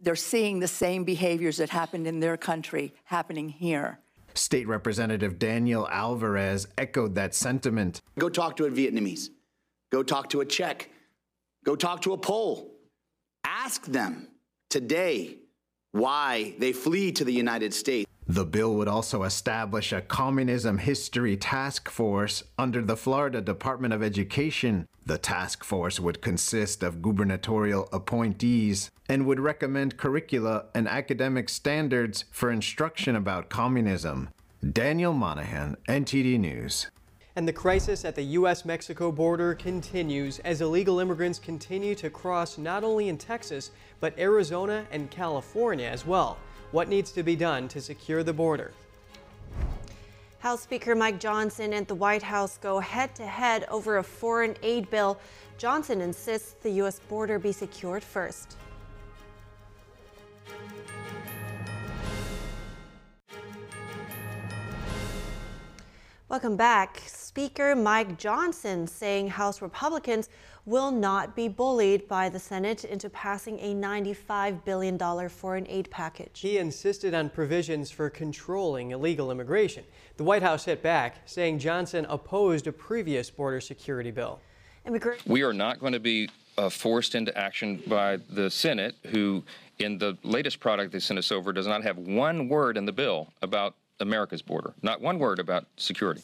they're 0.00 0.16
seeing 0.16 0.58
the 0.58 0.68
same 0.68 1.04
behaviors 1.04 1.58
that 1.58 1.70
happened 1.70 2.08
in 2.08 2.18
their 2.18 2.36
country 2.36 2.92
happening 3.04 3.48
here. 3.48 4.00
State 4.34 4.68
Representative 4.68 5.38
Daniel 5.38 5.88
Alvarez 5.88 6.66
echoed 6.78 7.14
that 7.14 7.34
sentiment. 7.34 8.00
Go 8.18 8.28
talk 8.28 8.56
to 8.56 8.64
a 8.66 8.70
Vietnamese. 8.70 9.28
Go 9.90 10.02
talk 10.02 10.30
to 10.30 10.40
a 10.40 10.44
Czech. 10.44 10.90
Go 11.64 11.76
talk 11.76 12.02
to 12.02 12.12
a 12.12 12.18
Pole. 12.18 12.70
Ask 13.44 13.86
them 13.86 14.28
today 14.70 15.38
why 15.92 16.54
they 16.58 16.72
flee 16.72 17.12
to 17.12 17.24
the 17.24 17.32
United 17.32 17.72
States. 17.74 18.10
The 18.32 18.46
bill 18.46 18.76
would 18.76 18.88
also 18.88 19.24
establish 19.24 19.92
a 19.92 20.00
communism 20.00 20.78
history 20.78 21.36
task 21.36 21.90
force 21.90 22.42
under 22.56 22.80
the 22.80 22.96
Florida 22.96 23.42
Department 23.42 23.92
of 23.92 24.02
Education. 24.02 24.88
The 25.04 25.18
task 25.18 25.62
force 25.62 26.00
would 26.00 26.22
consist 26.22 26.82
of 26.82 27.02
gubernatorial 27.02 27.90
appointees 27.92 28.90
and 29.06 29.26
would 29.26 29.38
recommend 29.38 29.98
curricula 29.98 30.64
and 30.74 30.88
academic 30.88 31.50
standards 31.50 32.24
for 32.30 32.50
instruction 32.50 33.16
about 33.16 33.50
communism. 33.50 34.30
Daniel 34.66 35.12
Monahan, 35.12 35.76
NTD 35.86 36.40
News. 36.40 36.86
And 37.36 37.46
the 37.46 37.52
crisis 37.52 38.02
at 38.06 38.14
the 38.14 38.22
U.S. 38.40 38.64
Mexico 38.64 39.12
border 39.12 39.54
continues 39.54 40.38
as 40.38 40.62
illegal 40.62 41.00
immigrants 41.00 41.38
continue 41.38 41.94
to 41.96 42.08
cross 42.08 42.56
not 42.56 42.82
only 42.82 43.10
in 43.10 43.18
Texas, 43.18 43.72
but 44.00 44.18
Arizona 44.18 44.86
and 44.90 45.10
California 45.10 45.86
as 45.86 46.06
well. 46.06 46.38
What 46.72 46.88
needs 46.88 47.12
to 47.12 47.22
be 47.22 47.36
done 47.36 47.68
to 47.68 47.82
secure 47.82 48.22
the 48.22 48.32
border? 48.32 48.72
House 50.38 50.62
Speaker 50.62 50.94
Mike 50.94 51.20
Johnson 51.20 51.74
and 51.74 51.86
the 51.86 51.94
White 51.94 52.22
House 52.22 52.56
go 52.56 52.80
head 52.80 53.14
to 53.16 53.26
head 53.26 53.66
over 53.70 53.98
a 53.98 54.02
foreign 54.02 54.56
aid 54.62 54.88
bill. 54.88 55.20
Johnson 55.58 56.00
insists 56.00 56.54
the 56.62 56.70
U.S. 56.70 56.98
border 56.98 57.38
be 57.38 57.52
secured 57.52 58.02
first. 58.02 58.56
Welcome 66.30 66.56
back. 66.56 67.02
Speaker 67.04 67.76
Mike 67.76 68.16
Johnson 68.16 68.86
saying 68.86 69.28
House 69.28 69.60
Republicans 69.60 70.30
will 70.64 70.90
not 70.92 71.34
be 71.34 71.48
bullied 71.48 72.06
by 72.06 72.28
the 72.28 72.38
Senate 72.38 72.84
into 72.84 73.10
passing 73.10 73.58
a 73.58 73.74
$95 73.74 74.64
billion 74.64 75.28
foreign 75.28 75.66
aid 75.68 75.90
package. 75.90 76.40
He 76.40 76.58
insisted 76.58 77.14
on 77.14 77.30
provisions 77.30 77.90
for 77.90 78.08
controlling 78.08 78.92
illegal 78.92 79.30
immigration. 79.30 79.84
The 80.16 80.24
White 80.24 80.42
House 80.42 80.64
hit 80.64 80.82
back, 80.82 81.22
saying 81.24 81.58
Johnson 81.58 82.06
opposed 82.08 82.66
a 82.66 82.72
previous 82.72 83.28
border 83.30 83.60
security 83.60 84.10
bill. 84.10 84.40
We 85.26 85.42
are 85.42 85.52
not 85.52 85.80
going 85.80 85.92
to 85.92 86.00
be 86.00 86.28
uh, 86.58 86.68
forced 86.68 87.14
into 87.14 87.36
action 87.36 87.82
by 87.86 88.18
the 88.28 88.50
Senate, 88.50 88.94
who, 89.06 89.42
in 89.78 89.98
the 89.98 90.16
latest 90.22 90.60
product 90.60 90.92
they 90.92 90.98
sent 90.98 91.18
us 91.18 91.32
over, 91.32 91.52
does 91.52 91.66
not 91.66 91.82
have 91.82 91.98
one 91.98 92.48
word 92.48 92.76
in 92.76 92.84
the 92.84 92.92
bill 92.92 93.32
about 93.42 93.74
America's 94.02 94.42
border. 94.42 94.74
Not 94.82 95.00
one 95.00 95.18
word 95.18 95.38
about 95.38 95.66
security. 95.76 96.22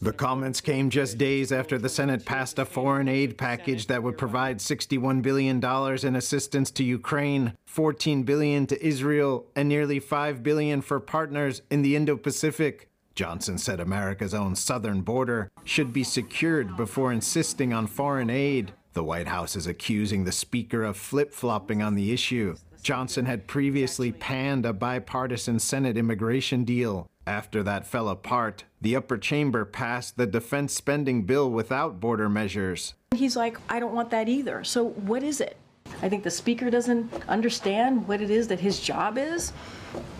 The 0.00 0.12
comments 0.12 0.60
came 0.60 0.90
just 0.90 1.18
days 1.18 1.52
after 1.52 1.78
the 1.78 1.88
Senate 1.88 2.24
passed 2.24 2.58
a 2.58 2.64
foreign 2.64 3.08
aid 3.08 3.36
package 3.36 3.86
that 3.88 4.02
would 4.02 4.18
provide 4.18 4.58
$61 4.58 5.22
billion 5.22 5.64
in 6.06 6.16
assistance 6.16 6.70
to 6.72 6.84
Ukraine, 6.84 7.54
14 7.66 8.22
billion 8.22 8.66
to 8.68 8.86
Israel, 8.86 9.46
and 9.56 9.68
nearly 9.68 10.00
5 10.00 10.42
billion 10.42 10.80
for 10.80 11.00
partners 11.00 11.62
in 11.70 11.82
the 11.82 11.96
Indo-Pacific. 11.96 12.88
Johnson 13.14 13.58
said 13.58 13.80
America's 13.80 14.34
own 14.34 14.54
southern 14.54 15.00
border 15.00 15.50
should 15.64 15.92
be 15.92 16.04
secured 16.04 16.76
before 16.76 17.12
insisting 17.12 17.72
on 17.72 17.88
foreign 17.88 18.30
aid. 18.30 18.72
The 18.92 19.02
White 19.02 19.26
House 19.26 19.56
is 19.56 19.66
accusing 19.66 20.24
the 20.24 20.32
speaker 20.32 20.84
of 20.84 20.96
flip-flopping 20.96 21.82
on 21.82 21.96
the 21.96 22.12
issue. 22.12 22.54
Johnson 22.80 23.26
had 23.26 23.48
previously 23.48 24.12
panned 24.12 24.64
a 24.64 24.72
bipartisan 24.72 25.58
Senate 25.58 25.96
immigration 25.96 26.62
deal. 26.62 27.10
After 27.28 27.62
that 27.62 27.86
fell 27.86 28.08
apart, 28.08 28.64
the 28.80 28.96
upper 28.96 29.18
chamber 29.18 29.66
passed 29.66 30.16
the 30.16 30.26
defense 30.26 30.72
spending 30.72 31.24
bill 31.24 31.50
without 31.50 32.00
border 32.00 32.26
measures. 32.30 32.94
He's 33.14 33.36
like, 33.36 33.58
I 33.68 33.78
don't 33.78 33.94
want 33.94 34.08
that 34.12 34.30
either. 34.30 34.64
So 34.64 34.88
what 34.88 35.22
is 35.22 35.42
it? 35.42 35.58
I 36.00 36.08
think 36.08 36.24
the 36.24 36.30
speaker 36.30 36.70
doesn't 36.70 37.12
understand 37.28 38.08
what 38.08 38.22
it 38.22 38.30
is 38.30 38.48
that 38.48 38.60
his 38.60 38.80
job 38.80 39.18
is. 39.18 39.52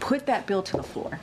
Put 0.00 0.26
that 0.26 0.46
bill 0.46 0.62
to 0.64 0.76
the 0.76 0.82
floor. 0.82 1.18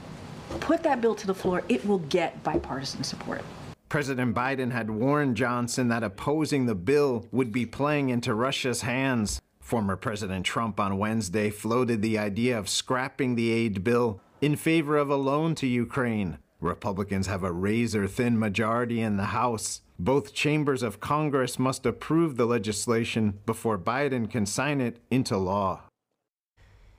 Put 0.60 0.82
that 0.82 1.02
bill 1.02 1.14
to 1.14 1.28
the 1.28 1.36
floor. 1.36 1.62
It 1.70 1.86
will 1.86 2.00
get 2.00 2.44
bipartisan 2.44 3.04
support. 3.04 3.44
President 3.88 4.34
Biden 4.34 4.72
had 4.72 4.90
warned 4.90 5.38
Johnson 5.38 5.90
that 5.90 6.04
opposing 6.04 6.66
the 6.66 6.74
bill 6.74 7.28
would 7.32 7.52
be 7.52 7.68
playing 7.68 8.10
into 8.10 8.34
Russia's 8.34 8.82
hands. 8.82 9.40
Former 9.60 9.96
President 9.96 10.48
Trump 10.48 10.80
on 10.80 10.98
Wednesday 10.98 11.52
floated 11.52 12.02
the 12.02 12.18
idea 12.18 12.58
of 12.58 12.70
scrapping 12.70 13.36
the 13.36 13.52
aid 13.52 13.84
bill 13.84 14.20
in 14.46 14.56
favor 14.56 14.96
of 14.96 15.10
a 15.10 15.16
loan 15.16 15.56
to 15.56 15.66
Ukraine. 15.66 16.38
Republicans 16.60 17.26
have 17.26 17.42
a 17.42 17.52
razor 17.52 18.06
thin 18.06 18.38
majority 18.38 19.02
in 19.02 19.18
the 19.18 19.32
House. 19.42 19.82
Both 19.98 20.36
chambers 20.36 20.84
of 20.84 21.00
Congress 21.00 21.58
must 21.58 21.84
approve 21.84 22.38
the 22.38 22.46
legislation 22.46 23.40
before 23.48 23.80
Biden 23.80 24.30
can 24.30 24.46
sign 24.46 24.82
it 24.82 25.00
into 25.10 25.36
law. 25.36 25.82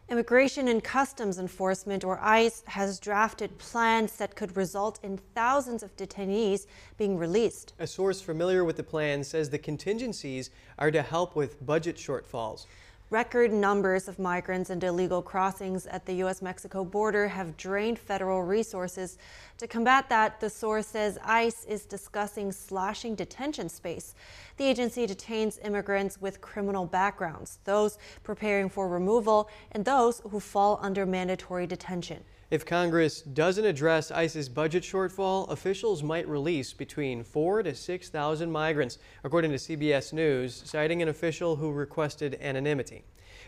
Immigration 0.09 0.67
and 0.67 0.83
Customs 0.83 1.39
Enforcement, 1.39 2.03
or 2.03 2.19
ICE, 2.21 2.65
has 2.67 2.99
drafted 2.99 3.57
plans 3.59 4.17
that 4.17 4.35
could 4.35 4.57
result 4.57 4.99
in 5.05 5.17
thousands 5.37 5.85
of 5.85 5.97
detainees 5.97 6.67
being 6.97 7.17
released. 7.17 7.75
A 7.79 7.87
source 7.87 8.21
familiar 8.21 8.65
with 8.65 8.77
the 8.77 8.83
plan 8.83 9.23
says 9.23 9.51
the 9.51 9.59
contingencies 9.59 10.51
are 10.81 10.91
to 10.91 11.03
help 11.03 11.37
with 11.37 11.65
budget 11.65 11.97
shortfalls. 11.97 12.67
Record 13.11 13.53
numbers 13.53 14.09
of 14.09 14.19
migrants 14.19 14.69
and 14.69 14.83
illegal 14.83 15.23
crossings 15.23 15.87
at 15.87 16.07
the 16.07 16.15
U.S. 16.15 16.43
Mexico 16.43 16.85
border 16.85 17.29
have 17.29 17.57
drained 17.57 18.01
federal 18.01 18.43
resources. 18.43 19.17
To 19.59 19.69
combat 19.69 20.09
that, 20.09 20.41
the 20.41 20.51
source 20.51 20.89
says 20.89 21.17
ICE 21.23 21.65
is 21.67 21.85
discussing 21.85 22.51
slashing 22.51 23.15
detention 23.15 23.69
space. 23.69 24.17
The 24.57 24.65
agency 24.65 25.07
detains 25.07 25.61
immigrants 25.63 26.21
with 26.21 26.41
criminal 26.41 26.85
backgrounds, 26.85 27.61
those 27.63 27.97
preparing 28.25 28.69
for 28.69 28.89
removal, 28.89 29.51
and 29.71 29.85
those 29.85 30.21
who 30.29 30.41
fall 30.41 30.81
under 30.83 31.07
mandatory 31.07 31.69
detention. 31.69 32.25
If 32.49 32.65
Congress 32.65 33.23
doesn't 33.23 33.65
address 33.65 34.13
ICE's 34.13 34.49
budget 34.49 34.85
shortfall, 34.85 35.51
officials 35.51 36.05
might 36.05 36.29
release 36.29 36.73
between 36.73 37.25
4 37.25 37.65
to 37.65 37.75
6,000 37.75 38.53
migrants, 38.53 38.99
according 39.25 39.51
to 39.51 39.57
CBS 39.57 40.13
News, 40.13 40.63
citing 40.65 41.03
an 41.03 41.09
official 41.09 41.57
who 41.57 41.73
requested 41.73 42.39
anonymity. 42.41 43.03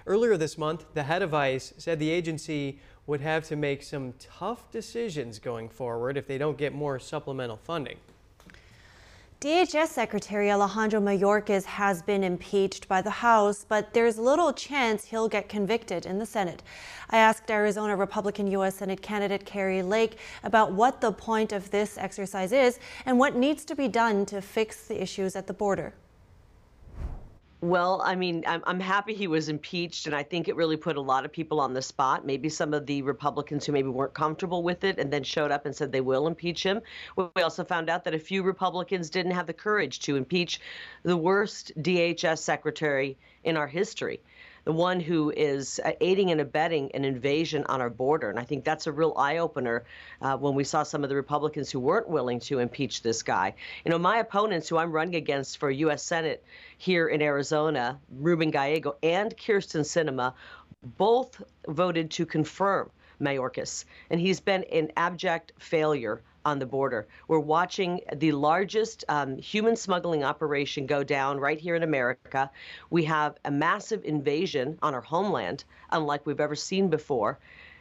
Earlier 0.05 0.37
this 0.37 0.59
month, 0.59 0.85
the 0.95 1.05
head 1.05 1.23
of 1.23 1.33
ICE 1.33 1.75
said 1.79 2.01
the 2.01 2.11
agency 2.11 2.81
would 3.07 3.21
have 3.21 3.45
to 3.45 3.55
make 3.55 3.85
some 3.85 4.15
tough 4.19 4.69
decisions 4.73 5.39
going 5.39 5.69
forward 5.69 6.17
if 6.17 6.27
they 6.27 6.37
don't 6.37 6.59
get 6.59 6.75
more 6.75 6.99
supplemental 6.99 7.57
funding. 7.57 7.99
DHS 9.41 9.87
Secretary 9.87 10.51
Alejandro 10.51 11.01
Mayorkas 11.01 11.65
has 11.65 12.03
been 12.03 12.25
impeached 12.25 12.89
by 12.89 13.01
the 13.01 13.11
House, 13.11 13.65
but 13.69 13.95
there's 13.95 14.19
little 14.19 14.53
chance 14.53 15.05
he'll 15.05 15.29
get 15.29 15.49
convicted 15.49 16.07
in 16.07 16.19
the 16.19 16.27
Senate. 16.27 16.61
I 17.11 17.19
asked 17.19 17.49
Arizona 17.49 17.95
Republican 17.95 18.49
U.S. 18.49 18.75
Senate 18.75 19.01
candidate 19.01 19.47
Kari 19.47 19.81
Lake 19.81 20.19
about 20.43 20.73
what 20.73 21.01
the 21.01 21.13
point 21.13 21.53
of 21.53 21.71
this 21.71 21.97
exercise 21.99 22.51
is 22.51 22.81
and 23.07 23.17
what 23.17 23.37
needs 23.37 23.65
to 23.67 23.77
be 23.77 23.87
done 23.87 24.27
to 24.27 24.43
fix 24.43 24.89
the 24.89 25.01
issues 25.01 25.37
at 25.37 25.47
the 25.47 25.55
border. 25.55 25.95
Well, 27.61 28.01
I 28.05 28.15
mean, 28.15 28.45
I'm, 28.47 28.63
I'm 28.69 28.79
happy 28.79 29.15
he 29.15 29.27
was 29.27 29.49
impeached, 29.49 30.07
and 30.07 30.15
I 30.15 30.23
think 30.23 30.47
it 30.47 30.55
really 30.55 30.77
put 30.77 30.97
a 30.97 31.01
lot 31.01 31.25
of 31.25 31.33
people 31.33 31.59
on 31.59 31.75
the 31.75 31.83
spot. 31.83 32.25
Maybe 32.25 32.49
some 32.49 32.73
of 32.73 32.87
the 32.87 33.03
Republicans 33.03 33.67
who 33.67 33.73
maybe 33.73 33.89
weren't 33.89 34.15
comfortable 34.15 34.63
with 34.63 34.85
it 34.85 35.01
and 35.01 35.13
then 35.13 35.25
showed 35.25 35.51
up 35.51 35.67
and 35.67 35.75
said 35.75 35.91
they 35.91 36.01
will 36.01 36.29
impeach 36.29 36.63
him. 36.63 36.81
We 37.17 37.43
also 37.43 37.65
found 37.65 37.91
out 37.91 38.05
that 38.05 38.15
a 38.15 38.19
few 38.19 38.45
Republicans 38.45 39.11
didn't 39.11 39.33
have 39.33 39.49
the 39.49 39.53
courage 39.53 39.99
to 40.01 40.15
impeach 40.15 40.61
the 41.03 41.17
worst 41.17 41.73
DHS 41.83 42.39
secretary 42.39 43.19
in 43.43 43.57
our 43.57 43.67
history 43.67 44.21
the 44.69 44.75
one 44.75 45.01
who 45.01 45.33
is 45.35 45.81
uh, 45.83 45.93
aiding 46.03 46.31
and 46.31 46.43
abetting 46.43 46.91
an 46.93 47.03
invasion 47.03 47.65
on 47.71 47.81
our 47.81 47.89
border. 47.89 48.29
And 48.29 48.39
I 48.39 48.43
think 48.43 48.65
that's 48.65 48.87
a 48.87 48.93
real 48.93 49.15
eye 49.17 49.39
opener 49.39 49.87
uh, 50.21 50.37
when 50.37 50.55
we 50.55 50.63
saw 50.63 50.83
some 50.83 51.03
of 51.03 51.09
the 51.09 51.17
Republicans 51.17 51.71
who 51.71 51.81
weren't 51.81 52.07
willing 52.07 52.39
to 52.41 52.59
impeach 52.59 53.01
this 53.01 53.23
guy. 53.23 53.55
You 53.87 53.91
know, 53.91 53.99
my 53.99 54.19
opponents 54.19 54.69
who 54.69 54.77
I'm 54.77 54.93
running 54.93 55.15
against 55.15 55.57
for 55.57 55.71
U.S. 55.71 56.03
Senate 56.03 56.45
here 56.77 57.09
in 57.09 57.23
Arizona, 57.23 57.99
Ruben 58.11 58.51
Gallego 58.51 58.97
and 59.03 59.35
Kyrsten 59.39 59.87
Sinema, 59.87 60.35
both 60.99 61.43
voted 61.67 62.11
to 62.11 62.27
confirm 62.27 62.91
Mayorkas. 63.23 63.87
And 64.11 64.21
he's 64.21 64.41
been 64.41 64.65
an 64.65 64.93
abject 64.99 65.53
failure 65.59 66.21
on 66.49 66.59
the 66.59 66.67
border. 66.67 67.07
We're 67.29 67.39
watching 67.39 68.01
the 68.17 68.33
largest 68.33 69.05
um, 69.09 69.37
human 69.37 69.77
smuggling 69.77 70.25
operation 70.25 70.87
go 70.87 71.05
down 71.05 71.39
right 71.39 71.61
here 71.61 71.75
in 71.75 71.83
America. 71.83 72.51
We 72.89 73.05
have 73.05 73.37
a 73.45 73.51
massive 73.51 74.03
invasion 74.05 74.79
on 74.83 74.95
our 74.95 75.03
homeland, 75.03 75.65
unlike 75.91 76.25
we've 76.25 76.41
ever 76.41 76.55
seen 76.55 76.89
before. 76.89 77.39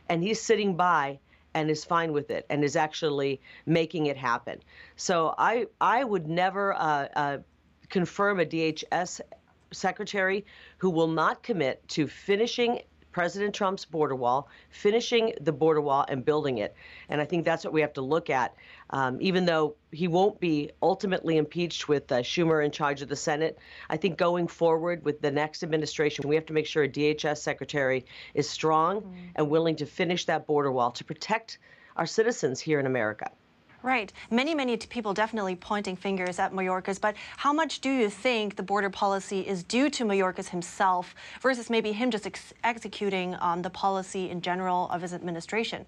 And 0.10 0.22
he's 0.22 0.42
sitting 0.42 0.76
by 0.76 1.20
and 1.54 1.72
is 1.72 1.86
fine 1.86 2.12
with 2.12 2.30
it 2.30 2.46
and 2.50 2.64
is 2.64 2.76
actually 2.76 3.40
making 3.66 4.08
it 4.08 4.18
happen. 4.18 4.62
So 4.98 5.34
I, 5.38 5.68
I 5.80 6.04
would 6.04 6.28
never 6.28 6.74
uh, 6.74 7.08
uh, 7.16 7.38
confirm 7.90 8.42
a 8.42 8.46
DHS 8.46 9.22
secretary 9.72 10.46
who 10.78 10.90
will 10.90 11.08
not 11.08 11.42
commit 11.42 11.88
to 11.90 12.08
finishing 12.08 12.82
President 13.18 13.56
Trump's 13.56 13.84
border 13.84 14.16
wall, 14.16 14.48
finishing 14.70 15.34
the 15.42 15.52
border 15.52 15.82
wall 15.82 16.06
and 16.08 16.24
building 16.24 16.60
it. 16.60 16.76
And 17.10 17.20
I 17.20 17.26
think 17.26 17.46
that's 17.46 17.64
what 17.66 17.74
we 17.74 17.82
have 17.82 17.94
to 17.94 18.02
look 18.02 18.30
at. 18.30 18.54
Um, 18.92 19.18
even 19.20 19.46
though 19.46 19.76
he 19.92 20.08
won't 20.08 20.40
be 20.40 20.70
ultimately 20.84 21.38
impeached 21.38 21.88
with 21.88 22.12
uh, 22.12 22.18
Schumer 22.18 22.64
in 22.64 22.70
charge 22.70 23.02
of 23.02 23.10
the 23.10 23.16
Senate, 23.16 23.58
I 23.90 23.98
think 23.98 24.20
going 24.20 24.48
forward 24.48 25.04
with 25.04 25.20
the 25.20 25.32
next 25.32 25.64
administration, 25.64 26.30
we 26.30 26.36
have 26.36 26.46
to 26.46 26.54
make 26.54 26.68
sure 26.68 26.84
a 26.84 26.88
DHS 26.88 27.38
secretary 27.38 28.06
is 28.36 28.48
strong 28.48 29.02
mm-hmm. 29.02 29.16
and 29.34 29.50
willing 29.50 29.78
to 29.78 29.88
finish 29.88 30.26
that 30.26 30.46
border 30.46 30.72
wall 30.72 30.92
to 30.92 31.04
protect 31.04 31.58
our 31.96 32.06
citizens 32.06 32.60
here 32.60 32.80
in 32.80 32.86
America. 32.86 33.32
Right. 33.84 34.12
Many, 34.32 34.56
many 34.56 34.76
people 34.78 35.14
definitely 35.14 35.56
pointing 35.56 35.96
fingers 35.96 36.40
at 36.40 36.52
Mayorkas, 36.52 37.00
but 37.00 37.16
how 37.38 37.54
much 37.54 37.80
do 37.80 37.92
you 37.92 38.10
think 38.10 38.56
the 38.56 38.64
border 38.64 38.90
policy 38.90 39.42
is 39.42 39.64
due 39.64 39.90
to 39.92 40.04
Mayorkas 40.04 40.50
himself 40.50 41.14
versus 41.42 41.70
maybe 41.70 41.92
him 41.92 42.10
just 42.10 42.26
ex 42.26 42.54
executing 42.64 43.36
um, 43.40 43.62
the 43.62 43.70
policy 43.70 44.30
in 44.30 44.42
general 44.42 44.90
of 44.90 45.02
his 45.04 45.14
administration? 45.14 45.86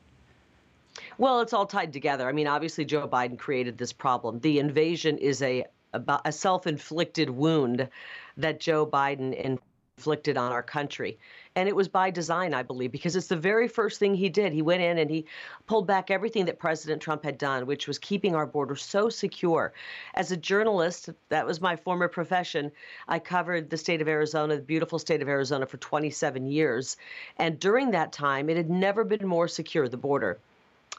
Well, 1.17 1.41
it's 1.41 1.53
all 1.53 1.65
tied 1.65 1.91
together. 1.91 2.27
I 2.29 2.31
mean, 2.31 2.47
obviously, 2.47 2.85
Joe 2.85 3.07
Biden 3.07 3.37
created 3.37 3.77
this 3.77 3.93
problem. 3.93 4.39
The 4.39 4.59
invasion 4.59 5.17
is 5.17 5.41
a, 5.41 5.65
a, 5.93 6.19
a 6.25 6.31
self 6.31 6.67
inflicted 6.67 7.29
wound 7.29 7.89
that 8.37 8.59
Joe 8.59 8.85
Biden 8.85 9.33
inflicted 9.33 10.37
on 10.37 10.51
our 10.51 10.63
country. 10.63 11.17
And 11.59 11.67
it 11.67 11.75
was 11.75 11.89
by 11.89 12.09
design, 12.09 12.53
I 12.53 12.63
believe, 12.63 12.93
because 12.93 13.17
it's 13.17 13.27
the 13.27 13.35
very 13.35 13.67
first 13.67 13.99
thing 13.99 14.15
he 14.15 14.29
did. 14.29 14.53
He 14.53 14.61
went 14.61 14.81
in 14.81 14.97
and 14.97 15.11
he 15.11 15.25
pulled 15.67 15.85
back 15.85 16.09
everything 16.09 16.45
that 16.45 16.57
President 16.57 17.01
Trump 17.01 17.21
had 17.21 17.37
done, 17.37 17.65
which 17.65 17.85
was 17.85 17.99
keeping 17.99 18.33
our 18.33 18.45
border 18.45 18.77
so 18.77 19.09
secure. 19.09 19.73
As 20.15 20.31
a 20.31 20.37
journalist, 20.37 21.09
that 21.27 21.45
was 21.45 21.59
my 21.59 21.75
former 21.75 22.07
profession. 22.07 22.71
I 23.09 23.19
covered 23.19 23.69
the 23.69 23.75
state 23.75 23.99
of 23.99 24.07
Arizona, 24.07 24.55
the 24.55 24.61
beautiful 24.61 24.99
state 24.99 25.21
of 25.21 25.27
Arizona, 25.27 25.65
for 25.65 25.75
27 25.75 26.47
years. 26.47 26.95
And 27.35 27.59
during 27.59 27.91
that 27.91 28.13
time, 28.13 28.49
it 28.49 28.55
had 28.55 28.69
never 28.69 29.03
been 29.03 29.27
more 29.27 29.49
secure, 29.49 29.89
the 29.89 29.97
border, 29.97 30.39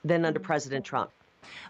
than 0.05 0.27
under 0.27 0.41
mm-hmm. 0.41 0.47
President 0.47 0.85
Trump. 0.85 1.11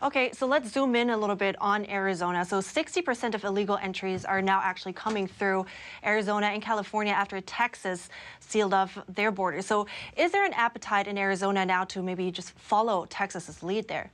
Okay, 0.03 0.33
so 0.33 0.47
let's 0.47 0.73
zoom 0.73 0.95
in 0.97 1.11
a 1.11 1.17
little 1.17 1.37
bit 1.37 1.57
on 1.61 1.89
Arizona. 1.91 2.45
So 2.45 2.61
60% 2.61 3.35
of 3.35 3.45
illegal 3.45 3.77
entries 3.77 4.25
are 4.25 4.43
now 4.43 4.61
actually 4.63 4.93
coming 4.93 5.27
through 5.27 5.67
Arizona 6.05 6.47
and 6.47 6.63
California 6.63 7.13
after 7.13 7.41
Texas 7.41 8.09
sealed 8.41 8.75
off 8.75 8.99
their 9.09 9.31
borders. 9.31 9.67
So 9.67 9.87
is 10.17 10.33
there 10.33 10.45
an 10.45 10.53
appetite 10.55 11.07
in 11.07 11.19
Arizona 11.19 11.67
now 11.67 11.85
to 11.85 12.03
maybe 12.03 12.31
just 12.31 12.51
follow 12.59 13.07
Texas's 13.07 13.63
lead 13.63 13.89
there? 13.89 14.11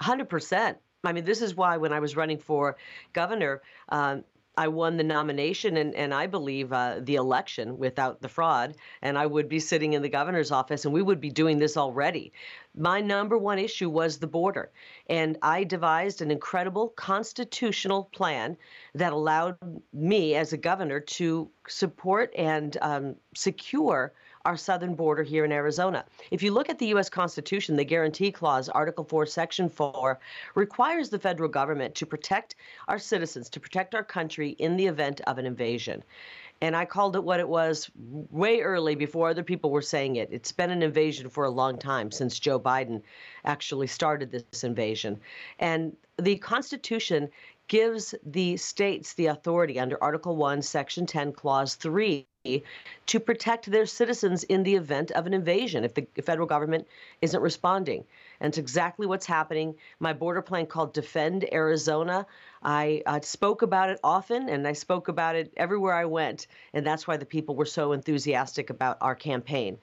100%. 0.00 0.76
I 1.04 1.12
mean, 1.12 1.24
this 1.24 1.42
is 1.42 1.54
why 1.54 1.76
when 1.76 1.92
I 1.92 2.00
was 2.00 2.16
running 2.16 2.38
for 2.38 2.76
governor, 3.12 3.62
um, 3.88 4.24
I 4.58 4.66
won 4.66 4.96
the 4.96 5.04
nomination 5.04 5.76
and, 5.76 5.94
and 5.94 6.12
I 6.12 6.26
believe 6.26 6.72
uh, 6.72 6.96
the 6.98 7.14
election 7.14 7.78
without 7.78 8.20
the 8.20 8.28
fraud, 8.28 8.74
and 9.02 9.16
I 9.16 9.24
would 9.24 9.48
be 9.48 9.60
sitting 9.60 9.92
in 9.92 10.02
the 10.02 10.08
governor's 10.08 10.50
office 10.50 10.84
and 10.84 10.92
we 10.92 11.00
would 11.00 11.20
be 11.20 11.30
doing 11.30 11.58
this 11.58 11.76
already. 11.76 12.32
My 12.74 13.00
number 13.00 13.38
one 13.38 13.60
issue 13.60 13.88
was 13.88 14.18
the 14.18 14.26
border, 14.26 14.72
and 15.08 15.38
I 15.42 15.62
devised 15.62 16.22
an 16.22 16.32
incredible 16.32 16.88
constitutional 16.88 18.10
plan 18.12 18.56
that 18.96 19.12
allowed 19.12 19.56
me 19.92 20.34
as 20.34 20.52
a 20.52 20.56
governor 20.56 20.98
to 21.18 21.48
support 21.68 22.34
and 22.36 22.76
um, 22.80 23.14
secure 23.36 24.12
our 24.44 24.56
southern 24.56 24.94
border 24.94 25.22
here 25.22 25.44
in 25.44 25.52
Arizona. 25.52 26.04
If 26.30 26.42
you 26.42 26.52
look 26.52 26.68
at 26.68 26.78
the 26.78 26.86
U.S. 26.88 27.08
Constitution, 27.08 27.76
the 27.76 27.84
Guarantee 27.84 28.30
Clause, 28.30 28.68
Article 28.68 29.04
4, 29.04 29.26
Section 29.26 29.68
4, 29.68 30.18
requires 30.54 31.08
the 31.08 31.18
federal 31.18 31.48
government 31.48 31.94
to 31.96 32.06
protect 32.06 32.56
our 32.88 32.98
citizens, 32.98 33.48
to 33.50 33.60
protect 33.60 33.94
our 33.94 34.04
country 34.04 34.50
in 34.50 34.76
the 34.76 34.86
event 34.86 35.20
of 35.22 35.38
an 35.38 35.46
invasion. 35.46 36.02
And 36.60 36.74
I 36.74 36.84
called 36.84 37.14
it 37.14 37.22
what 37.22 37.38
it 37.38 37.48
was 37.48 37.88
way 38.30 38.60
early 38.60 38.96
before 38.96 39.28
other 39.28 39.44
people 39.44 39.70
were 39.70 39.82
saying 39.82 40.16
it. 40.16 40.28
It's 40.32 40.50
been 40.50 40.70
an 40.70 40.82
invasion 40.82 41.28
for 41.28 41.44
a 41.44 41.50
long 41.50 41.78
time 41.78 42.10
since 42.10 42.38
Joe 42.38 42.58
Biden 42.58 43.02
actually 43.44 43.86
started 43.86 44.32
this 44.32 44.64
invasion. 44.64 45.20
And 45.60 45.96
the 46.20 46.36
Constitution 46.36 47.28
gives 47.68 48.14
the 48.24 48.56
states 48.56 49.14
the 49.14 49.26
authority 49.26 49.78
under 49.78 50.02
Article 50.02 50.36
1, 50.36 50.62
Section 50.62 51.06
10, 51.06 51.32
Clause 51.32 51.74
3 51.76 52.26
to 53.06 53.20
protect 53.20 53.70
their 53.70 53.86
citizens 53.86 54.42
in 54.44 54.62
the 54.62 54.74
event 54.74 55.10
of 55.12 55.26
an 55.26 55.34
invasion 55.34 55.84
if 55.84 55.94
the 55.94 56.06
federal 56.22 56.46
government 56.46 56.86
isn't 57.20 57.42
responding. 57.42 58.04
And 58.40 58.50
it's 58.50 58.58
exactly 58.58 59.06
what's 59.06 59.26
happening. 59.26 59.74
My 60.00 60.12
border 60.12 60.42
plan 60.42 60.66
called 60.66 60.94
Defend 60.94 61.52
Arizona. 61.52 62.26
I 62.62 63.02
uh, 63.06 63.20
spoke 63.20 63.62
about 63.62 63.90
it 63.90 64.00
often 64.02 64.48
and 64.48 64.66
I 64.66 64.72
spoke 64.72 65.08
about 65.08 65.36
it 65.36 65.52
everywhere 65.56 65.94
I 65.94 66.04
went. 66.04 66.46
And 66.72 66.86
that's 66.86 67.06
why 67.06 67.16
the 67.16 67.26
people 67.26 67.54
were 67.54 67.66
so 67.66 67.92
enthusiastic 67.92 68.70
about 68.70 68.98
our 69.00 69.14
campaign. 69.14 69.78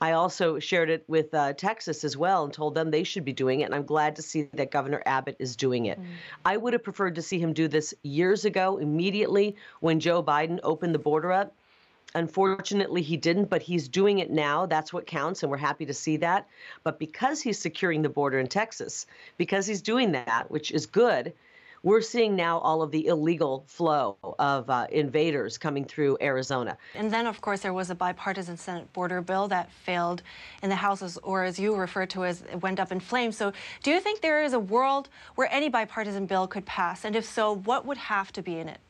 I 0.00 0.12
also 0.12 0.58
shared 0.58 0.88
it 0.88 1.04
with 1.08 1.34
uh, 1.34 1.52
Texas 1.52 2.04
as 2.04 2.16
well 2.16 2.44
and 2.44 2.52
told 2.52 2.74
them 2.74 2.90
they 2.90 3.04
should 3.04 3.24
be 3.24 3.32
doing 3.32 3.60
it. 3.60 3.64
And 3.64 3.74
I'm 3.74 3.84
glad 3.84 4.16
to 4.16 4.22
see 4.22 4.48
that 4.54 4.70
Governor 4.70 5.02
Abbott 5.04 5.36
is 5.38 5.56
doing 5.56 5.86
it. 5.86 6.00
Mm. 6.00 6.06
I 6.44 6.56
would 6.56 6.72
have 6.72 6.82
preferred 6.82 7.16
to 7.16 7.22
see 7.22 7.38
him 7.38 7.52
do 7.52 7.68
this 7.68 7.92
years 8.02 8.44
ago, 8.44 8.78
immediately 8.78 9.56
when 9.80 10.00
Joe 10.00 10.22
Biden 10.22 10.58
opened 10.62 10.94
the 10.94 10.98
border 10.98 11.32
up. 11.32 11.54
Unfortunately, 12.14 13.02
he 13.02 13.16
didn't, 13.16 13.50
but 13.50 13.62
he's 13.62 13.88
doing 13.88 14.18
it 14.18 14.30
now. 14.30 14.66
That's 14.66 14.92
what 14.92 15.06
counts, 15.06 15.42
and 15.42 15.50
we're 15.50 15.58
happy 15.58 15.86
to 15.86 15.94
see 15.94 16.16
that. 16.18 16.48
But 16.82 16.98
because 16.98 17.40
he's 17.40 17.58
securing 17.58 18.02
the 18.02 18.08
border 18.08 18.38
in 18.38 18.48
Texas, 18.48 19.06
because 19.36 19.66
he's 19.66 19.82
doing 19.82 20.12
that, 20.12 20.50
which 20.50 20.72
is 20.72 20.86
good, 20.86 21.32
we're 21.82 22.02
seeing 22.02 22.36
now 22.36 22.58
all 22.58 22.82
of 22.82 22.90
the 22.90 23.06
illegal 23.06 23.64
flow 23.66 24.16
of 24.38 24.68
uh, 24.68 24.86
invaders 24.90 25.56
coming 25.56 25.84
through 25.84 26.18
Arizona. 26.20 26.76
And 26.94 27.10
then, 27.10 27.26
of 27.26 27.40
course, 27.40 27.60
there 27.60 27.72
was 27.72 27.88
a 27.88 27.94
bipartisan 27.94 28.56
Senate 28.56 28.92
border 28.92 29.22
bill 29.22 29.48
that 29.48 29.72
failed 29.72 30.22
in 30.62 30.68
the 30.68 30.76
House, 30.76 31.16
or 31.22 31.44
as 31.44 31.58
you 31.58 31.74
refer 31.74 32.04
to 32.06 32.24
as 32.24 32.42
it 32.42 32.60
went 32.60 32.80
up 32.80 32.92
in 32.92 33.00
flames. 33.00 33.36
So, 33.36 33.52
do 33.82 33.90
you 33.90 34.00
think 34.00 34.20
there 34.20 34.42
is 34.42 34.52
a 34.52 34.58
world 34.58 35.08
where 35.36 35.48
any 35.50 35.68
bipartisan 35.68 36.26
bill 36.26 36.46
could 36.46 36.66
pass? 36.66 37.04
And 37.04 37.16
if 37.16 37.24
so, 37.24 37.56
what 37.56 37.86
would 37.86 37.96
have 37.96 38.30
to 38.32 38.42
be 38.42 38.58
in 38.58 38.68
it? 38.68 38.80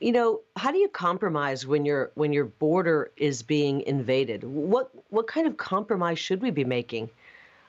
You 0.00 0.12
know 0.12 0.40
how 0.56 0.70
do 0.70 0.78
you 0.78 0.88
compromise 0.88 1.66
when 1.66 1.84
your 1.84 2.10
when 2.14 2.32
your 2.32 2.46
border 2.46 3.10
is 3.16 3.42
being 3.42 3.80
invaded? 3.82 4.44
What 4.44 4.90
what 5.10 5.26
kind 5.26 5.46
of 5.46 5.56
compromise 5.56 6.18
should 6.18 6.42
we 6.42 6.50
be 6.50 6.64
making? 6.64 7.10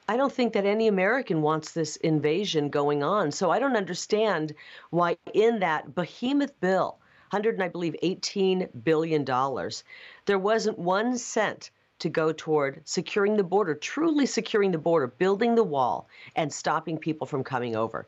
I 0.07 0.17
don't 0.17 0.31
think 0.31 0.53
that 0.53 0.65
any 0.65 0.87
american 0.87 1.41
wants 1.41 1.71
this 1.71 1.95
invasion 1.95 2.69
going 2.69 3.01
on 3.01 3.31
so 3.31 3.49
i 3.49 3.57
don't 3.57 3.75
understand 3.75 4.53
why 4.91 5.17
in 5.33 5.59
that 5.61 5.95
behemoth 5.95 6.59
bill 6.61 6.99
100 7.31 7.55
and 7.55 7.63
i 7.63 7.67
believe 7.67 7.95
18 8.03 8.69
billion 8.83 9.23
dollars 9.23 9.83
there 10.27 10.37
wasn't 10.37 10.77
one 10.77 11.17
cent 11.17 11.71
to 11.97 12.09
go 12.09 12.31
toward 12.31 12.81
securing 12.85 13.35
the 13.35 13.43
border 13.43 13.73
truly 13.73 14.27
securing 14.27 14.71
the 14.71 14.77
border 14.77 15.07
building 15.07 15.55
the 15.55 15.63
wall 15.63 16.07
and 16.35 16.53
stopping 16.53 16.99
people 16.99 17.25
from 17.25 17.43
coming 17.43 17.75
over 17.75 18.05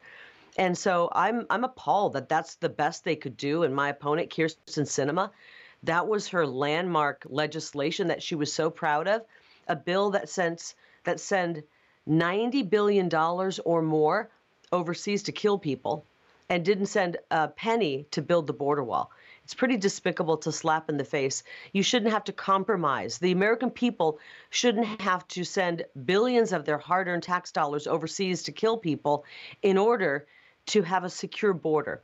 and 0.58 0.78
so 0.78 1.10
I'm 1.14 1.46
I'm 1.50 1.64
appalled 1.64 2.14
that 2.14 2.30
that's 2.30 2.56
the 2.56 2.70
best 2.70 3.04
they 3.04 3.16
could 3.16 3.38
do. 3.38 3.64
And 3.64 3.76
my 3.76 3.90
opponent, 3.90 4.32
Kyrsten 4.32 4.86
Sinema, 4.86 5.30
that 5.84 6.08
was 6.08 6.28
her 6.30 6.48
landmark 6.48 7.26
legislation 7.30 8.08
that 8.08 8.24
she 8.24 8.36
was 8.36 8.52
so 8.52 8.70
proud 8.70 9.08
of, 9.08 9.22
a 9.68 9.76
bill 9.76 10.12
that 10.12 10.30
sends 10.30 10.76
that 11.04 11.20
send 11.20 11.64
90 12.08 12.64
billion 12.64 13.08
dollars 13.08 13.60
or 13.60 13.82
more 13.82 14.30
overseas 14.72 15.24
to 15.24 15.32
kill 15.32 15.60
people 15.60 16.06
and 16.50 16.66
didn't 16.66 16.86
send 16.88 17.18
a 17.30 17.48
penny 17.50 18.08
to 18.12 18.22
build 18.22 18.48
the 18.48 18.54
border 18.54 18.84
wall. 18.84 19.12
It's 19.44 19.54
pretty 19.54 19.78
despicable 19.78 20.38
to 20.38 20.52
slap 20.52 20.90
in 20.90 20.98
the 20.98 21.06
face. 21.06 21.44
You 21.72 21.84
shouldn't 21.84 22.12
have 22.12 22.26
to 22.26 22.34
compromise. 22.34 23.18
The 23.18 23.32
American 23.32 23.70
people 23.70 24.20
shouldn't 24.50 25.02
have 25.02 25.28
to 25.30 25.44
send 25.44 25.86
billions 26.06 26.52
of 26.52 26.66
their 26.66 26.78
hard 26.78 27.08
earned 27.08 27.24
tax 27.24 27.52
dollars 27.52 27.88
overseas 27.88 28.44
to 28.44 28.52
kill 28.52 28.78
people 28.78 29.24
in 29.62 29.78
order 29.78 30.26
to 30.68 30.82
have 30.84 31.04
a 31.04 31.10
secure 31.10 31.54
border. 31.54 32.02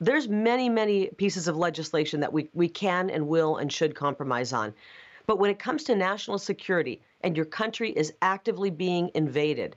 There's 0.00 0.28
many, 0.28 0.68
many 0.68 1.08
pieces 1.08 1.48
of 1.48 1.56
legislation 1.56 2.20
that 2.20 2.32
we, 2.32 2.48
we 2.54 2.68
can 2.68 3.10
and 3.10 3.28
will 3.28 3.56
and 3.56 3.72
should 3.72 3.94
compromise 3.94 4.52
on. 4.52 4.74
But 5.26 5.38
when 5.38 5.50
it 5.50 5.58
comes 5.58 5.84
to 5.84 5.96
national 5.96 6.38
security 6.38 7.00
and 7.22 7.36
your 7.36 7.46
country 7.46 7.90
is 7.90 8.12
actively 8.22 8.70
being 8.70 9.10
invaded, 9.14 9.76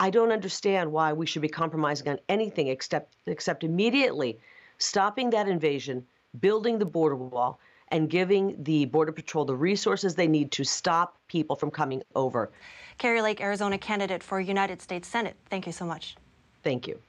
I 0.00 0.10
don't 0.10 0.30
understand 0.30 0.92
why 0.92 1.12
we 1.12 1.26
should 1.26 1.42
be 1.42 1.48
compromising 1.48 2.08
on 2.08 2.18
anything 2.28 2.68
except 2.68 3.16
except 3.26 3.64
immediately 3.64 4.38
stopping 4.78 5.30
that 5.30 5.48
invasion, 5.48 6.06
building 6.38 6.78
the 6.78 6.86
border 6.86 7.16
wall, 7.16 7.58
and 7.88 8.08
giving 8.08 8.62
the 8.62 8.84
Border 8.84 9.12
Patrol 9.12 9.44
the 9.44 9.56
resources 9.56 10.14
they 10.14 10.28
need 10.28 10.52
to 10.52 10.62
stop 10.62 11.16
people 11.26 11.56
from 11.56 11.70
coming 11.70 12.02
over. 12.14 12.50
Kari 12.98 13.22
Lake, 13.22 13.40
Arizona 13.40 13.78
candidate 13.78 14.22
for 14.22 14.40
United 14.40 14.80
States 14.82 15.08
Senate. 15.08 15.36
Thank 15.50 15.66
you 15.66 15.72
so 15.72 15.84
much. 15.84 16.16
Thank 16.62 16.86
you. 16.86 17.00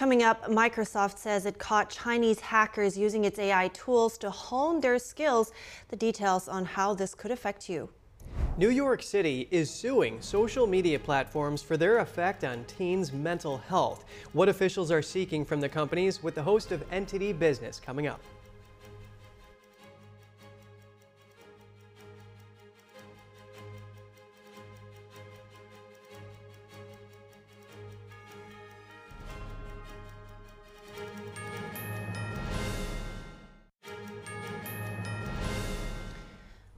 Coming 0.00 0.22
up, 0.22 0.46
Microsoft 0.46 1.18
says 1.18 1.44
it 1.44 1.58
caught 1.58 1.90
Chinese 1.90 2.40
hackers 2.40 2.96
using 2.96 3.26
its 3.26 3.38
AI 3.38 3.68
tools 3.68 4.16
to 4.16 4.30
hone 4.30 4.80
their 4.80 4.98
skills. 4.98 5.52
The 5.88 5.96
details 5.96 6.48
on 6.48 6.64
how 6.64 6.94
this 6.94 7.14
could 7.14 7.30
affect 7.30 7.68
you. 7.68 7.90
New 8.56 8.70
York 8.70 9.02
City 9.02 9.46
is 9.50 9.68
suing 9.68 10.18
social 10.22 10.66
media 10.66 10.98
platforms 10.98 11.62
for 11.62 11.76
their 11.76 11.98
effect 11.98 12.44
on 12.44 12.64
teens' 12.64 13.12
mental 13.12 13.58
health. 13.58 14.06
What 14.32 14.48
officials 14.48 14.90
are 14.90 15.02
seeking 15.02 15.44
from 15.44 15.60
the 15.60 15.68
companies 15.68 16.22
with 16.22 16.34
the 16.34 16.42
host 16.42 16.72
of 16.72 16.88
NTD 16.88 17.38
Business 17.38 17.78
coming 17.78 18.06
up. 18.06 18.22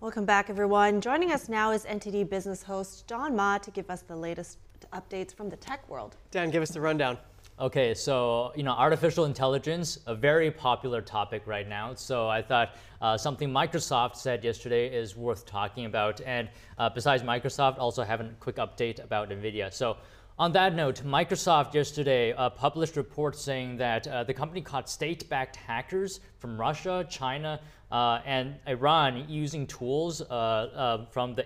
Welcome 0.02 0.24
back, 0.24 0.50
everyone. 0.50 1.00
Joining 1.00 1.30
us 1.30 1.48
now 1.48 1.70
is 1.70 1.84
NTD 1.84 2.28
business 2.28 2.60
host 2.60 3.06
Don 3.06 3.36
Ma 3.36 3.58
to 3.58 3.70
give 3.70 3.88
us 3.88 4.02
the 4.02 4.16
latest 4.16 4.58
updates 4.92 5.32
from 5.32 5.48
the 5.48 5.54
tech 5.54 5.88
world. 5.88 6.16
Dan, 6.32 6.50
give 6.50 6.60
us 6.60 6.70
the 6.70 6.80
rundown. 6.80 7.16
Okay, 7.60 7.94
so 7.94 8.50
you 8.56 8.64
know, 8.64 8.72
artificial 8.72 9.26
intelligence, 9.26 10.00
a 10.08 10.14
very 10.16 10.50
popular 10.50 11.00
topic 11.00 11.42
right 11.46 11.68
now. 11.68 11.94
So 11.94 12.28
I 12.28 12.42
thought 12.42 12.74
uh, 13.00 13.16
something 13.16 13.48
Microsoft 13.48 14.16
said 14.16 14.42
yesterday 14.42 14.92
is 14.92 15.16
worth 15.16 15.46
talking 15.46 15.84
about. 15.84 16.20
And 16.22 16.48
uh, 16.78 16.90
besides 16.90 17.22
Microsoft, 17.22 17.78
also 17.78 18.02
have 18.02 18.20
a 18.20 18.28
quick 18.40 18.56
update 18.56 19.04
about 19.04 19.30
NVIDIA. 19.30 19.72
So 19.72 19.98
on 20.38 20.52
that 20.52 20.74
note, 20.74 21.02
Microsoft 21.04 21.74
yesterday 21.74 22.32
uh, 22.32 22.48
published 22.50 22.96
reports 22.96 23.40
saying 23.40 23.76
that 23.76 24.06
uh, 24.06 24.24
the 24.24 24.32
company 24.32 24.60
caught 24.60 24.88
state-backed 24.88 25.56
hackers 25.56 26.20
from 26.38 26.58
Russia, 26.58 27.06
China, 27.08 27.60
uh, 27.90 28.20
and 28.24 28.54
Iran 28.66 29.28
using 29.28 29.66
tools 29.66 30.22
uh, 30.22 30.24
uh, 30.24 31.06
from 31.10 31.34
the 31.34 31.44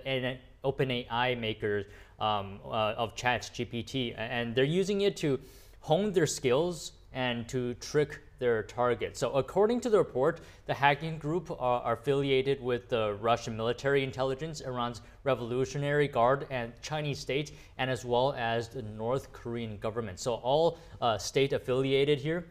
OpenAI 0.64 1.38
makers 1.38 1.86
um, 2.20 2.60
uh, 2.64 2.94
of 2.96 3.14
ChatGPT, 3.16 4.14
and 4.16 4.54
they're 4.54 4.64
using 4.64 5.00
it 5.02 5.16
to 5.18 5.40
hone 5.80 6.12
their 6.12 6.26
skills 6.26 6.92
and 7.12 7.48
to 7.48 7.74
trick 7.74 8.20
their 8.38 8.62
target. 8.62 9.16
So 9.16 9.32
according 9.32 9.80
to 9.80 9.90
the 9.90 9.98
report, 9.98 10.40
the 10.66 10.74
hacking 10.74 11.18
group 11.18 11.50
are, 11.50 11.82
are, 11.82 11.94
affiliated 11.94 12.60
with 12.60 12.88
the 12.88 13.14
Russian 13.20 13.56
military 13.56 14.04
intelligence, 14.04 14.60
Iran's 14.60 15.00
Revolutionary 15.24 16.08
Guard, 16.08 16.46
and 16.50 16.72
Chinese 16.82 17.18
state, 17.18 17.52
and 17.78 17.90
as 17.90 18.04
well 18.04 18.34
as 18.36 18.68
the 18.68 18.82
North 18.82 19.32
Korean 19.32 19.78
government. 19.78 20.20
So 20.20 20.34
all 20.34 20.78
uh, 21.00 21.18
state 21.18 21.52
affiliated 21.52 22.20
here. 22.20 22.46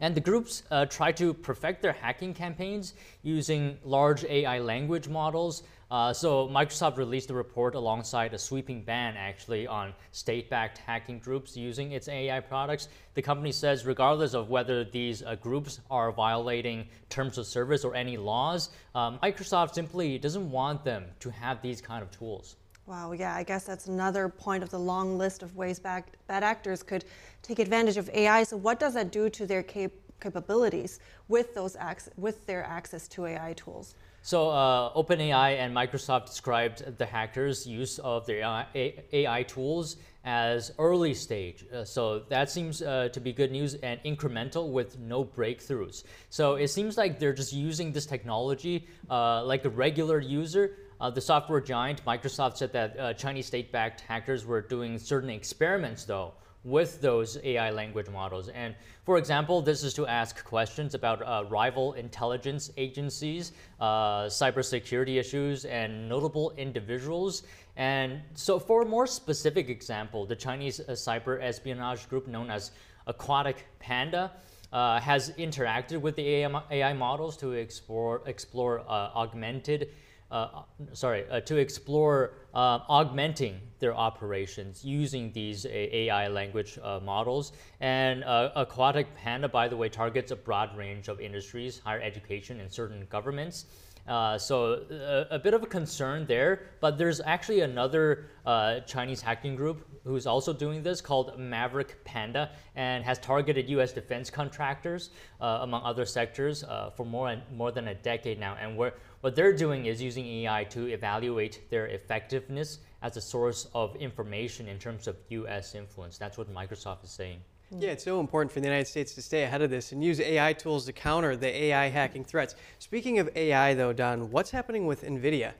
And 0.00 0.14
the 0.14 0.20
groups 0.20 0.62
uh, 0.70 0.86
try 0.86 1.12
to 1.12 1.34
perfect 1.34 1.82
their 1.82 1.92
hacking 1.92 2.32
campaigns 2.32 2.94
using 3.22 3.76
large 3.84 4.24
AI 4.24 4.58
language 4.58 5.08
models. 5.08 5.62
Uh, 5.90 6.12
so 6.12 6.48
Microsoft 6.48 6.96
released 6.96 7.30
a 7.30 7.34
report 7.34 7.74
alongside 7.74 8.32
a 8.32 8.38
sweeping 8.38 8.80
ban 8.82 9.16
actually 9.16 9.66
on 9.66 9.92
state-backed 10.12 10.78
hacking 10.78 11.18
groups 11.18 11.56
using 11.56 11.92
its 11.92 12.08
AI 12.08 12.40
products. 12.40 12.88
The 13.14 13.22
company 13.22 13.52
says 13.52 13.84
regardless 13.84 14.32
of 14.32 14.48
whether 14.48 14.84
these 14.84 15.22
uh, 15.22 15.34
groups 15.34 15.80
are 15.90 16.12
violating 16.12 16.86
terms 17.08 17.38
of 17.38 17.46
service 17.46 17.84
or 17.84 17.94
any 17.94 18.16
laws, 18.16 18.70
um, 18.94 19.18
Microsoft 19.22 19.74
simply 19.74 20.16
doesn't 20.16 20.50
want 20.50 20.84
them 20.84 21.04
to 21.18 21.30
have 21.30 21.60
these 21.60 21.80
kind 21.80 22.02
of 22.02 22.10
tools. 22.10 22.56
Wow, 22.90 23.12
yeah, 23.12 23.36
I 23.36 23.44
guess 23.44 23.62
that's 23.62 23.86
another 23.86 24.28
point 24.28 24.64
of 24.64 24.70
the 24.70 24.78
long 24.80 25.16
list 25.16 25.44
of 25.44 25.54
ways 25.54 25.78
bad, 25.78 26.02
bad 26.26 26.42
actors 26.42 26.82
could 26.82 27.04
take 27.40 27.60
advantage 27.60 27.96
of 27.96 28.10
AI. 28.10 28.42
So 28.42 28.56
what 28.56 28.80
does 28.80 28.94
that 28.94 29.12
do 29.12 29.30
to 29.30 29.46
their 29.46 29.62
cap 29.62 29.92
capabilities 30.20 30.98
with 31.28 31.54
those 31.54 31.76
with 32.16 32.44
their 32.46 32.64
access 32.64 33.06
to 33.06 33.26
AI 33.26 33.52
tools? 33.52 33.94
So 34.22 34.50
uh, 34.50 34.92
OpenAI 34.94 35.56
and 35.58 35.74
Microsoft 35.74 36.26
described 36.26 36.98
the 36.98 37.06
hackers' 37.06 37.64
use 37.64 38.00
of 38.00 38.26
their 38.26 38.40
AI, 38.42 38.66
AI 39.12 39.44
tools 39.44 39.96
as 40.24 40.72
early 40.76 41.14
stage. 41.14 41.64
Uh, 41.72 41.84
so 41.84 42.18
that 42.28 42.50
seems 42.50 42.82
uh, 42.82 43.08
to 43.12 43.20
be 43.20 43.32
good 43.32 43.52
news 43.52 43.74
and 43.76 44.00
incremental 44.02 44.72
with 44.72 44.98
no 44.98 45.24
breakthroughs. 45.24 46.02
So 46.28 46.56
it 46.56 46.68
seems 46.68 46.98
like 46.98 47.20
they're 47.20 47.32
just 47.32 47.52
using 47.52 47.92
this 47.92 48.04
technology 48.04 48.88
uh, 49.08 49.44
like 49.44 49.64
a 49.64 49.70
regular 49.70 50.18
user 50.18 50.76
uh, 51.00 51.08
the 51.10 51.20
software 51.20 51.60
giant 51.60 52.04
Microsoft 52.04 52.58
said 52.58 52.72
that 52.72 52.98
uh, 52.98 53.14
Chinese 53.14 53.46
state-backed 53.46 54.02
hackers 54.02 54.44
were 54.44 54.60
doing 54.60 54.98
certain 54.98 55.30
experiments, 55.30 56.04
though, 56.04 56.32
with 56.62 57.00
those 57.00 57.38
AI 57.42 57.70
language 57.70 58.08
models. 58.10 58.50
And 58.50 58.74
for 59.04 59.16
example, 59.16 59.62
this 59.62 59.82
is 59.82 59.94
to 59.94 60.06
ask 60.06 60.44
questions 60.44 60.94
about 60.94 61.22
uh, 61.22 61.44
rival 61.48 61.94
intelligence 61.94 62.70
agencies, 62.76 63.52
uh, 63.80 64.24
cybersecurity 64.24 65.18
issues, 65.18 65.64
and 65.64 66.06
notable 66.06 66.52
individuals. 66.58 67.44
And 67.76 68.20
so, 68.34 68.58
for 68.58 68.82
a 68.82 68.84
more 68.84 69.06
specific 69.06 69.70
example, 69.70 70.26
the 70.26 70.36
Chinese 70.36 70.80
uh, 70.80 70.92
cyber 70.92 71.42
espionage 71.42 72.08
group 72.10 72.28
known 72.28 72.50
as 72.50 72.72
Aquatic 73.06 73.66
Panda. 73.78 74.32
Uh, 74.72 75.00
has 75.00 75.32
interacted 75.32 76.00
with 76.00 76.14
the 76.14 76.46
AI, 76.70 76.92
models 76.92 77.36
to 77.36 77.50
explore, 77.54 78.22
explore 78.26 78.88
augmented 78.88 79.88
uh, 80.30 80.62
sorry, 80.92 81.24
uh, 81.30 81.40
to 81.40 81.56
explore 81.56 82.34
uh, 82.54 82.78
augmenting 82.88 83.60
their 83.80 83.94
operations 83.94 84.84
using 84.84 85.32
these 85.32 85.66
AI 85.66 86.28
language 86.28 86.78
uh, 86.82 87.00
models. 87.02 87.52
And 87.80 88.22
uh, 88.24 88.50
Aquatic 88.54 89.14
Panda, 89.16 89.48
by 89.48 89.68
the 89.68 89.76
way, 89.76 89.88
targets 89.88 90.30
a 90.30 90.36
broad 90.36 90.76
range 90.76 91.08
of 91.08 91.20
industries, 91.20 91.80
higher 91.80 92.00
education, 92.00 92.60
and 92.60 92.70
certain 92.70 93.06
governments. 93.10 93.66
Uh, 94.08 94.36
so 94.36 94.84
a, 94.90 95.34
a, 95.34 95.38
bit 95.38 95.54
of 95.54 95.62
a 95.62 95.66
concern 95.66 96.26
there, 96.26 96.62
but 96.80 96.98
there's 96.98 97.20
actually 97.20 97.60
another 97.60 98.26
uh, 98.44 98.80
Chinese 98.80 99.20
hacking 99.20 99.54
group 99.54 99.86
who's 100.04 100.26
also 100.26 100.52
doing 100.52 100.82
this 100.82 101.00
called 101.00 101.38
Maverick 101.38 102.02
Panda 102.04 102.50
and 102.74 103.04
has 103.04 103.18
targeted 103.18 103.68
U.S. 103.70 103.92
defense 103.92 104.30
contractors, 104.30 105.10
uh, 105.40 105.58
among 105.62 105.82
other 105.84 106.06
sectors, 106.06 106.64
uh, 106.64 106.90
for 106.96 107.04
more, 107.04 107.36
more 107.54 107.70
than 107.70 107.88
a 107.88 107.94
decade 107.94 108.40
now. 108.40 108.56
And 108.60 108.76
what 108.76 108.96
they're 109.36 109.52
doing 109.52 109.86
is 109.86 110.02
using 110.02 110.26
AI 110.26 110.64
to 110.64 110.86
evaluate 110.86 111.70
their 111.70 111.86
effectiveness 111.86 112.78
as 113.02 113.16
a 113.16 113.20
source 113.20 113.68
of 113.74 113.96
information 113.96 114.68
in 114.68 114.78
terms 114.78 115.06
of 115.06 115.16
U.S. 115.28 115.74
influence. 115.74 116.18
That's 116.18 116.36
what 116.38 116.52
Microsoft 116.52 117.04
is 117.04 117.10
saying. 117.10 117.40
Yeah, 117.78 117.90
it's 117.90 118.02
so 118.02 118.18
important 118.18 118.50
for 118.50 118.58
the 118.58 118.66
United 118.66 118.88
States 118.88 119.14
to 119.14 119.22
stay 119.22 119.44
ahead 119.44 119.62
of 119.62 119.70
this 119.70 119.92
and 119.92 120.02
use 120.02 120.18
AI 120.18 120.54
tools 120.54 120.86
to 120.86 120.92
counter 120.92 121.36
the 121.36 121.46
AI 121.46 121.86
hacking 121.86 122.24
threats. 122.24 122.56
Speaking 122.80 123.20
of 123.20 123.30
AI, 123.36 123.74
though, 123.74 123.92
Don, 123.92 124.28
what's 124.32 124.50
happening 124.50 124.86
with 124.86 125.04
NVIDIA? 125.04 125.52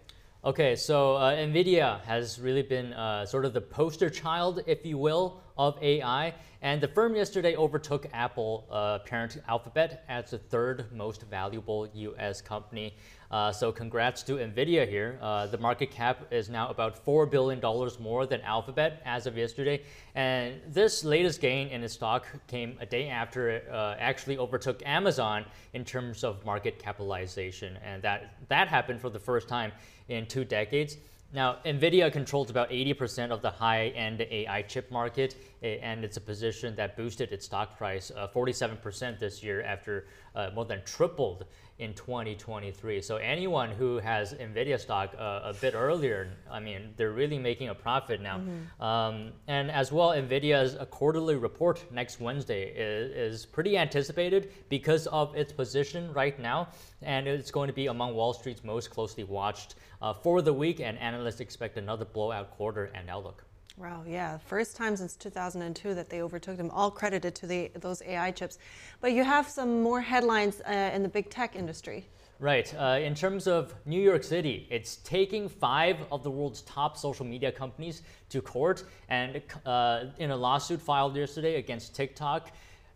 Okay, 0.44 0.74
so 0.74 1.14
uh, 1.14 1.32
NVIDIA 1.34 2.02
has 2.02 2.40
really 2.40 2.62
been 2.62 2.94
uh, 2.94 3.24
sort 3.24 3.44
of 3.44 3.52
the 3.52 3.60
poster 3.60 4.10
child, 4.10 4.64
if 4.66 4.84
you 4.84 4.98
will, 4.98 5.40
of 5.56 5.80
AI. 5.80 6.34
And 6.62 6.80
the 6.80 6.88
firm 6.88 7.14
yesterday 7.14 7.54
overtook 7.54 8.08
Apple 8.12 8.66
uh, 8.72 8.98
parent 9.00 9.38
Alphabet 9.46 10.04
as 10.08 10.32
the 10.32 10.38
third 10.38 10.90
most 10.90 11.22
valuable 11.30 11.88
US 11.94 12.42
company. 12.42 12.96
Uh, 13.30 13.52
so 13.52 13.70
congrats 13.70 14.24
to 14.24 14.34
NVIDIA 14.34 14.88
here. 14.88 15.16
Uh, 15.22 15.46
the 15.46 15.58
market 15.58 15.90
cap 15.90 16.26
is 16.32 16.48
now 16.48 16.68
about 16.68 17.04
$4 17.04 17.30
billion 17.30 17.60
more 18.00 18.26
than 18.26 18.40
Alphabet 18.40 19.00
as 19.04 19.26
of 19.26 19.36
yesterday. 19.36 19.82
And 20.16 20.60
this 20.66 21.04
latest 21.04 21.40
gain 21.40 21.68
in 21.68 21.84
its 21.84 21.94
stock 21.94 22.26
came 22.48 22.76
a 22.80 22.86
day 22.86 23.08
after 23.08 23.48
it 23.50 23.68
uh, 23.70 23.94
actually 24.00 24.36
overtook 24.36 24.82
Amazon 24.84 25.44
in 25.74 25.84
terms 25.84 26.24
of 26.24 26.44
market 26.44 26.78
capitalization. 26.80 27.78
And 27.84 28.02
that, 28.02 28.34
that 28.48 28.66
happened 28.66 29.00
for 29.00 29.10
the 29.10 29.20
first 29.20 29.48
time 29.48 29.70
in 30.08 30.26
two 30.26 30.44
decades. 30.44 30.96
Now, 31.32 31.58
NVIDIA 31.64 32.12
controls 32.12 32.50
about 32.50 32.70
80% 32.70 33.30
of 33.30 33.40
the 33.40 33.50
high-end 33.50 34.26
AI 34.28 34.62
chip 34.62 34.90
market, 34.90 35.36
and 35.62 36.04
it's 36.04 36.16
a 36.16 36.20
position 36.20 36.74
that 36.74 36.96
boosted 36.96 37.30
its 37.30 37.46
stock 37.46 37.78
price 37.78 38.10
47% 38.34 39.14
uh, 39.14 39.16
this 39.20 39.40
year 39.40 39.62
after 39.62 40.06
uh, 40.34 40.50
more 40.52 40.64
than 40.64 40.82
tripled 40.84 41.44
in 41.80 41.94
2023. 41.94 43.00
So 43.00 43.16
anyone 43.16 43.70
who 43.70 43.98
has 43.98 44.34
NVIDIA 44.34 44.78
stock 44.78 45.14
uh, 45.18 45.40
a 45.44 45.54
bit 45.54 45.74
earlier, 45.74 46.30
I 46.50 46.60
mean, 46.60 46.92
they're 46.96 47.12
really 47.12 47.38
making 47.38 47.70
a 47.70 47.74
profit 47.74 48.20
now. 48.20 48.38
Mm-hmm. 48.38 48.82
Um, 48.82 49.32
and 49.48 49.70
as 49.70 49.90
well, 49.90 50.10
NVIDIA's 50.10 50.76
quarterly 50.90 51.36
report 51.36 51.84
next 51.90 52.20
Wednesday 52.20 52.70
is, 52.76 53.34
is 53.34 53.46
pretty 53.46 53.78
anticipated 53.78 54.52
because 54.68 55.06
of 55.08 55.34
its 55.34 55.52
position 55.52 56.12
right 56.12 56.38
now. 56.38 56.68
And 57.02 57.26
it's 57.26 57.50
going 57.50 57.68
to 57.68 57.74
be 57.74 57.86
among 57.86 58.14
Wall 58.14 58.34
Street's 58.34 58.62
most 58.62 58.90
closely 58.90 59.24
watched 59.24 59.76
uh, 60.02 60.12
for 60.12 60.42
the 60.42 60.52
week, 60.52 60.80
and 60.80 60.98
analysts 60.98 61.40
expect 61.40 61.78
another 61.78 62.04
blowout 62.04 62.50
quarter 62.50 62.90
and 62.94 63.08
outlook. 63.08 63.44
Wow, 63.80 64.04
yeah, 64.06 64.36
first 64.36 64.76
time 64.76 64.94
since 64.94 65.16
2002 65.16 65.94
that 65.94 66.10
they 66.10 66.20
overtook 66.20 66.58
them, 66.58 66.70
all 66.70 66.90
credited 66.90 67.34
to 67.36 67.46
the, 67.46 67.70
those 67.76 68.02
AI 68.02 68.30
chips. 68.30 68.58
But 69.00 69.12
you 69.12 69.24
have 69.24 69.48
some 69.48 69.82
more 69.82 70.02
headlines 70.02 70.60
uh, 70.68 70.90
in 70.92 71.02
the 71.02 71.08
big 71.08 71.30
tech 71.30 71.56
industry. 71.56 72.06
Right. 72.38 72.74
Uh, 72.74 72.98
in 73.02 73.14
terms 73.14 73.46
of 73.46 73.74
New 73.86 74.00
York 74.00 74.22
City, 74.22 74.66
it's 74.70 74.96
taking 74.96 75.48
five 75.48 75.96
of 76.12 76.22
the 76.22 76.30
world's 76.30 76.60
top 76.62 76.98
social 76.98 77.24
media 77.24 77.50
companies 77.50 78.02
to 78.28 78.42
court 78.42 78.84
and 79.08 79.40
uh, 79.64 80.04
in 80.18 80.30
a 80.30 80.36
lawsuit 80.36 80.82
filed 80.82 81.16
yesterday 81.16 81.56
against 81.56 81.94
TikTok, 81.94 82.52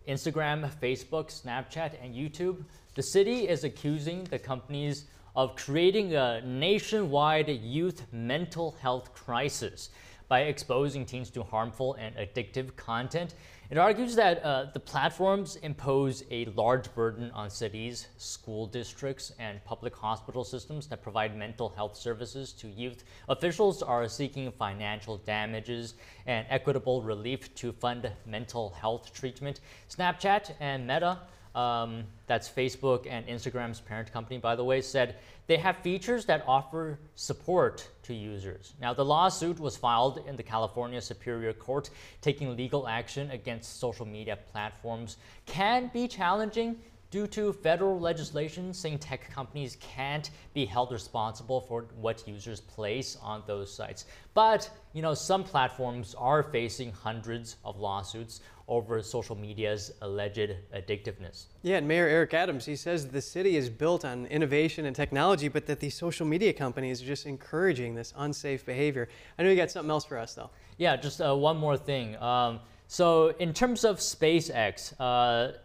Instagram, 0.06 0.70
Facebook, 0.82 1.32
Snapchat, 1.32 1.92
and 2.02 2.14
YouTube. 2.14 2.62
The 2.94 3.02
city 3.02 3.48
is 3.48 3.64
accusing 3.64 4.24
the 4.24 4.38
companies 4.38 5.06
of 5.34 5.56
creating 5.56 6.14
a 6.14 6.42
nationwide 6.42 7.48
youth 7.48 8.02
mental 8.12 8.76
health 8.82 9.14
crisis 9.14 9.88
by 10.28 10.42
exposing 10.42 11.04
teens 11.04 11.30
to 11.30 11.42
harmful 11.42 11.94
and 11.94 12.14
addictive 12.16 12.74
content. 12.76 13.34
It 13.70 13.78
argues 13.78 14.14
that 14.16 14.42
uh, 14.44 14.66
the 14.72 14.80
platforms 14.80 15.56
impose 15.56 16.22
a 16.30 16.44
large 16.54 16.94
burden 16.94 17.30
on 17.30 17.48
cities, 17.48 18.08
school 18.18 18.66
districts, 18.66 19.32
and 19.38 19.64
public 19.64 19.96
hospital 19.96 20.44
systems 20.44 20.86
that 20.88 21.02
provide 21.02 21.36
mental 21.36 21.70
health 21.70 21.96
services 21.96 22.52
to 22.52 22.68
youth. 22.68 23.04
Officials 23.28 23.82
are 23.82 24.06
seeking 24.06 24.52
financial 24.52 25.16
damages 25.16 25.94
and 26.26 26.46
equitable 26.50 27.02
relief 27.02 27.54
to 27.54 27.72
fund 27.72 28.10
mental 28.26 28.70
health 28.70 29.14
treatment. 29.14 29.60
Snapchat 29.88 30.52
and 30.60 30.86
Meta 30.86 31.20
um, 31.54 32.04
that's 32.26 32.48
Facebook 32.48 33.06
and 33.08 33.26
Instagram's 33.26 33.80
parent 33.80 34.12
company, 34.12 34.38
by 34.38 34.56
the 34.56 34.64
way, 34.64 34.80
said 34.80 35.16
they 35.46 35.56
have 35.56 35.76
features 35.78 36.24
that 36.26 36.42
offer 36.46 36.98
support 37.14 37.88
to 38.04 38.14
users. 38.14 38.72
Now, 38.80 38.94
the 38.94 39.04
lawsuit 39.04 39.60
was 39.60 39.76
filed 39.76 40.24
in 40.26 40.36
the 40.36 40.42
California 40.42 41.00
Superior 41.00 41.52
Court. 41.52 41.90
Taking 42.22 42.56
legal 42.56 42.88
action 42.88 43.30
against 43.30 43.78
social 43.78 44.06
media 44.06 44.38
platforms 44.52 45.16
can 45.46 45.90
be 45.92 46.08
challenging 46.08 46.76
due 47.14 47.28
to 47.28 47.52
federal 47.52 48.00
legislation 48.00 48.74
saying 48.74 48.98
tech 48.98 49.30
companies 49.30 49.76
can't 49.80 50.30
be 50.52 50.66
held 50.66 50.90
responsible 50.90 51.60
for 51.60 51.82
what 52.00 52.26
users 52.26 52.60
place 52.60 53.16
on 53.22 53.40
those 53.46 53.72
sites. 53.72 54.06
But, 54.34 54.68
you 54.94 55.00
know, 55.00 55.14
some 55.14 55.44
platforms 55.44 56.16
are 56.18 56.42
facing 56.42 56.90
hundreds 56.90 57.54
of 57.64 57.78
lawsuits 57.78 58.40
over 58.66 59.00
social 59.00 59.36
media's 59.36 59.92
alleged 60.02 60.56
addictiveness. 60.74 61.44
Yeah, 61.62 61.76
and 61.76 61.86
Mayor 61.86 62.08
Eric 62.08 62.34
Adams, 62.34 62.66
he 62.66 62.74
says 62.74 63.06
the 63.06 63.20
city 63.20 63.56
is 63.56 63.70
built 63.70 64.04
on 64.04 64.26
innovation 64.26 64.84
and 64.84 64.96
technology, 64.96 65.46
but 65.46 65.66
that 65.66 65.78
these 65.78 65.94
social 65.94 66.26
media 66.26 66.52
companies 66.52 67.00
are 67.00 67.06
just 67.06 67.26
encouraging 67.26 67.94
this 67.94 68.12
unsafe 68.16 68.66
behavior. 68.66 69.08
I 69.38 69.44
know 69.44 69.50
you 69.50 69.56
got 69.56 69.70
something 69.70 69.90
else 69.90 70.04
for 70.04 70.18
us, 70.18 70.34
though. 70.34 70.50
Yeah, 70.78 70.96
just 70.96 71.20
uh, 71.20 71.32
one 71.36 71.58
more 71.58 71.76
thing. 71.76 72.16
Um, 72.16 72.58
so, 72.88 73.28
in 73.38 73.54
terms 73.54 73.84
of 73.84 73.98
SpaceX, 73.98 74.92
uh, 74.98 75.58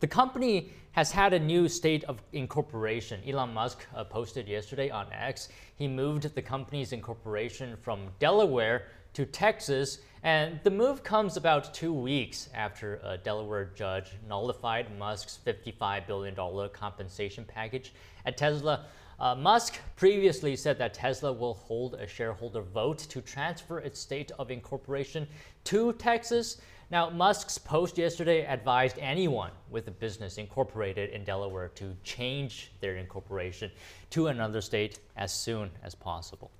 the 0.00 0.06
company 0.06 0.70
has 0.98 1.12
had 1.12 1.32
a 1.32 1.38
new 1.38 1.68
state 1.68 2.02
of 2.08 2.20
incorporation. 2.32 3.20
Elon 3.24 3.54
Musk 3.54 3.86
uh, 3.94 4.02
posted 4.02 4.48
yesterday 4.48 4.90
on 4.90 5.06
X. 5.12 5.48
He 5.76 5.86
moved 5.86 6.34
the 6.34 6.42
company's 6.42 6.92
incorporation 6.92 7.76
from 7.76 8.08
Delaware 8.18 8.88
to 9.12 9.24
Texas, 9.24 9.98
and 10.24 10.58
the 10.64 10.72
move 10.72 11.04
comes 11.04 11.36
about 11.36 11.72
two 11.72 11.92
weeks 11.92 12.48
after 12.52 12.96
a 13.04 13.16
Delaware 13.16 13.70
judge 13.76 14.10
nullified 14.28 14.98
Musk's 14.98 15.38
$55 15.46 16.04
billion 16.08 16.34
compensation 16.70 17.44
package 17.46 17.94
at 18.26 18.36
Tesla. 18.36 18.86
Uh, 19.20 19.36
Musk 19.36 19.78
previously 19.94 20.56
said 20.56 20.78
that 20.78 20.94
Tesla 20.94 21.32
will 21.32 21.54
hold 21.54 21.94
a 21.94 22.08
shareholder 22.08 22.62
vote 22.62 22.98
to 22.98 23.20
transfer 23.20 23.78
its 23.78 24.00
state 24.00 24.32
of 24.36 24.50
incorporation 24.50 25.28
to 25.62 25.92
Texas. 25.92 26.60
Now, 26.90 27.10
Musk's 27.10 27.58
post 27.58 27.98
yesterday 27.98 28.46
advised 28.46 28.98
anyone 28.98 29.50
with 29.70 29.88
a 29.88 29.90
business 29.90 30.38
incorporated 30.38 31.10
in 31.10 31.22
Delaware 31.22 31.68
to 31.74 31.94
change 32.02 32.72
their 32.80 32.96
incorporation 32.96 33.70
to 34.10 34.28
another 34.28 34.62
state 34.62 34.98
as 35.16 35.30
soon 35.30 35.70
as 35.82 35.94
possible. 35.94 36.50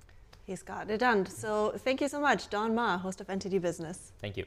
He's 0.45 0.61
got 0.61 0.89
it 0.91 0.99
done. 0.99 1.25
So 1.25 1.73
thank 1.77 1.99
you 1.99 2.07
so 2.07 2.21
much, 2.21 2.49
Don 2.51 2.75
Ma, 2.75 2.99
host 2.99 3.21
of 3.21 3.27
NTD 3.27 3.59
Business. 3.59 4.11
Thank 4.21 4.37
you. 4.37 4.45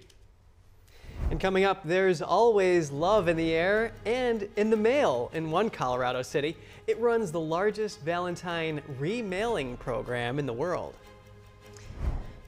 And 1.31 1.41
coming 1.41 1.65
up, 1.65 1.83
there's 1.85 2.23
always 2.23 2.93
love 2.93 3.27
in 3.27 3.37
the 3.37 3.53
air 3.53 3.93
and 4.05 4.49
in 4.57 4.71
the 4.71 4.77
mail 4.77 5.31
in 5.35 5.51
one 5.51 5.69
Colorado 5.69 6.23
city. 6.23 6.57
It 6.87 6.99
runs 7.01 7.33
the 7.33 7.41
largest 7.41 8.03
Valentine 8.03 8.83
remailing 8.99 9.77
program 9.79 10.39
in 10.39 10.47
the 10.47 10.53
world. 10.53 10.95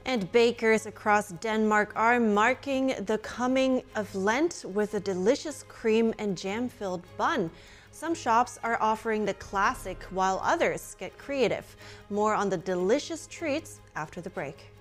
And 0.05 0.31
bakers 0.31 0.85
across 0.85 1.31
Denmark 1.31 1.93
are 1.95 2.19
marking 2.19 2.93
the 3.05 3.17
coming 3.17 3.81
of 3.95 4.13
Lent 4.13 4.63
with 4.67 4.93
a 4.93 4.99
delicious 4.99 5.63
cream 5.67 6.13
and 6.19 6.37
jam 6.37 6.69
filled 6.69 7.03
bun. 7.17 7.49
Some 7.91 8.13
shops 8.13 8.59
are 8.63 8.77
offering 8.79 9.25
the 9.25 9.33
classic 9.35 10.03
while 10.11 10.39
others 10.43 10.95
get 10.99 11.17
creative. 11.17 11.75
More 12.11 12.35
on 12.35 12.49
the 12.49 12.57
delicious 12.57 13.25
treats 13.25 13.79
after 13.95 14.21
the 14.21 14.29
break. 14.29 14.74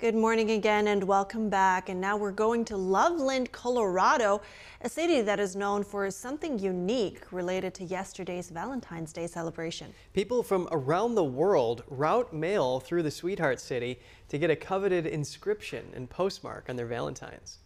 Good 0.00 0.14
morning 0.14 0.52
again 0.52 0.86
and 0.86 1.04
welcome 1.04 1.50
back. 1.50 1.90
And 1.90 2.00
now 2.00 2.16
we're 2.16 2.32
going 2.32 2.64
to 2.64 2.76
Loveland, 2.78 3.52
Colorado, 3.52 4.40
a 4.80 4.88
city 4.88 5.20
that 5.20 5.38
is 5.38 5.54
known 5.54 5.84
for 5.84 6.10
something 6.10 6.58
unique 6.58 7.30
related 7.30 7.74
to 7.74 7.84
yesterday's 7.84 8.48
Valentine's 8.48 9.12
Day 9.12 9.26
celebration. 9.26 9.92
People 10.14 10.42
from 10.42 10.68
around 10.72 11.16
the 11.16 11.24
world 11.24 11.84
route 11.86 12.32
mail 12.32 12.80
through 12.80 13.02
the 13.02 13.10
Sweetheart 13.10 13.60
City 13.60 14.00
to 14.30 14.38
get 14.38 14.48
a 14.48 14.56
coveted 14.56 15.04
inscription 15.04 15.84
and 15.94 16.08
postmark 16.08 16.70
on 16.70 16.76
their 16.76 16.86
Valentines. 16.86 17.58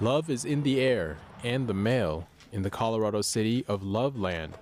Love 0.00 0.30
is 0.30 0.44
in 0.44 0.62
the 0.62 0.80
air 0.80 1.16
and 1.42 1.66
the 1.66 1.74
mail 1.74 2.28
in 2.52 2.62
the 2.62 2.70
Colorado 2.70 3.20
city 3.20 3.64
of 3.66 3.82
Loveland. 3.82 4.54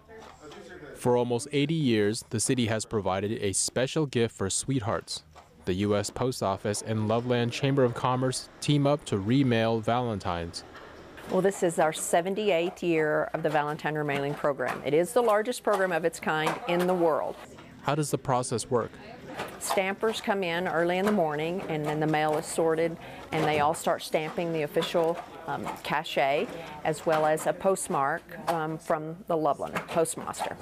For 0.95 1.15
almost 1.15 1.49
80 1.53 1.75
years, 1.75 2.25
the 2.31 2.41
city 2.41 2.67
has 2.67 2.87
provided 2.87 3.33
a 3.43 3.53
special 3.53 4.07
gift 4.07 4.35
for 4.35 4.49
sweethearts. 4.49 5.25
The 5.67 5.75
U.S. 5.75 6.11
Post 6.11 6.45
Office 6.45 6.81
and 6.83 7.09
Loveland 7.09 7.53
Chamber 7.53 7.83
of 7.83 7.93
Commerce 7.93 8.49
team 8.61 8.87
up 8.87 9.05
to 9.07 9.17
remail 9.17 9.83
Valentines. 9.83 10.63
Well, 11.29 11.41
this 11.43 11.65
is 11.65 11.81
our 11.81 11.91
78th 11.91 12.83
year 12.83 13.25
of 13.35 13.43
the 13.43 13.51
Valentine 13.51 13.97
Remailing 13.97 14.33
Program. 14.35 14.81
It 14.87 14.95
is 14.95 15.13
the 15.13 15.23
largest 15.23 15.65
program 15.65 15.91
of 15.91 16.05
its 16.05 16.21
kind 16.21 16.55
in 16.69 16.87
the 16.87 16.95
world. 16.95 17.35
How 17.83 17.97
does 17.97 18.13
the 18.13 18.19
process 18.19 18.71
work? 18.71 18.93
Stampers 19.59 20.21
come 20.21 20.45
in 20.45 20.69
early 20.69 20.99
in 20.99 21.05
the 21.05 21.11
morning, 21.11 21.61
and 21.69 21.85
then 21.85 21.99
the 21.99 22.07
mail 22.07 22.39
is 22.39 22.47
sorted, 22.47 22.97
and 23.33 23.45
they 23.45 23.59
all 23.59 23.75
start 23.75 24.03
stamping 24.03 24.53
the 24.53 24.63
official 24.63 25.19
um, 25.49 25.67
cachet 25.83 26.47
as 26.85 27.05
well 27.05 27.27
as 27.27 27.49
a 27.49 27.53
postmark 27.53 28.23
um, 28.51 28.79
from 28.79 29.17
the 29.27 29.37
Loveland 29.37 29.75
postmaster. 29.89 30.57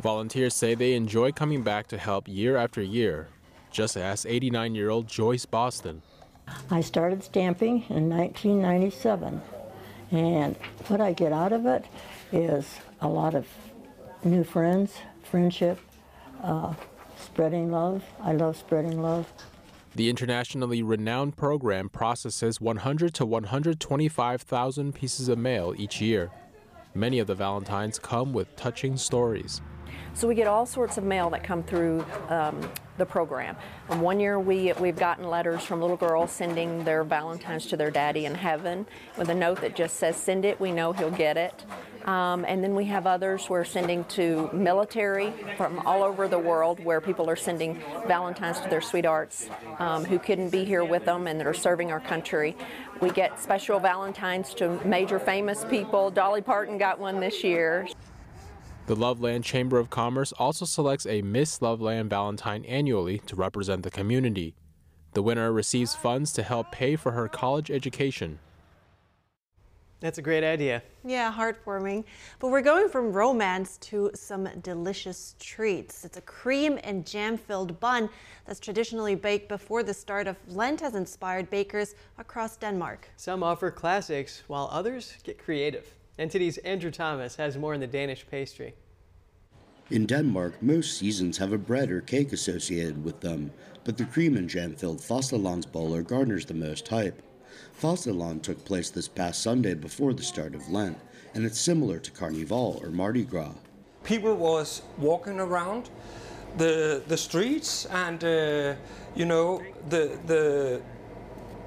Volunteers 0.00 0.54
say 0.54 0.74
they 0.74 0.94
enjoy 0.94 1.32
coming 1.32 1.62
back 1.62 1.86
to 1.88 1.98
help 1.98 2.26
year 2.26 2.56
after 2.56 2.80
year. 2.80 3.28
Just 3.70 3.96
ask 3.96 4.26
89 4.26 4.74
year 4.74 4.90
old 4.90 5.06
Joyce 5.06 5.46
Boston. 5.46 6.02
I 6.70 6.80
started 6.80 7.22
stamping 7.22 7.84
in 7.88 8.08
1997, 8.08 9.40
and 10.10 10.56
what 10.88 11.00
I 11.00 11.12
get 11.12 11.32
out 11.32 11.52
of 11.52 11.64
it 11.66 11.84
is 12.32 12.66
a 13.00 13.08
lot 13.08 13.34
of 13.34 13.46
new 14.24 14.42
friends, 14.42 14.94
friendship, 15.22 15.78
uh, 16.42 16.74
spreading 17.16 17.70
love. 17.70 18.02
I 18.20 18.32
love 18.32 18.56
spreading 18.56 19.00
love. 19.00 19.32
The 19.94 20.10
internationally 20.10 20.82
renowned 20.82 21.36
program 21.36 21.88
processes 21.88 22.60
100 22.60 23.14
to 23.14 23.26
125,000 23.26 24.94
pieces 24.94 25.28
of 25.28 25.38
mail 25.38 25.74
each 25.76 26.00
year. 26.00 26.30
Many 26.94 27.20
of 27.20 27.26
the 27.28 27.34
Valentines 27.34 27.98
come 27.98 28.32
with 28.32 28.54
touching 28.56 28.96
stories. 28.96 29.60
So 30.14 30.28
we 30.28 30.34
get 30.34 30.46
all 30.46 30.66
sorts 30.66 30.98
of 30.98 31.04
mail 31.04 31.30
that 31.30 31.42
come 31.42 31.62
through 31.62 32.04
um, 32.28 32.68
the 32.98 33.06
program. 33.06 33.56
And 33.88 34.02
one 34.02 34.20
year 34.20 34.38
we, 34.38 34.72
we've 34.74 34.96
gotten 34.96 35.28
letters 35.28 35.62
from 35.62 35.80
little 35.80 35.96
girls 35.96 36.30
sending 36.30 36.84
their 36.84 37.04
Valentines 37.04 37.66
to 37.66 37.76
their 37.76 37.90
daddy 37.90 38.26
in 38.26 38.34
heaven 38.34 38.86
with 39.16 39.30
a 39.30 39.34
note 39.34 39.60
that 39.62 39.74
just 39.74 39.96
says, 39.96 40.16
send 40.16 40.44
it, 40.44 40.60
we 40.60 40.72
know 40.72 40.92
he'll 40.92 41.10
get 41.10 41.36
it. 41.36 41.64
Um, 42.04 42.44
and 42.46 42.62
then 42.62 42.74
we 42.74 42.86
have 42.86 43.06
others 43.06 43.48
we're 43.48 43.64
sending 43.64 44.04
to 44.04 44.50
military 44.52 45.32
from 45.56 45.78
all 45.80 46.02
over 46.02 46.28
the 46.28 46.38
world 46.38 46.82
where 46.82 47.00
people 47.00 47.28
are 47.28 47.36
sending 47.36 47.80
Valentines 48.06 48.60
to 48.60 48.68
their 48.68 48.80
sweethearts 48.80 49.48
um, 49.78 50.04
who 50.04 50.18
couldn't 50.18 50.50
be 50.50 50.64
here 50.64 50.84
with 50.84 51.04
them 51.04 51.26
and 51.26 51.38
that 51.38 51.46
are 51.46 51.54
serving 51.54 51.92
our 51.92 52.00
country. 52.00 52.56
We 53.00 53.10
get 53.10 53.40
special 53.40 53.80
Valentines 53.80 54.54
to 54.54 54.80
major 54.84 55.18
famous 55.18 55.64
people. 55.64 56.10
Dolly 56.10 56.42
Parton 56.42 56.78
got 56.78 56.98
one 56.98 57.20
this 57.20 57.44
year. 57.44 57.86
The 58.90 58.96
Loveland 58.96 59.44
Chamber 59.44 59.78
of 59.78 59.88
Commerce 59.88 60.32
also 60.32 60.64
selects 60.64 61.06
a 61.06 61.22
Miss 61.22 61.62
Loveland 61.62 62.10
Valentine 62.10 62.64
annually 62.64 63.18
to 63.26 63.36
represent 63.36 63.84
the 63.84 63.90
community. 63.92 64.56
The 65.12 65.22
winner 65.22 65.52
receives 65.52 65.94
funds 65.94 66.32
to 66.32 66.42
help 66.42 66.72
pay 66.72 66.96
for 66.96 67.12
her 67.12 67.28
college 67.28 67.70
education. 67.70 68.40
That's 70.00 70.18
a 70.18 70.22
great 70.22 70.42
idea. 70.42 70.82
Yeah, 71.04 71.32
heartwarming. 71.32 72.02
But 72.40 72.48
we're 72.48 72.62
going 72.62 72.88
from 72.88 73.12
romance 73.12 73.76
to 73.76 74.10
some 74.14 74.48
delicious 74.60 75.36
treats. 75.38 76.04
It's 76.04 76.16
a 76.16 76.22
cream 76.22 76.76
and 76.82 77.06
jam 77.06 77.36
filled 77.36 77.78
bun 77.78 78.08
that's 78.44 78.58
traditionally 78.58 79.14
baked 79.14 79.48
before 79.48 79.84
the 79.84 79.94
start 79.94 80.26
of 80.26 80.36
Lent 80.48 80.80
has 80.80 80.96
inspired 80.96 81.48
bakers 81.48 81.94
across 82.18 82.56
Denmark. 82.56 83.08
Some 83.16 83.44
offer 83.44 83.70
classics 83.70 84.42
while 84.48 84.68
others 84.72 85.14
get 85.22 85.38
creative. 85.38 85.86
NTD's 86.20 86.58
Andrew 86.58 86.90
Thomas 86.90 87.36
has 87.36 87.56
more 87.56 87.72
on 87.72 87.80
the 87.80 87.86
Danish 87.86 88.26
pastry. 88.30 88.74
In 89.90 90.04
Denmark, 90.04 90.62
most 90.62 90.98
seasons 90.98 91.38
have 91.38 91.54
a 91.54 91.58
bread 91.58 91.90
or 91.90 92.02
cake 92.02 92.34
associated 92.34 93.02
with 93.02 93.20
them, 93.20 93.50
but 93.84 93.96
the 93.96 94.04
cream 94.04 94.36
and 94.36 94.46
jam 94.46 94.74
filled 94.74 94.98
fastelavnsboller 94.98 96.06
garners 96.06 96.44
the 96.44 96.52
most 96.52 96.86
hype. 96.88 97.22
Fastelavn 97.80 98.42
took 98.42 98.62
place 98.66 98.90
this 98.90 99.08
past 99.08 99.42
Sunday 99.42 99.72
before 99.72 100.12
the 100.12 100.22
start 100.22 100.54
of 100.54 100.68
Lent, 100.68 100.98
and 101.34 101.46
it's 101.46 101.58
similar 101.58 101.98
to 101.98 102.10
Carnival 102.10 102.78
or 102.82 102.90
Mardi 102.90 103.24
Gras. 103.24 103.54
People 104.04 104.36
was 104.36 104.82
walking 104.98 105.40
around 105.40 105.88
the 106.58 107.02
the 107.08 107.16
streets, 107.16 107.86
and 107.86 108.22
uh, 108.22 108.74
you 109.16 109.24
know 109.24 109.62
the 109.88 110.18
the 110.26 110.82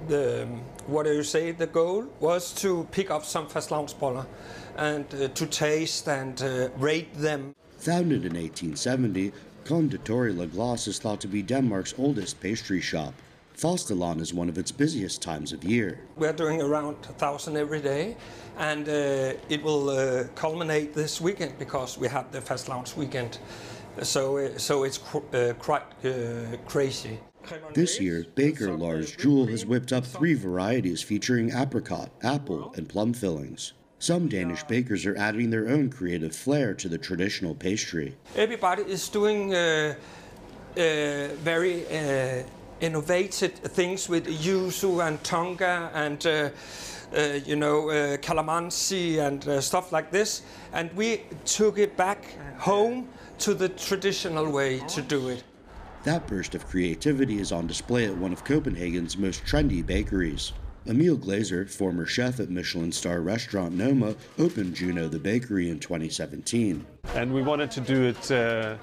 the 0.08 0.48
what 0.88 1.06
do 1.06 1.14
you 1.14 1.24
say? 1.24 1.52
The 1.52 1.68
goal 1.68 2.06
was 2.20 2.54
to 2.56 2.88
pick 2.92 3.10
up 3.12 3.26
some 3.26 3.48
fastelavnsboller 3.48 4.26
and 4.78 5.06
uh, 5.14 5.28
to 5.30 5.46
taste 5.46 6.08
and 6.08 6.42
uh, 6.42 6.70
rate 6.78 7.14
them. 7.14 7.54
Founded 7.78 8.26
in 8.26 8.34
1870, 8.34 9.32
Konditori 9.66 10.38
La 10.38 10.46
Glace 10.46 10.88
is 10.88 11.00
thought 11.00 11.22
to 11.22 11.28
be 11.28 11.42
Denmark's 11.42 11.94
oldest 11.98 12.40
pastry 12.42 12.82
shop. 12.82 13.14
Fastelavn 13.58 14.20
is 14.20 14.34
one 14.34 14.50
of 14.50 14.58
its 14.58 14.72
busiest 14.72 15.22
times 15.22 15.54
of 15.54 15.64
year. 15.64 16.00
We're 16.18 16.34
doing 16.34 16.62
around 16.62 16.96
1,000 17.06 17.56
every 17.56 17.82
day, 17.82 18.18
and 18.58 18.90
uh, 18.90 19.34
it 19.50 19.62
will 19.64 19.90
uh, 19.90 20.26
culminate 20.36 20.94
this 20.94 21.22
weekend 21.22 21.58
because 21.60 21.98
we 21.98 22.08
have 22.08 22.32
the 22.32 22.42
Fastelavns 22.42 22.96
weekend. 22.98 23.38
So, 24.02 24.38
uh, 24.38 24.58
so 24.58 24.84
it's 24.84 24.98
cr- 24.98 25.20
uh, 25.34 25.54
quite 25.60 25.84
uh, 26.04 26.58
crazy. 26.66 27.20
This 27.74 28.00
year, 28.00 28.26
baker 28.36 28.72
Lars 28.76 29.16
Jewel 29.16 29.48
has 29.48 29.66
whipped 29.66 29.92
up 29.92 30.06
three 30.06 30.34
varieties 30.34 31.02
featuring 31.02 31.52
apricot, 31.52 32.10
apple, 32.22 32.74
and 32.76 32.88
plum 32.88 33.14
fillings. 33.14 33.74
Some 34.00 34.28
Danish 34.28 34.64
bakers 34.64 35.06
are 35.06 35.16
adding 35.18 35.50
their 35.50 35.70
own 35.70 35.90
creative 35.90 36.36
flair 36.36 36.74
to 36.74 36.90
the 36.90 36.98
traditional 36.98 37.56
pastry. 37.56 38.18
Everybody 38.36 38.84
is 38.84 39.08
doing 39.08 39.54
uh, 39.54 39.96
uh, 40.76 41.28
very 41.36 41.86
uh, 41.88 42.44
innovative 42.82 43.54
things 43.54 44.10
with 44.10 44.28
yuzu 44.28 45.08
and 45.08 45.24
tonka 45.24 45.90
and 45.94 46.26
uh, 46.26 46.50
uh, 47.16 47.40
you 47.46 47.56
know 47.56 47.90
uh, 47.90 48.18
calamansi 48.18 49.26
and 49.26 49.48
uh, 49.48 49.62
stuff 49.62 49.92
like 49.92 50.12
this, 50.12 50.42
and 50.74 50.92
we 50.94 51.22
took 51.46 51.78
it 51.78 51.96
back 51.96 52.38
home 52.58 53.08
to 53.40 53.54
the 53.54 53.70
traditional 53.70 54.50
way 54.52 54.80
to 54.88 55.02
do 55.02 55.30
it. 55.30 55.44
That 56.04 56.28
burst 56.28 56.54
of 56.54 56.68
creativity 56.68 57.40
is 57.40 57.54
on 57.54 57.66
display 57.66 58.06
at 58.06 58.18
one 58.18 58.34
of 58.34 58.44
Copenhagen's 58.44 59.18
most 59.18 59.46
trendy 59.46 59.86
bakeries. 59.86 60.52
Emil 60.86 61.16
Glaser, 61.16 61.66
former 61.66 62.06
chef 62.06 62.42
at 62.42 62.50
Michelin 62.50 62.92
star 62.92 63.22
restaurant 63.22 63.74
Noma, 63.74 64.14
opened 64.38 64.76
Juno 64.76 65.08
the 65.08 65.18
bakery 65.18 65.70
in 65.70 65.80
2017. 65.80 66.86
And 67.16 67.34
we 67.34 67.42
wanted 67.42 67.72
to 67.72 67.80
do 67.80 68.04
it. 68.04 68.30
Uh, 68.30 68.76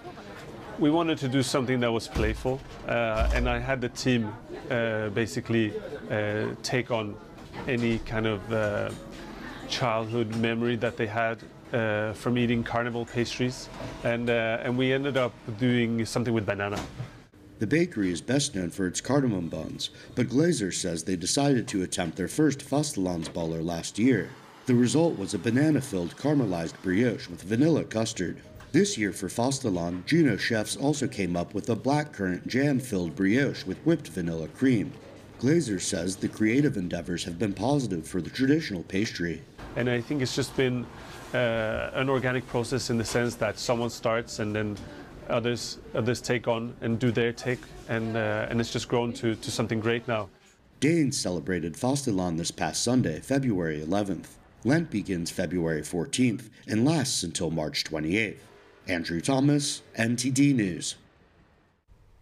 we 0.78 0.90
wanted 0.90 1.18
to 1.18 1.28
do 1.28 1.42
something 1.42 1.78
that 1.80 1.92
was 1.92 2.08
playful, 2.08 2.58
uh, 2.88 3.30
and 3.34 3.50
I 3.50 3.58
had 3.58 3.82
the 3.82 3.90
team 3.90 4.32
uh, 4.70 5.10
basically 5.10 5.74
uh, 6.10 6.54
take 6.62 6.90
on 6.90 7.14
any 7.68 7.98
kind 7.98 8.26
of 8.26 8.50
uh, 8.50 8.90
childhood 9.68 10.34
memory 10.36 10.76
that 10.76 10.96
they 10.96 11.06
had 11.06 11.36
uh, 11.72 12.12
from 12.12 12.38
eating 12.38 12.62
carnival 12.62 13.04
pastries, 13.06 13.68
and 14.04 14.28
and 14.30 14.76
we 14.76 14.92
ended 14.92 15.16
up 15.16 15.32
doing 15.58 16.04
something 16.04 16.34
with 16.34 16.46
banana. 16.46 16.80
The 17.58 17.66
bakery 17.66 18.10
is 18.10 18.22
best 18.22 18.54
known 18.54 18.70
for 18.70 18.86
its 18.86 19.02
cardamom 19.02 19.48
buns, 19.48 19.90
but 20.14 20.30
Glaser 20.30 20.72
says 20.72 21.04
they 21.04 21.16
decided 21.16 21.68
to 21.68 21.82
attempt 21.82 22.16
their 22.16 22.26
first 22.26 22.60
fastelavnsboller 22.60 23.62
last 23.62 23.98
year. 23.98 24.30
The 24.64 24.74
result 24.74 25.18
was 25.18 25.34
a 25.34 25.38
banana-filled 25.38 26.16
caramelized 26.16 26.80
brioche 26.82 27.28
with 27.28 27.42
vanilla 27.42 27.84
custard. 27.84 28.40
This 28.72 28.96
year 28.96 29.12
for 29.12 29.28
Fastelavn, 29.28 30.06
Juno 30.06 30.36
chefs 30.36 30.76
also 30.76 31.06
came 31.08 31.36
up 31.36 31.52
with 31.52 31.68
a 31.68 31.76
blackcurrant 31.76 32.46
jam-filled 32.46 33.14
brioche 33.16 33.64
with 33.64 33.78
whipped 33.78 34.08
vanilla 34.08 34.48
cream. 34.48 34.92
Glaser 35.38 35.80
says 35.80 36.16
the 36.16 36.28
creative 36.28 36.76
endeavors 36.76 37.24
have 37.24 37.38
been 37.38 37.52
positive 37.52 38.06
for 38.06 38.22
the 38.22 38.30
traditional 38.30 38.84
pastry. 38.84 39.42
And 39.76 39.90
I 39.90 40.00
think 40.00 40.22
it's 40.22 40.36
just 40.36 40.56
been 40.56 40.86
uh, 41.34 41.90
an 41.94 42.08
organic 42.08 42.46
process 42.46 42.90
in 42.90 42.98
the 42.98 43.04
sense 43.04 43.34
that 43.36 43.58
someone 43.58 43.90
starts 43.90 44.38
and 44.38 44.54
then 44.54 44.76
others 45.28 45.78
others 45.94 46.20
take 46.20 46.48
on 46.48 46.74
and 46.80 46.98
do 46.98 47.10
their 47.10 47.32
take, 47.32 47.60
and 47.88 48.16
uh, 48.16 48.46
and 48.50 48.60
it's 48.60 48.72
just 48.72 48.88
grown 48.88 49.12
to, 49.14 49.34
to 49.36 49.50
something 49.50 49.80
great 49.80 50.06
now. 50.08 50.28
Danes 50.80 51.18
celebrated 51.18 51.74
Fastelavn 51.74 52.38
this 52.38 52.50
past 52.50 52.82
Sunday, 52.82 53.20
February 53.20 53.80
11th. 53.80 54.28
Lent 54.64 54.90
begins 54.90 55.30
February 55.30 55.82
14th 55.82 56.48
and 56.66 56.84
lasts 56.84 57.22
until 57.22 57.50
March 57.50 57.84
28th. 57.84 58.38
Andrew 58.88 59.20
Thomas, 59.20 59.82
NTD 59.98 60.54
News. 60.54 60.96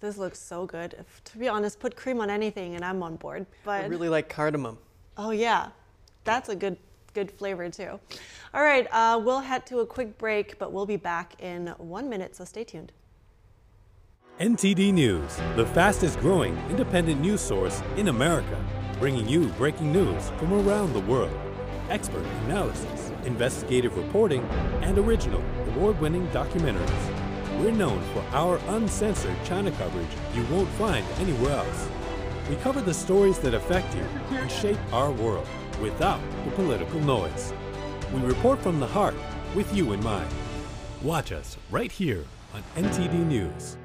This 0.01 0.19
looks 0.19 0.39
so 0.39 0.67
good. 0.67 0.95
If, 0.99 1.23
to 1.25 1.39
be 1.39 1.49
honest, 1.49 1.81
put 1.81 1.97
cream 1.97 2.21
on 2.21 2.31
anything 2.31 2.75
and 2.75 2.85
I'm 2.85 3.03
on 3.03 3.17
board. 3.17 3.47
But 3.65 3.85
I 3.85 3.87
really 3.87 4.09
like 4.09 4.29
cardamom. 4.29 4.79
Oh 5.17 5.31
yeah, 5.31 5.69
that's 6.25 6.49
a 6.49 6.57
good 6.57 6.77
good 7.13 7.31
flavor 7.31 7.69
too. 7.69 7.99
All 8.55 8.63
right, 8.63 8.87
uh, 8.93 9.21
we'll 9.23 9.41
head 9.41 9.67
to 9.67 9.81
a 9.81 9.87
quick 9.87 10.19
break, 10.19 10.59
but 10.59 10.73
we'll 10.73 10.87
be 10.87 10.97
back 10.97 11.41
in 11.41 11.69
one 11.79 12.09
minute, 12.09 12.37
so 12.37 12.45
stay 12.45 12.65
tuned. 12.65 12.93
NTD 14.41 14.93
News, 14.93 15.37
the 15.57 15.67
fastest 15.67 16.21
growing 16.21 16.57
independent 16.71 17.21
news 17.21 17.41
source 17.41 17.83
in 17.97 18.07
America, 18.07 18.65
bringing 19.01 19.29
you 19.29 19.49
breaking 19.59 19.93
news 19.93 20.31
from 20.39 20.53
around 20.53 20.93
the 20.93 21.01
world. 21.01 21.37
Expert 21.91 22.25
analysis, 22.45 23.11
investigative 23.25 23.97
reporting, 23.97 24.43
and 24.83 24.97
original 24.97 25.43
award 25.69 26.01
winning 26.01 26.29
documentaries. 26.29 27.59
We're 27.59 27.73
known 27.73 28.01
for 28.13 28.21
our 28.31 28.61
uncensored 28.69 29.35
China 29.45 29.73
coverage 29.73 30.07
you 30.33 30.45
won't 30.45 30.69
find 30.71 31.05
anywhere 31.19 31.57
else. 31.57 31.89
We 32.49 32.55
cover 32.57 32.81
the 32.81 32.95
stories 32.95 33.41
that 33.41 33.55
affect 33.55 33.93
you 33.97 34.05
and 34.31 34.49
shape 34.49 34.79
our 34.93 35.11
world 35.11 35.49
without 35.81 36.21
the 36.45 36.51
political 36.53 37.01
noise. 37.01 37.53
We 38.13 38.21
report 38.21 38.61
from 38.61 38.81
the 38.81 38.87
heart 38.87 39.15
with 39.55 39.75
you 39.75 39.93
in 39.93 40.03
mind. 40.03 40.31
Watch 41.03 41.33
us 41.33 41.57
right 41.71 41.93
here 41.93 42.25
on 42.55 42.63
NTD 42.77 43.27
News. 43.27 43.77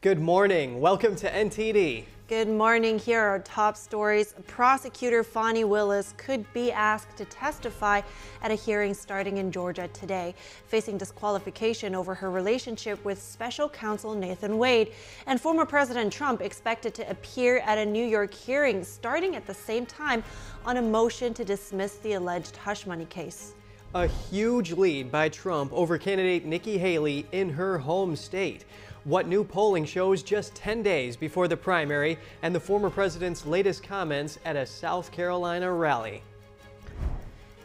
Good 0.00 0.20
morning. 0.20 0.80
Welcome 0.80 1.14
to 1.16 1.30
NTD. 1.30 2.04
Good 2.30 2.48
morning. 2.48 2.96
Here 2.96 3.20
are 3.20 3.30
our 3.30 3.38
top 3.40 3.76
stories. 3.76 4.36
Prosecutor 4.46 5.24
Fani 5.24 5.64
Willis 5.64 6.14
could 6.16 6.46
be 6.52 6.70
asked 6.70 7.16
to 7.16 7.24
testify 7.24 8.02
at 8.40 8.52
a 8.52 8.54
hearing 8.54 8.94
starting 8.94 9.38
in 9.38 9.50
Georgia 9.50 9.88
today, 9.88 10.36
facing 10.68 10.96
disqualification 10.96 11.92
over 11.92 12.14
her 12.14 12.30
relationship 12.30 13.04
with 13.04 13.20
special 13.20 13.68
counsel 13.68 14.14
Nathan 14.14 14.58
Wade. 14.58 14.92
And 15.26 15.40
former 15.40 15.66
President 15.66 16.12
Trump 16.12 16.40
expected 16.40 16.94
to 16.94 17.10
appear 17.10 17.58
at 17.66 17.78
a 17.78 17.84
New 17.84 18.06
York 18.06 18.32
hearing 18.32 18.84
starting 18.84 19.34
at 19.34 19.44
the 19.44 19.54
same 19.54 19.84
time 19.84 20.22
on 20.64 20.76
a 20.76 20.82
motion 20.82 21.34
to 21.34 21.44
dismiss 21.44 21.96
the 21.96 22.12
alleged 22.12 22.56
hush 22.56 22.86
money 22.86 23.06
case. 23.06 23.54
A 23.92 24.06
huge 24.06 24.70
lead 24.70 25.10
by 25.10 25.30
Trump 25.30 25.72
over 25.72 25.98
candidate 25.98 26.44
Nikki 26.44 26.78
Haley 26.78 27.26
in 27.32 27.50
her 27.50 27.76
home 27.76 28.14
state 28.14 28.66
what 29.04 29.26
new 29.26 29.42
polling 29.42 29.84
shows 29.84 30.22
just 30.22 30.54
10 30.54 30.82
days 30.82 31.16
before 31.16 31.48
the 31.48 31.56
primary 31.56 32.18
and 32.42 32.54
the 32.54 32.60
former 32.60 32.90
president's 32.90 33.46
latest 33.46 33.82
comments 33.82 34.38
at 34.44 34.56
a 34.56 34.66
South 34.66 35.10
Carolina 35.10 35.72
rally. 35.72 36.22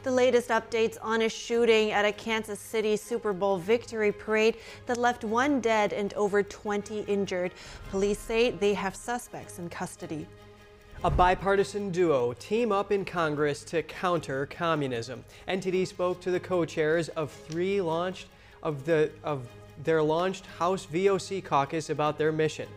The 0.03 0.11
latest 0.11 0.49
updates 0.49 0.97
on 1.01 1.23
a 1.23 1.29
shooting 1.29 1.91
at 1.91 2.05
a 2.05 2.11
Kansas 2.11 2.59
City 2.59 2.95
Super 2.95 3.33
Bowl 3.33 3.57
victory 3.57 4.11
parade 4.11 4.57
that 4.86 4.97
left 4.97 5.23
one 5.23 5.59
dead 5.59 5.93
and 5.93 6.13
over 6.13 6.43
20 6.43 7.01
injured. 7.01 7.51
Police 7.89 8.19
say 8.19 8.51
they 8.51 8.75
have 8.75 8.95
suspects 8.95 9.57
in 9.57 9.67
custody. 9.67 10.27
A 11.03 11.09
bipartisan 11.09 11.89
duo 11.89 12.33
team 12.33 12.71
up 12.71 12.91
in 12.91 13.03
Congress 13.03 13.63
to 13.65 13.83
counter 13.83 14.45
communism. 14.45 15.25
NTD 15.47 15.88
spoke 15.88 16.21
to 16.21 16.31
the 16.31 16.39
co-chairs 16.39 17.09
of 17.09 17.31
three 17.31 17.81
launched 17.81 18.27
of 18.63 18.86
the 18.86 19.11
of 19.23 19.47
their 19.84 20.01
launched 20.01 20.45
House 20.45 20.86
VOC 20.86 21.43
caucus 21.43 21.89
about 21.89 22.17
their 22.17 22.32
mission. 22.32 22.67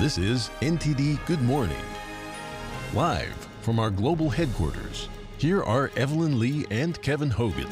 This 0.00 0.18
is 0.18 0.50
NTD 0.60 1.24
Good 1.26 1.42
Morning. 1.42 1.76
Live 2.92 3.48
from 3.60 3.78
our 3.78 3.90
global 3.90 4.28
headquarters, 4.28 5.08
here 5.38 5.62
are 5.62 5.92
Evelyn 5.96 6.40
Lee 6.40 6.66
and 6.70 7.00
Kevin 7.02 7.30
Hogan. 7.30 7.68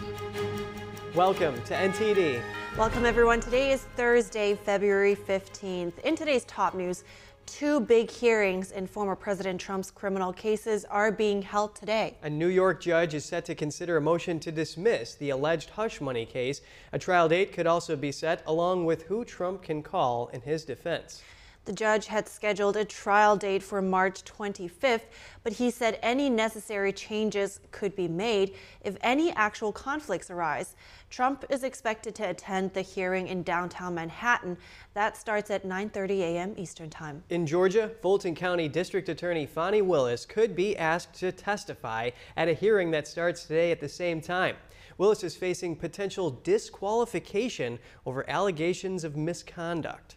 Welcome 1.14 1.60
to 1.62 1.74
NTD. 1.74 2.40
Welcome, 2.78 3.04
everyone. 3.04 3.40
Today 3.40 3.72
is 3.72 3.82
Thursday, 3.96 4.54
February 4.54 5.16
15th. 5.16 5.98
In 5.98 6.14
today's 6.14 6.44
top 6.44 6.74
news, 6.74 7.02
two 7.50 7.80
big 7.80 8.08
hearings 8.08 8.70
in 8.70 8.86
former 8.86 9.16
President 9.16 9.60
Trump's 9.60 9.90
criminal 9.90 10.32
cases 10.32 10.84
are 10.84 11.10
being 11.10 11.42
held 11.42 11.74
today. 11.74 12.16
A 12.22 12.30
New 12.30 12.46
York 12.46 12.80
judge 12.80 13.12
is 13.12 13.24
set 13.24 13.44
to 13.46 13.56
consider 13.56 13.96
a 13.96 14.00
motion 14.00 14.38
to 14.40 14.52
dismiss 14.52 15.16
the 15.16 15.30
alleged 15.30 15.70
hush 15.70 16.00
money 16.00 16.24
case. 16.24 16.60
A 16.92 16.98
trial 16.98 17.28
date 17.28 17.52
could 17.52 17.66
also 17.66 17.96
be 17.96 18.12
set, 18.12 18.42
along 18.46 18.84
with 18.84 19.02
who 19.02 19.24
Trump 19.24 19.62
can 19.62 19.82
call 19.82 20.28
in 20.28 20.42
his 20.42 20.64
defense. 20.64 21.22
The 21.66 21.72
judge 21.74 22.06
had 22.06 22.26
scheduled 22.26 22.76
a 22.76 22.84
trial 22.84 23.36
date 23.36 23.62
for 23.62 23.82
March 23.82 24.24
25th, 24.24 25.04
but 25.44 25.52
he 25.52 25.70
said 25.70 25.98
any 26.02 26.30
necessary 26.30 26.92
changes 26.92 27.60
could 27.70 27.94
be 27.94 28.08
made 28.08 28.54
if 28.82 28.96
any 29.02 29.30
actual 29.32 29.70
conflicts 29.70 30.30
arise. 30.30 30.74
Trump 31.10 31.44
is 31.50 31.62
expected 31.62 32.14
to 32.14 32.30
attend 32.30 32.72
the 32.72 32.80
hearing 32.80 33.28
in 33.28 33.42
downtown 33.42 33.94
Manhattan. 33.94 34.56
That 34.94 35.18
starts 35.18 35.50
at 35.50 35.64
9:30 35.64 36.20
a.m. 36.20 36.54
Eastern 36.56 36.88
Time. 36.88 37.22
In 37.28 37.46
Georgia, 37.46 37.90
Fulton 38.00 38.34
County 38.34 38.66
District 38.66 39.08
Attorney 39.10 39.44
Fani 39.44 39.82
Willis 39.82 40.24
could 40.24 40.56
be 40.56 40.76
asked 40.78 41.12
to 41.20 41.30
testify 41.30 42.10
at 42.36 42.48
a 42.48 42.54
hearing 42.54 42.90
that 42.92 43.06
starts 43.06 43.42
today 43.42 43.70
at 43.70 43.80
the 43.80 43.88
same 43.88 44.22
time. 44.22 44.56
Willis 44.96 45.22
is 45.22 45.36
facing 45.36 45.76
potential 45.76 46.30
disqualification 46.30 47.78
over 48.06 48.28
allegations 48.28 49.04
of 49.04 49.16
misconduct. 49.16 50.16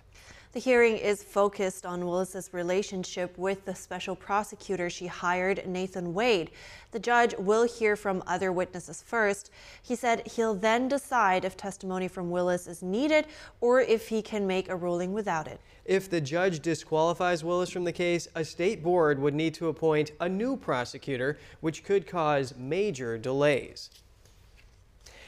The 0.53 0.59
hearing 0.59 0.97
is 0.97 1.23
focused 1.23 1.83
on 1.83 2.05
Willis's 2.05 2.53
relationship 2.53 3.35
with 3.39 3.65
the 3.65 3.73
special 3.73 4.15
prosecutor 4.15 4.87
she 4.87 5.07
hired, 5.07 5.65
Nathan 5.65 6.13
Wade. 6.13 6.51
The 6.91 6.99
judge 6.99 7.33
will 7.39 7.63
hear 7.63 7.95
from 7.95 8.21
other 8.27 8.51
witnesses 8.51 9.01
first. 9.01 9.49
He 9.81 9.95
said 9.95 10.27
he'll 10.27 10.53
then 10.53 10.87
decide 10.87 11.43
if 11.43 11.57
testimony 11.57 12.07
from 12.07 12.29
Willis 12.29 12.67
is 12.67 12.83
needed 12.83 13.25
or 13.61 13.81
if 13.81 14.09
he 14.09 14.21
can 14.21 14.45
make 14.45 14.69
a 14.69 14.75
ruling 14.75 15.11
without 15.11 15.47
it. 15.47 15.59
If 15.85 16.07
the 16.07 16.21
judge 16.21 16.59
disqualifies 16.59 17.43
Willis 17.43 17.71
from 17.71 17.83
the 17.83 17.91
case, 17.91 18.27
a 18.35 18.45
state 18.45 18.83
board 18.83 19.17
would 19.17 19.33
need 19.33 19.55
to 19.55 19.69
appoint 19.69 20.11
a 20.19 20.29
new 20.29 20.55
prosecutor, 20.55 21.39
which 21.61 21.83
could 21.83 22.05
cause 22.05 22.53
major 22.55 23.17
delays. 23.17 23.89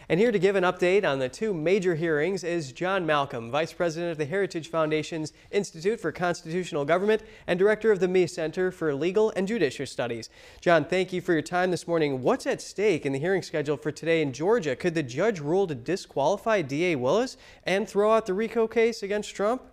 And 0.08 0.20
here 0.20 0.32
to 0.32 0.38
give 0.38 0.56
an 0.56 0.64
update 0.64 1.04
on 1.04 1.18
the 1.18 1.30
two 1.30 1.52
major 1.52 1.96
hearings 1.96 2.44
is 2.44 2.72
John 2.72 3.08
Malcolm, 3.08 3.50
Vice 3.50 3.74
President 3.74 4.12
of 4.12 4.20
the 4.20 4.26
Heritage 4.26 4.70
Foundation's 4.70 5.34
Institute 5.50 6.00
for 6.00 6.12
Constitutional 6.12 6.86
Government 6.86 7.24
and 7.48 7.58
Director 7.58 7.92
of 7.92 8.00
the 8.00 8.08
Meese 8.08 8.30
Center 8.30 8.72
for 8.72 8.94
Legal 8.94 9.32
and 9.36 9.48
Judicial 9.48 9.88
Studies. 9.88 10.30
John, 10.62 10.86
thank 10.86 11.12
you 11.12 11.22
for 11.22 11.34
your 11.34 11.42
time 11.42 11.72
this 11.72 11.88
morning. 11.88 12.22
What's 12.22 12.46
at 12.46 12.62
stake 12.62 13.04
in 13.04 13.14
the 13.14 13.20
hearing 13.20 13.42
schedule 13.42 13.78
for 13.78 13.92
today 13.92 14.22
in 14.22 14.32
Georgia? 14.32 14.76
Could 14.76 14.94
the 14.94 15.02
judge 15.02 15.40
rule 15.40 15.66
to 15.66 15.74
disqualify 15.74 16.62
D.A. 16.62 16.96
Willis 16.98 17.36
and 17.64 17.90
throw 17.90 18.14
out 18.14 18.28
the 18.28 18.36
RICO 18.36 18.68
case 18.68 19.02
against 19.02 19.36
Trump? 19.36 19.64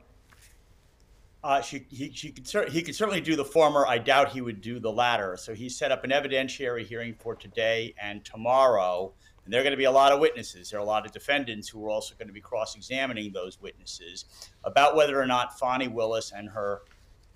Uh, 1.44 1.60
she, 1.60 1.84
he, 1.90 2.12
she 2.12 2.30
could 2.30 2.68
he 2.70 2.82
could 2.82 2.94
certainly 2.94 3.20
do 3.20 3.34
the 3.34 3.44
former. 3.44 3.84
I 3.86 3.98
doubt 3.98 4.30
he 4.30 4.40
would 4.40 4.60
do 4.60 4.78
the 4.78 4.92
latter. 4.92 5.36
So 5.36 5.54
he 5.54 5.68
set 5.68 5.90
up 5.90 6.04
an 6.04 6.10
evidentiary 6.10 6.84
hearing 6.86 7.14
for 7.14 7.34
today 7.34 7.94
and 8.00 8.24
tomorrow. 8.24 9.12
And 9.44 9.52
there 9.52 9.60
are 9.60 9.64
going 9.64 9.72
to 9.72 9.78
be 9.78 9.84
a 9.84 9.90
lot 9.90 10.12
of 10.12 10.20
witnesses. 10.20 10.70
There 10.70 10.78
are 10.78 10.82
a 10.82 10.86
lot 10.86 11.04
of 11.04 11.10
defendants 11.10 11.68
who 11.68 11.84
are 11.84 11.90
also 11.90 12.14
going 12.14 12.28
to 12.28 12.32
be 12.32 12.40
cross 12.40 12.76
examining 12.76 13.32
those 13.32 13.60
witnesses 13.60 14.26
about 14.62 14.94
whether 14.94 15.20
or 15.20 15.26
not 15.26 15.58
Fani 15.58 15.88
Willis 15.88 16.30
and 16.30 16.48
her 16.48 16.82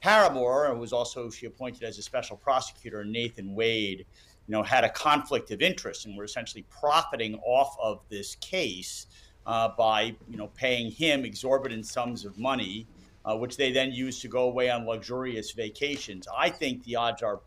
paramour, 0.01 0.73
who 0.73 0.79
was 0.79 0.93
also 0.93 1.29
she 1.29 1.47
appointed 1.47 1.83
as 1.83 1.99
a 1.99 2.03
special 2.03 2.37
prosecutor, 2.37 3.05
Nathan 3.05 3.57
Wade, 3.57 4.07
you 4.47 4.53
know, 4.53 4.63
had 4.63 4.85
a 4.85 4.89
conflict 4.89 5.51
of 5.51 5.61
interest 5.61 6.07
and 6.07 6.17
were 6.17 6.23
essentially 6.23 6.65
profiting 6.71 7.41
off 7.45 7.77
of 7.83 8.03
this 8.09 8.37
case 8.37 9.07
uh, 9.47 9.71
by, 9.77 10.15
you 10.29 10.37
know, 10.37 10.49
paying 10.49 10.93
him 10.93 11.25
exorbitant 11.25 11.87
sums 11.87 12.25
of 12.25 12.39
money, 12.39 12.87
uh, 13.27 13.37
which 13.37 13.57
they 13.57 13.73
then 13.73 13.93
use 13.93 14.21
to 14.21 14.29
go 14.29 14.45
away 14.45 14.71
on 14.71 14.87
luxurious 14.87 15.51
vacations. 15.53 16.27
I 16.35 16.49
think 16.49 16.85
the 16.85 16.97
odds 16.97 17.23
are 17.23 17.41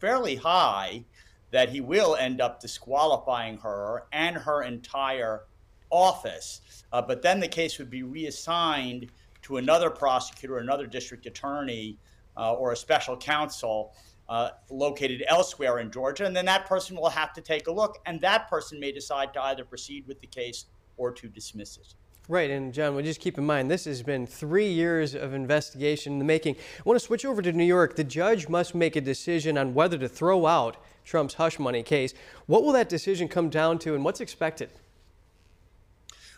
fairly 0.00 0.36
high 0.36 1.04
that 1.50 1.68
he 1.68 1.80
will 1.80 2.16
end 2.16 2.40
up 2.40 2.60
disqualifying 2.60 3.58
her 3.58 4.04
and 4.12 4.36
her 4.36 4.62
entire 4.62 5.44
office. 5.90 6.60
Uh, 6.92 7.00
but 7.02 7.22
then 7.22 7.38
the 7.38 7.48
case 7.48 7.78
would 7.78 7.90
be 7.90 8.02
reassigned 8.02 9.10
to 9.42 9.58
another 9.58 9.90
prosecutor, 9.90 10.58
another 10.58 10.86
district 10.86 11.26
attorney, 11.26 11.98
uh, 12.36 12.52
or 12.54 12.72
a 12.72 12.76
special 12.76 13.16
counsel 13.16 13.94
uh, 14.28 14.50
located 14.70 15.22
elsewhere 15.28 15.78
in 15.78 15.90
Georgia. 15.90 16.26
And 16.26 16.34
then 16.34 16.46
that 16.46 16.66
person 16.66 16.96
will 16.96 17.08
have 17.08 17.32
to 17.34 17.40
take 17.40 17.68
a 17.68 17.72
look, 17.72 17.98
and 18.06 18.20
that 18.22 18.48
person 18.48 18.80
may 18.80 18.90
decide 18.90 19.32
to 19.34 19.42
either 19.42 19.64
proceed 19.64 20.06
with 20.06 20.20
the 20.20 20.26
case 20.26 20.66
or 20.96 21.12
to 21.12 21.28
dismiss 21.28 21.76
it. 21.76 21.94
Right, 22.28 22.50
and 22.50 22.74
John, 22.74 22.96
well, 22.96 23.04
just 23.04 23.20
keep 23.20 23.38
in 23.38 23.46
mind, 23.46 23.70
this 23.70 23.84
has 23.84 24.02
been 24.02 24.26
three 24.26 24.66
years 24.66 25.14
of 25.14 25.32
investigation 25.32 26.14
in 26.14 26.18
the 26.18 26.24
making. 26.24 26.56
I 26.56 26.82
want 26.84 26.98
to 26.98 27.04
switch 27.04 27.24
over 27.24 27.40
to 27.40 27.52
New 27.52 27.64
York. 27.64 27.94
The 27.94 28.02
judge 28.02 28.48
must 28.48 28.74
make 28.74 28.96
a 28.96 29.00
decision 29.00 29.56
on 29.56 29.74
whether 29.74 29.96
to 29.96 30.08
throw 30.08 30.46
out 30.46 30.76
Trump's 31.04 31.34
hush 31.34 31.60
money 31.60 31.84
case. 31.84 32.14
What 32.46 32.64
will 32.64 32.72
that 32.72 32.88
decision 32.88 33.28
come 33.28 33.48
down 33.48 33.78
to, 33.80 33.94
and 33.94 34.04
what's 34.04 34.20
expected? 34.20 34.70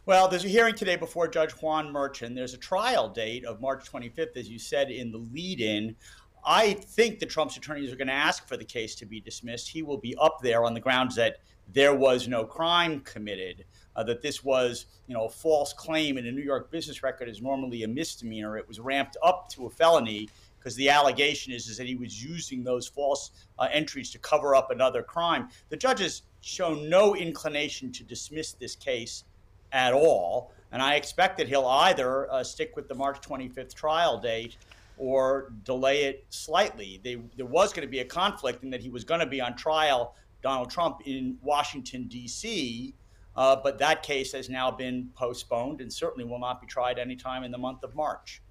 Well, 0.05 0.29
there's 0.29 0.45
a 0.45 0.49
hearing 0.49 0.75
today 0.75 0.97
before 0.97 1.27
Judge 1.27 1.53
Juan 1.53 1.91
Merchan. 1.91 2.35
There's 2.35 2.53
a 2.53 2.59
trial 2.59 3.09
date 3.09 3.47
of 3.47 3.63
March 3.63 3.91
25th, 3.91 4.37
as 4.37 4.47
you 4.47 4.59
said 4.59 4.91
in 4.91 5.11
the 5.11 5.19
lead 5.19 5.63
in. 5.63 5.97
I 6.45 6.75
think 6.75 7.19
the 7.19 7.27
Trump's 7.27 7.57
attorneys 7.57 7.91
are 7.91 7.97
going 7.97 8.09
to 8.09 8.15
ask 8.15 8.47
for 8.47 8.59
the 8.59 8.65
case 8.65 8.95
to 8.97 9.07
be 9.07 9.21
dismissed. 9.21 9.69
He 9.69 9.83
will 9.83 9.99
be 9.99 10.15
up 10.21 10.41
there 10.43 10.67
on 10.67 10.75
the 10.75 10.81
grounds 10.81 11.17
that 11.17 11.39
there 11.73 11.95
was 11.95 12.29
no 12.29 12.45
crime 12.45 13.01
committed 13.01 13.65
uh, 13.99 14.03
that 14.05 14.23
this 14.23 14.45
was, 14.45 14.87
you 15.09 15.15
know, 15.15 15.25
a 15.25 15.29
false 15.29 15.73
claim 15.73 16.19
in 16.19 16.27
a 16.27 16.31
New 16.31 16.43
York 16.43 16.71
business 16.71 17.03
record 17.03 17.29
is 17.29 17.43
normally 17.43 17.83
a 17.83 17.89
misdemeanor. 17.89 18.57
It 18.57 18.69
was 18.69 18.79
ramped 18.79 19.17
up 19.25 19.49
to 19.51 19.67
a 19.67 19.71
felony 19.71 20.29
because 20.57 20.77
the 20.77 20.89
allegation 20.89 21.53
is, 21.53 21.67
is 21.67 21.77
that 21.79 21.89
he 21.89 21.97
was 21.97 22.23
using 22.23 22.63
those 22.63 22.87
false 22.87 23.33
uh, 23.59 23.67
entries 23.73 24.11
to 24.13 24.19
cover 24.21 24.55
up 24.55 24.71
another 24.71 25.03
crime. 25.03 25.49
The 25.69 25.77
judges 25.77 26.23
show 26.43 26.75
no 26.75 27.17
inclination 27.17 27.91
to 27.91 28.05
dismiss 28.05 28.53
this 28.53 28.77
case 28.77 29.25
at 29.73 29.93
all, 29.93 30.53
and 30.71 30.81
I 30.81 30.95
expect 30.95 31.37
that 31.39 31.49
he'll 31.49 31.67
either 31.67 32.33
uh, 32.33 32.45
stick 32.45 32.77
with 32.77 32.87
the 32.87 32.95
March 32.95 33.21
25th 33.21 33.75
trial 33.75 34.17
date 34.17 34.59
or 34.97 35.53
delay 35.65 36.05
it 36.05 36.25
slightly. 36.29 37.01
They, 37.03 37.17
there 37.37 37.47
was 37.47 37.73
going 37.73 37.87
to 37.87 37.91
be 37.91 37.99
a 37.99 38.05
conflict 38.05 38.63
in 38.63 38.71
that 38.71 38.81
he 38.81 38.91
was 38.91 39.03
going 39.03 39.21
to 39.21 39.27
be 39.27 39.41
on 39.41 39.57
trial, 39.57 40.15
Donald 40.41 40.71
Trump, 40.71 41.01
in 41.05 41.37
Washington, 41.43 42.07
D.C. 42.07 42.95
Uh, 43.39 43.55
but 43.55 43.79
that 43.79 44.03
case 44.03 44.33
has 44.33 44.51
now 44.51 44.69
been 44.69 45.09
postponed 45.15 45.81
and 45.81 45.93
certainly 45.93 46.29
will 46.29 46.41
not 46.41 46.61
be 46.61 46.67
tried 46.67 46.99
anytime 46.99 47.45
in 47.45 47.53
the 47.53 47.59
month 47.59 47.85
of 47.85 47.95
March. 47.95 48.43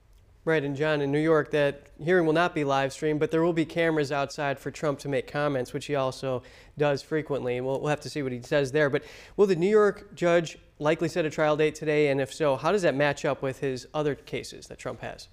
Right, 0.45 0.63
and 0.63 0.77
John, 0.77 1.01
in 1.01 1.11
New 1.11 1.19
York, 1.19 1.51
that 1.51 1.87
hearing 2.01 2.25
will 2.25 2.31
not 2.31 2.55
be 2.55 2.63
live 2.63 2.93
streamed, 2.93 3.19
but 3.19 3.29
there 3.29 3.43
will 3.43 3.51
be 3.51 3.65
cameras 3.65 4.13
outside 4.13 4.57
for 4.57 4.71
Trump 4.71 4.97
to 4.99 5.09
make 5.09 5.29
comments, 5.29 5.73
which 5.73 5.87
he 5.87 5.95
also 5.95 6.41
does 6.77 7.01
frequently. 7.01 7.59
We'll, 7.59 7.81
we'll 7.81 7.89
have 7.89 7.99
to 7.99 8.09
see 8.09 8.23
what 8.23 8.31
he 8.31 8.41
says 8.41 8.71
there. 8.71 8.89
But 8.89 9.03
will 9.35 9.45
the 9.45 9.57
New 9.57 9.69
York 9.69 10.15
judge 10.15 10.57
likely 10.79 11.09
set 11.09 11.25
a 11.25 11.29
trial 11.29 11.57
date 11.57 11.75
today? 11.75 12.07
And 12.07 12.21
if 12.21 12.33
so, 12.33 12.55
how 12.55 12.71
does 12.71 12.83
that 12.83 12.95
match 12.95 13.25
up 13.25 13.41
with 13.41 13.59
his 13.59 13.87
other 13.93 14.15
cases 14.15 14.67
that 14.67 14.77
Trump 14.77 15.01
has? 15.01 15.27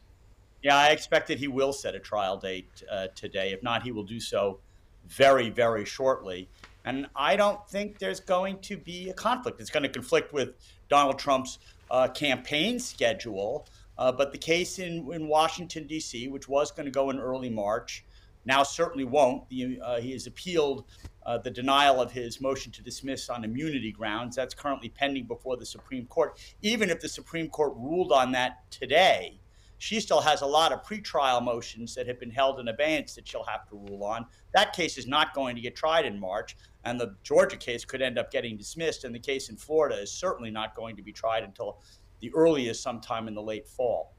Yeah, 0.65 0.77
I 0.77 0.89
expect 0.89 1.29
that 1.29 1.39
he 1.39 1.47
will 1.47 1.73
set 1.73 1.95
a 1.95 2.01
trial 2.01 2.39
date 2.39 2.83
uh, 2.91 3.07
today. 3.15 3.53
If 3.53 3.63
not, 3.63 3.85
he 3.85 3.93
will 3.93 4.03
do 4.03 4.19
so 4.19 4.59
very, 5.07 5.49
very 5.49 5.85
shortly. 5.85 6.49
And 6.85 7.07
I 7.17 7.37
don't 7.37 7.67
think 7.69 7.99
there's 7.99 8.21
going 8.21 8.61
to 8.61 8.77
be 8.77 9.09
a 9.09 9.15
conflict. 9.15 9.61
It's 9.61 9.71
going 9.71 9.85
to 9.85 9.89
conflict 9.89 10.33
with 10.33 10.55
Donald 10.89 11.19
Trump's 11.19 11.59
uh, 11.91 12.09
campaign 12.09 12.79
schedule. 12.79 13.67
Uh, 13.97 14.13
but 14.13 14.33
the 14.33 14.39
case 14.39 14.79
in, 14.79 15.11
in 15.13 15.29
Washington, 15.29 15.87
D.C., 15.87 16.29
which 16.29 16.49
was 16.49 16.71
going 16.71 16.87
to 16.87 16.91
go 16.91 17.11
in 17.11 17.19
early 17.19 17.49
March, 17.49 18.05
now 18.45 18.63
certainly 18.63 19.05
won't. 19.05 19.49
The, 19.49 19.81
uh, 19.83 20.01
he 20.01 20.13
has 20.13 20.27
appealed 20.27 20.85
uh, 21.25 21.39
the 21.39 21.51
denial 21.51 22.01
of 22.01 22.13
his 22.13 22.41
motion 22.41 22.71
to 22.73 22.83
dismiss 22.83 23.31
on 23.31 23.45
immunity 23.45 23.93
grounds. 23.93 24.37
That's 24.37 24.53
currently 24.55 24.91
pending 24.91 25.25
before 25.25 25.57
the 25.57 25.65
Supreme 25.65 26.07
Court. 26.07 26.39
Even 26.61 26.91
if 26.91 27.01
the 27.01 27.09
Supreme 27.09 27.49
Court 27.49 27.73
ruled 27.77 28.13
on 28.13 28.33
that 28.33 28.71
today, 28.71 29.41
she 29.79 30.01
still 30.01 30.21
has 30.21 30.43
a 30.43 30.47
lot 30.47 30.73
of 30.73 30.83
pretrial 30.83 31.43
motions 31.43 31.95
that 31.95 32.07
have 32.07 32.21
been 32.21 32.31
held 32.31 32.61
in 32.61 32.69
abeyance 32.69 33.15
that 33.15 33.27
she'll 33.27 33.45
have 33.45 33.69
to 33.69 33.77
rule 33.77 34.05
on. 34.05 34.27
That 34.55 34.73
case 34.73 34.99
is 34.99 35.07
not 35.07 35.35
going 35.35 35.57
to 35.57 35.63
get 35.63 35.77
tried 35.77 36.07
in 36.07 36.19
March, 36.19 36.57
and 36.85 37.01
the 37.01 37.17
Georgia 37.23 37.57
case 37.57 37.85
could 37.85 38.03
end 38.03 38.19
up 38.19 38.31
getting 38.31 38.57
dismissed, 38.57 39.05
and 39.05 39.15
the 39.15 39.19
case 39.19 39.49
in 39.49 39.57
Florida 39.57 40.01
is 40.01 40.13
certainly 40.13 40.51
not 40.51 40.75
going 40.75 40.97
to 40.97 41.03
be 41.03 41.13
tried 41.13 41.43
until 41.43 41.83
the 42.21 42.33
earliest 42.35 42.83
sometime 42.83 43.29
in 43.29 43.35
the 43.35 43.43
late 43.43 43.67
fall. 43.67 44.15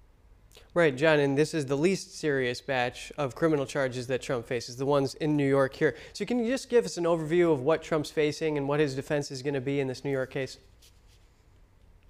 Right, 0.73 0.95
John, 0.95 1.19
and 1.19 1.37
this 1.37 1.53
is 1.53 1.65
the 1.65 1.75
least 1.75 2.17
serious 2.17 2.61
batch 2.61 3.11
of 3.17 3.35
criminal 3.35 3.65
charges 3.65 4.07
that 4.07 4.21
Trump 4.21 4.45
faces, 4.45 4.77
the 4.77 4.85
ones 4.85 5.13
in 5.15 5.35
New 5.35 5.47
York 5.47 5.73
here. 5.73 5.95
So, 6.13 6.25
can 6.25 6.39
you 6.39 6.49
just 6.49 6.69
give 6.69 6.85
us 6.85 6.97
an 6.97 7.03
overview 7.03 7.51
of 7.51 7.61
what 7.61 7.81
Trump's 7.81 8.09
facing 8.09 8.57
and 8.57 8.67
what 8.67 8.79
his 8.79 8.95
defense 8.95 9.31
is 9.31 9.41
going 9.41 9.53
to 9.53 9.61
be 9.61 9.79
in 9.79 9.87
this 9.87 10.03
New 10.03 10.11
York 10.11 10.31
case? 10.31 10.57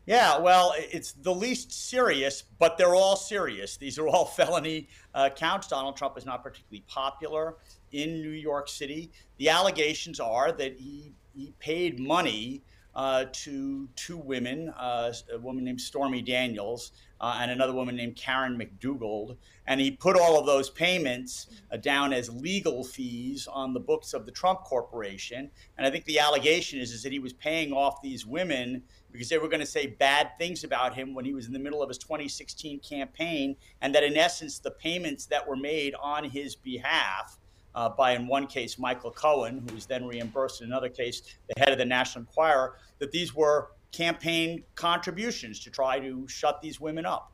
Yeah, 0.06 0.38
well, 0.38 0.76
it's 0.78 1.14
the 1.14 1.34
least 1.34 1.72
serious, 1.72 2.44
but 2.60 2.78
they're 2.78 2.94
all 2.94 3.16
serious. 3.16 3.78
These 3.78 3.98
are 3.98 4.08
all 4.08 4.26
felony 4.38 4.88
uh, 5.16 5.30
counts. 5.30 5.68
Donald 5.68 5.98
Trump 5.98 6.18
is 6.18 6.26
not 6.26 6.44
particularly 6.44 6.84
popular 6.88 7.56
in 7.96 8.22
New 8.22 8.30
York 8.30 8.68
City. 8.68 9.10
The 9.38 9.50
allegations 9.50 10.20
are 10.20 10.52
that 10.52 10.78
he, 10.78 11.14
he 11.34 11.54
paid 11.60 12.00
money 12.00 12.62
uh, 12.96 13.26
to 13.32 13.90
two 13.96 14.18
women, 14.18 14.70
uh, 14.70 15.12
a 15.34 15.38
woman 15.38 15.66
named 15.66 15.82
Stormy 15.82 16.22
Daniels 16.22 16.92
uh, 17.20 17.40
and 17.42 17.52
another 17.52 17.74
woman 17.74 17.96
named 17.96 18.16
Karen 18.16 18.58
McDougal. 18.58 19.36
And 19.68 19.82
he 19.82 19.92
put 19.92 20.18
all 20.18 20.40
of 20.40 20.46
those 20.46 20.70
payments 20.70 21.48
uh, 21.72 21.78
down 21.78 22.14
as 22.14 22.30
legal 22.30 22.84
fees 22.84 23.48
on 23.52 23.74
the 23.74 23.80
books 23.80 24.14
of 24.14 24.26
the 24.26 24.32
Trump 24.32 24.62
Corporation. 24.64 25.52
And 25.78 25.86
I 25.86 25.90
think 25.90 26.06
the 26.06 26.20
allegation 26.20 26.80
is, 26.80 26.92
is 26.92 27.04
that 27.04 27.12
he 27.12 27.20
was 27.20 27.34
paying 27.34 27.74
off 27.74 28.02
these 28.02 28.26
women 28.26 28.84
because 29.12 29.30
they 29.30 29.38
were 29.38 29.48
going 29.48 29.62
to 29.62 29.66
say 29.66 29.88
bad 29.88 30.32
things 30.38 30.64
about 30.64 30.94
him 30.96 31.14
when 31.14 31.26
he 31.26 31.34
was 31.34 31.48
in 31.48 31.54
the 31.54 31.60
middle 31.60 31.82
of 31.82 31.90
his 31.90 31.98
2016 31.98 32.80
campaign. 32.80 33.56
And 33.82 33.94
that 33.96 34.04
in 34.04 34.16
essence, 34.16 34.60
the 34.60 34.72
payments 34.72 35.26
that 35.28 35.48
were 35.48 35.56
made 35.56 35.96
on 35.96 36.26
his 36.26 36.56
behalf 36.56 37.38
uh, 37.76 37.90
by, 37.90 38.14
in 38.14 38.26
one 38.28 38.48
case, 38.48 38.80
Michael 38.80 39.12
Cohen, 39.12 39.66
who 39.68 39.76
was 39.76 39.86
then 39.86 40.08
reimbursed, 40.08 40.62
in 40.62 40.68
another 40.68 40.90
case, 40.90 41.22
the 41.54 41.60
head 41.60 41.72
of 41.72 41.78
the 41.78 41.86
National 41.86 42.22
Enquirer, 42.22 42.78
that 43.00 43.12
these 43.12 43.36
were 43.36 43.72
campaign 43.92 44.64
contributions 44.76 45.60
to 45.60 45.70
try 45.70 46.00
to 46.00 46.28
shut 46.28 46.62
these 46.62 46.80
women 46.80 47.06
up. 47.06 47.32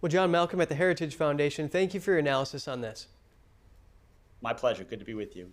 Well, 0.00 0.10
John 0.10 0.30
Malcolm 0.30 0.60
at 0.60 0.68
the 0.68 0.74
Heritage 0.74 1.16
Foundation, 1.16 1.68
thank 1.68 1.92
you 1.92 2.00
for 2.00 2.12
your 2.12 2.20
analysis 2.20 2.68
on 2.68 2.80
this. 2.80 3.08
My 4.40 4.52
pleasure. 4.52 4.84
Good 4.84 5.00
to 5.00 5.04
be 5.04 5.14
with 5.14 5.34
you. 5.34 5.52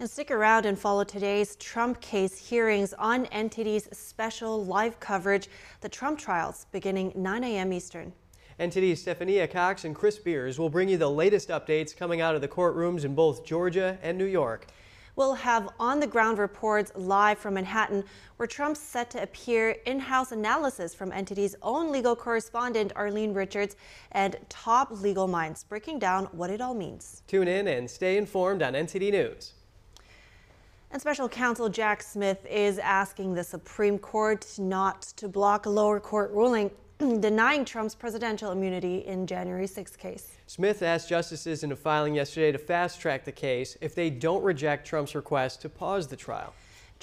And 0.00 0.10
stick 0.10 0.30
around 0.30 0.66
and 0.66 0.78
follow 0.78 1.04
today's 1.04 1.56
Trump 1.56 2.00
case 2.00 2.36
hearings 2.38 2.94
on 2.94 3.26
NTD's 3.26 3.96
special 3.96 4.64
live 4.64 4.98
coverage, 4.98 5.48
the 5.82 5.88
Trump 5.88 6.18
trials, 6.18 6.66
beginning 6.72 7.12
9 7.14 7.44
a.m. 7.44 7.72
Eastern. 7.72 8.12
NTD's 8.60 9.00
Stephania 9.00 9.48
Cox 9.48 9.84
and 9.84 9.96
Chris 9.96 10.16
Beers 10.16 10.60
will 10.60 10.70
bring 10.70 10.88
you 10.88 10.96
the 10.96 11.10
latest 11.10 11.48
updates 11.48 11.96
coming 11.96 12.20
out 12.20 12.36
of 12.36 12.40
the 12.40 12.46
courtrooms 12.46 13.04
in 13.04 13.12
both 13.12 13.44
Georgia 13.44 13.98
and 14.00 14.16
New 14.16 14.26
York. 14.26 14.68
We'll 15.16 15.34
have 15.34 15.70
on 15.80 15.98
the 15.98 16.06
ground 16.06 16.38
reports 16.38 16.92
live 16.94 17.38
from 17.38 17.54
Manhattan, 17.54 18.04
where 18.36 18.46
Trump's 18.46 18.78
set 18.78 19.10
to 19.10 19.22
appear 19.22 19.70
in 19.86 19.98
house 19.98 20.30
analysis 20.30 20.94
from 20.94 21.10
NTD's 21.10 21.56
own 21.62 21.90
legal 21.90 22.14
correspondent, 22.14 22.92
Arlene 22.94 23.34
Richards, 23.34 23.74
and 24.12 24.36
top 24.48 24.90
legal 25.02 25.26
minds 25.26 25.64
breaking 25.64 25.98
down 25.98 26.26
what 26.26 26.48
it 26.48 26.60
all 26.60 26.74
means. 26.74 27.22
Tune 27.26 27.48
in 27.48 27.66
and 27.66 27.90
stay 27.90 28.16
informed 28.16 28.62
on 28.62 28.74
NTD 28.74 29.10
News. 29.10 29.54
And 30.92 31.00
special 31.00 31.28
counsel 31.28 31.68
Jack 31.68 32.04
Smith 32.04 32.46
is 32.48 32.78
asking 32.78 33.34
the 33.34 33.42
Supreme 33.42 33.98
Court 33.98 34.46
not 34.58 35.02
to 35.16 35.26
block 35.26 35.66
a 35.66 35.70
lower 35.70 35.98
court 35.98 36.30
ruling 36.30 36.70
denying 37.20 37.64
Trump's 37.64 37.94
presidential 37.94 38.52
immunity 38.52 38.98
in 39.06 39.26
January 39.26 39.66
6 39.66 39.96
case. 39.96 40.36
Smith 40.46 40.82
asked 40.82 41.08
justices 41.08 41.64
in 41.64 41.72
a 41.72 41.76
filing 41.76 42.14
yesterday 42.14 42.52
to 42.52 42.58
fast 42.58 43.00
track 43.00 43.24
the 43.24 43.32
case 43.32 43.76
if 43.80 43.94
they 43.94 44.10
don't 44.10 44.42
reject 44.42 44.86
Trump's 44.86 45.14
request 45.14 45.60
to 45.62 45.68
pause 45.68 46.06
the 46.06 46.16
trial. 46.16 46.54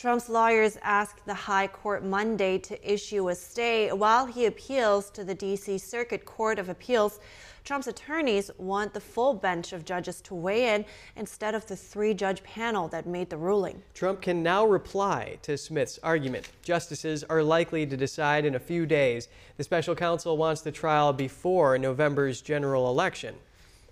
Trump's 0.02 0.30
lawyers 0.30 0.80
asked 0.82 1.24
the 1.28 1.34
High 1.36 1.68
Court 1.68 2.04
Monday 2.04 2.58
to 2.58 2.92
issue 2.92 3.30
a 3.30 3.36
stay 3.36 3.92
while 3.92 4.26
he 4.26 4.48
appeals 4.48 5.12
to 5.12 5.24
the 5.24 5.36
D.C. 5.36 5.78
Circuit 5.78 6.26
Court 6.26 6.58
of 6.58 6.70
Appeals. 6.70 7.20
Trump's 7.64 7.86
attorneys 7.86 8.50
want 8.58 8.96
the 8.96 9.00
full 9.00 9.36
bench 9.36 9.74
of 9.74 9.86
judges 9.86 10.20
to 10.22 10.34
weigh 10.34 10.74
in 10.74 10.86
instead 11.18 11.54
of 11.54 11.68
the 11.68 11.76
three 11.76 12.16
judge 12.16 12.42
panel 12.42 12.88
that 12.88 13.06
made 13.06 13.30
the 13.30 13.38
ruling. 13.38 13.84
Trump 13.94 14.24
can 14.24 14.42
now 14.42 14.66
reply 14.66 15.38
to 15.44 15.56
Smith's 15.56 16.00
argument. 16.02 16.50
Justices 16.64 17.24
are 17.26 17.44
likely 17.44 17.86
to 17.86 17.96
decide 17.96 18.44
in 18.44 18.56
a 18.56 18.60
few 18.60 18.88
days. 18.88 19.28
The 19.58 19.64
special 19.64 19.94
counsel 19.94 20.36
wants 20.36 20.62
the 20.62 20.72
trial 20.72 21.14
before 21.14 21.78
November's 21.78 22.42
general 22.42 22.90
election. 22.90 23.36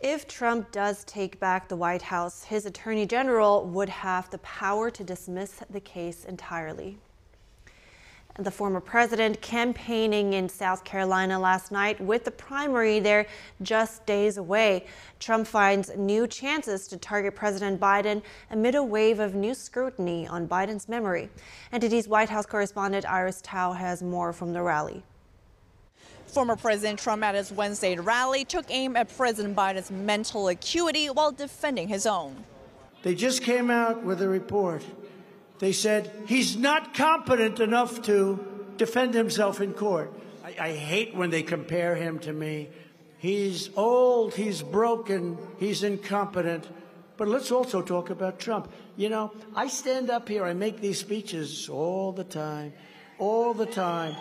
If 0.01 0.29
Trump 0.29 0.71
does 0.71 1.03
take 1.03 1.41
back 1.41 1.67
the 1.67 1.75
White 1.75 2.03
House, 2.03 2.45
his 2.45 2.65
attorney 2.65 3.05
general 3.05 3.65
would 3.65 3.89
have 3.89 4.29
the 4.29 4.37
power 4.37 4.89
to 4.89 5.03
dismiss 5.03 5.61
the 5.69 5.81
case 5.81 6.23
entirely. 6.23 6.97
The 8.37 8.49
former 8.49 8.79
president 8.79 9.41
campaigning 9.41 10.31
in 10.31 10.47
South 10.47 10.85
Carolina 10.85 11.37
last 11.37 11.73
night 11.73 11.99
with 11.99 12.23
the 12.23 12.31
primary 12.31 13.01
there 13.01 13.27
just 13.61 14.05
days 14.05 14.37
away. 14.37 14.85
Trump 15.19 15.45
finds 15.45 15.93
new 15.97 16.27
chances 16.27 16.87
to 16.87 16.95
target 16.95 17.35
President 17.35 17.77
Biden 17.77 18.21
amid 18.51 18.75
a 18.75 18.83
wave 18.83 19.19
of 19.19 19.35
new 19.35 19.53
scrutiny 19.53 20.25
on 20.29 20.47
Biden's 20.47 20.87
memory. 20.87 21.29
NTD's 21.73 22.07
White 22.07 22.29
House 22.29 22.45
correspondent 22.45 23.05
Iris 23.05 23.41
Tao 23.43 23.73
has 23.73 24.01
more 24.01 24.31
from 24.31 24.53
the 24.53 24.61
rally. 24.61 25.03
Former 26.30 26.55
President 26.55 26.99
Trump 26.99 27.23
at 27.23 27.36
his 27.36 27.51
Wednesday 27.51 27.95
rally 27.97 28.45
took 28.45 28.65
aim 28.69 28.95
at 28.95 29.15
President 29.17 29.55
Biden's 29.55 29.89
mental 29.89 30.47
acuity 30.47 31.07
while 31.07 31.32
defending 31.32 31.88
his 31.88 32.05
own. 32.05 32.43
They 33.01 33.15
just 33.15 33.41
came 33.41 33.71
out 33.71 34.03
with 34.03 34.21
a 34.21 34.27
report. 34.27 34.84
They 35.57 35.71
said 35.71 36.11
he's 36.27 36.55
not 36.55 36.93
competent 36.93 37.59
enough 37.59 38.01
to 38.03 38.73
defend 38.77 39.13
himself 39.13 39.59
in 39.59 39.73
court. 39.73 40.13
I, 40.45 40.55
I 40.59 40.71
hate 40.73 41.15
when 41.15 41.32
they 41.32 41.41
compare 41.41 41.95
him 41.95 42.19
to 42.19 42.32
me. 42.32 42.69
He's 43.17 43.69
old, 43.75 44.36
he's 44.36 44.61
broken, 44.61 45.38
he's 45.57 45.84
incompetent. 45.84 46.67
But 47.17 47.27
let's 47.27 47.51
also 47.51 47.82
talk 47.82 48.09
about 48.11 48.39
Trump. 48.39 48.71
You 48.95 49.09
know, 49.09 49.34
I 49.55 49.67
stand 49.67 50.09
up 50.09 50.30
here, 50.30 50.45
I 50.45 50.53
make 50.53 50.80
these 50.80 50.99
speeches 50.99 51.67
all 51.67 52.13
the 52.13 52.23
time, 52.23 52.71
all 53.17 53.53
the 53.53 53.65
time. 53.65 54.15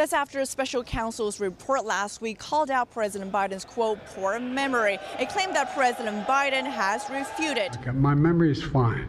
That's 0.00 0.12
after 0.12 0.40
a 0.40 0.46
special 0.46 0.82
counsel's 0.84 1.40
report 1.40 1.84
last 1.84 2.20
week 2.20 2.38
called 2.38 2.70
out 2.70 2.90
President 2.90 3.32
Biden's 3.32 3.64
quote, 3.64 3.98
poor 4.14 4.38
memory. 4.38 4.98
It 5.18 5.28
claimed 5.28 5.54
that 5.54 5.74
President 5.74 6.26
Biden 6.26 6.64
has 6.64 7.08
refuted. 7.10 7.76
Okay, 7.80 7.92
my 7.92 8.14
memory 8.14 8.50
is 8.50 8.62
fine. 8.62 9.08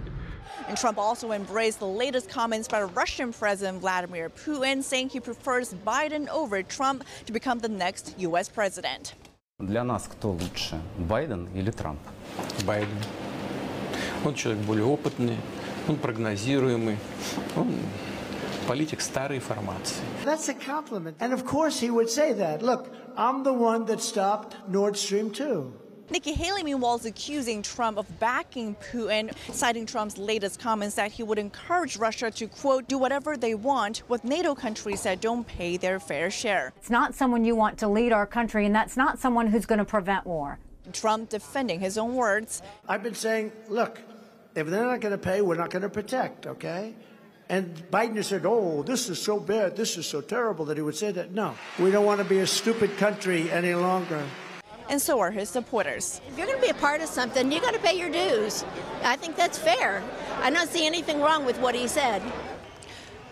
And 0.67 0.77
Trump 0.77 0.97
also 0.97 1.31
embraced 1.31 1.79
the 1.79 1.87
latest 1.87 2.29
comments 2.29 2.67
by 2.67 2.83
Russian 2.83 3.31
President 3.31 3.79
Vladimir 3.79 4.29
Putin, 4.29 4.83
saying 4.83 5.09
he 5.09 5.19
prefers 5.19 5.73
Biden 5.73 6.27
over 6.27 6.61
Trump 6.61 7.03
to 7.25 7.31
become 7.31 7.59
the 7.59 7.69
next 7.69 8.15
U.S. 8.19 8.49
president. 8.49 9.13
Для 9.59 9.83
нас 9.83 10.07
кто 10.07 10.31
лучше, 10.31 10.79
Байден 10.99 11.47
или 11.55 11.71
Трамп? 11.71 11.99
Байден. 12.65 13.01
Он 14.23 14.35
человек 14.35 14.63
более 14.65 14.85
опытный, 14.85 15.37
он 15.87 15.97
прогнозируемый, 15.97 16.97
он 17.55 17.79
политик 18.67 19.01
старой 19.01 19.39
формации. 19.39 20.03
That's 20.25 20.49
a 20.49 20.53
compliment. 20.53 21.17
And 21.19 21.33
of 21.33 21.45
course 21.45 21.79
he 21.79 21.89
would 21.89 22.09
say 22.09 22.33
that. 22.33 22.61
Look, 22.61 22.93
I'm 23.15 23.43
the 23.43 23.53
one 23.53 23.85
that 23.85 24.01
stopped 24.01 24.55
Nord 24.67 24.97
Stream 24.97 25.31
2. 25.31 25.73
Nikki 26.09 26.31
Haley, 26.31 26.63
meanwhile, 26.63 26.95
is 26.95 27.05
accusing 27.05 27.61
Trump 27.61 27.97
of 27.97 28.07
backing 28.17 28.75
Putin, 28.75 29.33
citing 29.51 29.85
Trump's 29.85 30.17
latest 30.17 30.57
comments 30.57 30.95
that 30.95 31.11
he 31.11 31.21
would 31.21 31.37
encourage 31.37 31.97
Russia 31.97 32.31
to, 32.31 32.47
quote, 32.47 32.87
do 32.87 32.97
whatever 32.97 33.35
they 33.35 33.55
want 33.55 34.03
with 34.07 34.23
NATO 34.23 34.55
countries 34.55 35.03
that 35.03 35.19
don't 35.19 35.45
pay 35.45 35.75
their 35.75 35.99
fair 35.99 36.31
share. 36.31 36.71
It's 36.77 36.89
not 36.89 37.13
someone 37.13 37.43
you 37.43 37.57
want 37.57 37.77
to 37.79 37.89
lead 37.89 38.13
our 38.13 38.25
country, 38.25 38.65
and 38.65 38.73
that's 38.73 38.95
not 38.95 39.19
someone 39.19 39.47
who's 39.47 39.65
going 39.65 39.79
to 39.79 39.85
prevent 39.85 40.25
war. 40.25 40.59
Trump 40.93 41.27
defending 41.29 41.81
his 41.81 41.97
own 41.97 42.15
words. 42.15 42.61
I've 42.87 43.03
been 43.03 43.15
saying, 43.15 43.51
look, 43.67 43.99
if 44.55 44.67
they're 44.67 44.85
not 44.85 45.01
going 45.01 45.11
to 45.11 45.17
pay, 45.17 45.41
we're 45.41 45.55
not 45.55 45.71
going 45.71 45.83
to 45.83 45.89
protect, 45.89 46.47
okay? 46.47 46.95
And 47.52 47.76
Biden 47.90 48.16
has 48.16 48.28
said, 48.28 48.46
oh, 48.46 48.82
this 48.82 49.10
is 49.10 49.20
so 49.20 49.38
bad, 49.38 49.76
this 49.76 49.98
is 49.98 50.06
so 50.06 50.22
terrible 50.22 50.64
that 50.64 50.78
he 50.78 50.82
would 50.82 50.96
say 50.96 51.12
that. 51.12 51.32
No, 51.32 51.54
we 51.78 51.90
don't 51.90 52.06
want 52.06 52.18
to 52.18 52.24
be 52.24 52.38
a 52.38 52.46
stupid 52.46 52.96
country 52.96 53.50
any 53.52 53.74
longer 53.74 54.24
and 54.88 55.00
so 55.00 55.20
are 55.20 55.30
his 55.30 55.48
supporters. 55.48 56.20
If 56.28 56.36
you're 56.36 56.46
going 56.46 56.58
to 56.58 56.62
be 56.62 56.70
a 56.70 56.74
part 56.74 57.00
of 57.00 57.08
something, 57.08 57.50
you 57.50 57.62
got 57.62 57.72
to 57.72 57.80
pay 57.80 57.98
your 57.98 58.10
dues. 58.10 58.62
I 59.02 59.16
think 59.16 59.36
that's 59.36 59.56
fair. 59.56 60.02
I 60.42 60.50
don't 60.50 60.68
see 60.68 60.86
anything 60.86 61.22
wrong 61.22 61.46
with 61.46 61.58
what 61.60 61.74
he 61.74 61.88
said. 61.88 62.20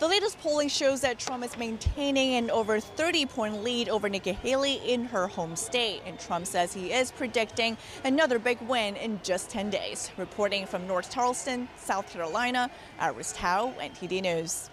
The 0.00 0.08
latest 0.08 0.40
polling 0.40 0.68
shows 0.68 1.02
that 1.02 1.18
Trump 1.18 1.44
is 1.44 1.58
maintaining 1.58 2.36
an 2.36 2.50
over 2.50 2.80
30 2.80 3.26
point 3.26 3.62
lead 3.62 3.90
over 3.90 4.08
Nikki 4.08 4.32
Haley 4.32 4.80
in 4.90 5.04
her 5.04 5.26
home 5.26 5.54
state. 5.54 6.00
And 6.06 6.18
Trump 6.18 6.46
says 6.46 6.72
he 6.72 6.90
is 6.90 7.10
predicting 7.10 7.76
another 8.02 8.38
big 8.38 8.58
win 8.62 8.96
in 8.96 9.20
just 9.22 9.50
10 9.50 9.68
days. 9.68 10.10
Reporting 10.16 10.64
from 10.64 10.86
North 10.86 11.12
Charleston, 11.12 11.68
South 11.76 12.10
Carolina, 12.10 12.70
Iris 12.98 13.34
Tao, 13.36 13.74
NTD 13.78 14.22
News. 14.22 14.70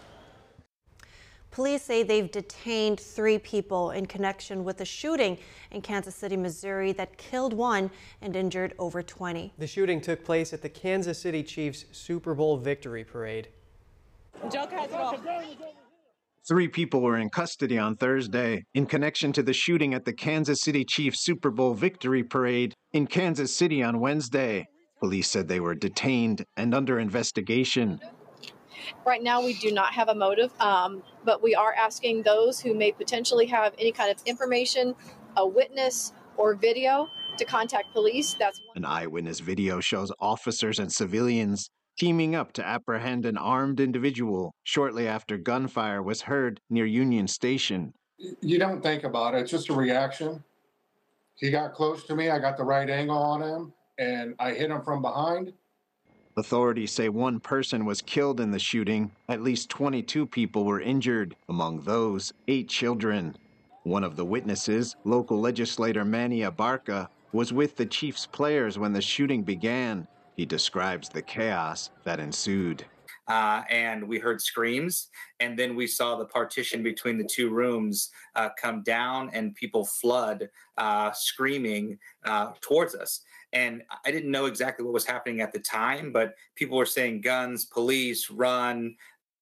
Police 1.52 1.82
say 1.82 2.04
they've 2.04 2.32
detained 2.32 2.98
three 2.98 3.38
people 3.38 3.92
in 3.92 4.06
connection 4.06 4.64
with 4.64 4.80
a 4.80 4.86
shooting 4.86 5.38
in 5.72 5.82
Kansas 5.82 6.16
City, 6.16 6.38
Missouri 6.38 6.94
that 6.94 7.18
killed 7.18 7.52
one 7.52 7.92
and 8.22 8.34
injured 8.34 8.76
over 8.80 9.04
20. 9.04 9.52
The 9.58 9.68
shooting 9.68 10.00
took 10.00 10.24
place 10.24 10.54
at 10.54 10.62
the 10.62 10.70
Kansas 10.70 11.20
City 11.20 11.44
Chiefs 11.44 11.84
Super 11.92 12.34
Bowl 12.34 12.56
victory 12.56 13.04
parade. 13.04 13.50
Three 16.48 16.70
people 16.70 17.02
were 17.02 17.18
in 17.18 17.30
custody 17.30 17.78
on 17.78 17.96
Thursday 17.96 18.64
in 18.74 18.86
connection 18.86 19.34
to 19.34 19.44
the 19.44 19.54
shooting 19.54 19.94
at 19.94 20.06
the 20.06 20.14
Kansas 20.14 20.62
City 20.62 20.86
Chiefs 20.86 21.24
Super 21.24 21.52
Bowl 21.52 21.74
victory 21.74 22.24
parade 22.24 22.74
in 22.94 23.08
Kansas 23.08 23.54
City 23.54 23.84
on 23.84 24.00
Wednesday. 24.00 24.66
Police 25.00 25.30
said 25.30 25.48
they 25.48 25.60
were 25.60 25.76
detained 25.76 26.46
and 26.56 26.74
under 26.74 27.00
investigation. 27.00 28.00
Right 29.06 29.22
now, 29.22 29.44
we 29.44 29.54
do 29.56 29.72
not 29.72 29.94
have 29.94 30.08
a 30.08 30.16
motive, 30.16 30.52
um, 30.62 31.04
but 31.26 31.44
we 31.44 31.54
are 31.54 31.74
asking 31.74 32.24
those 32.24 32.60
who 32.62 32.74
may 32.74 32.94
potentially 32.94 33.48
have 33.48 33.74
any 33.78 33.92
kind 33.92 34.10
of 34.10 34.22
information, 34.26 34.96
a 35.36 35.46
witness, 35.46 36.14
or 36.38 36.56
video 36.56 37.10
to 37.38 37.46
contact 37.46 37.92
police. 37.92 38.36
That's 38.40 38.62
an 38.76 38.86
eyewitness 38.86 39.40
video 39.40 39.80
shows 39.82 40.12
officers 40.20 40.80
and 40.80 40.92
civilians 40.92 41.70
teaming 41.98 42.36
up 42.36 42.54
to 42.54 42.66
apprehend 42.66 43.26
an 43.26 43.38
armed 43.38 43.80
individual 43.80 44.54
shortly 44.64 45.08
after 45.08 45.38
gunfire 45.38 46.02
was 46.02 46.22
heard 46.22 46.62
near 46.70 46.86
Union 46.86 47.28
Station. 47.28 47.94
You 48.42 48.60
don't 48.60 48.82
think 48.82 49.04
about 49.04 49.34
it, 49.34 49.42
it's 49.42 49.52
just 49.52 49.70
a 49.70 49.74
reaction. 49.74 50.44
He 51.36 51.52
got 51.52 51.74
close 51.74 52.04
to 52.06 52.16
me, 52.16 52.30
I 52.30 52.40
got 52.40 52.58
the 52.58 52.64
right 52.64 52.90
angle 52.90 53.18
on 53.18 53.42
him, 53.42 53.74
and 54.00 54.36
I 54.40 54.52
hit 54.54 54.72
him 54.72 54.82
from 54.82 55.02
behind. 55.02 55.54
Authorities 56.36 56.92
say 56.92 57.10
one 57.10 57.40
person 57.40 57.84
was 57.84 58.02
killed 58.02 58.40
in 58.40 58.52
the 58.52 58.60
shooting. 58.60 59.12
At 59.28 59.42
least 59.42 59.70
22 59.70 60.28
people 60.28 60.66
were 60.66 60.80
injured, 60.80 61.36
among 61.50 61.82
those, 61.82 62.32
eight 62.48 62.70
children. 62.70 63.36
One 63.84 64.04
of 64.04 64.16
the 64.16 64.26
witnesses, 64.26 64.96
local 65.04 65.40
legislator 65.40 66.06
Manny 66.06 66.42
Abarca, 66.42 67.08
was 67.32 67.54
with 67.54 67.76
the 67.76 67.86
Chiefs 67.86 68.28
players 68.28 68.78
when 68.78 68.94
the 68.94 69.02
shooting 69.02 69.42
began. 69.42 70.08
He 70.38 70.46
describes 70.46 71.10
the 71.10 71.24
chaos 71.24 71.90
that 72.04 72.20
ensued. 72.20 72.86
Uh, 73.28 73.64
and 73.70 74.08
we 74.08 74.20
heard 74.20 74.40
screams. 74.40 75.10
And 75.40 75.58
then 75.58 75.76
we 75.76 75.88
saw 75.88 76.16
the 76.16 76.26
partition 76.26 76.84
between 76.84 77.18
the 77.18 77.28
two 77.30 77.50
rooms 77.50 78.10
uh, 78.36 78.50
come 78.62 78.84
down 78.84 79.32
and 79.34 79.56
people 79.56 79.84
flood 79.84 80.48
uh, 80.78 81.12
screaming 81.12 81.98
uh, 82.24 82.52
towards 82.62 82.94
us. 82.94 83.22
And 83.52 83.82
I 84.06 84.12
didn't 84.12 84.30
know 84.30 84.46
exactly 84.46 84.86
what 84.86 84.94
was 84.94 85.06
happening 85.06 85.42
at 85.42 85.52
the 85.52 85.60
time, 85.60 86.14
but 86.14 86.34
people 86.56 86.78
were 86.78 86.86
saying 86.86 87.22
guns, 87.22 87.66
police, 87.66 88.30
run. 88.30 88.96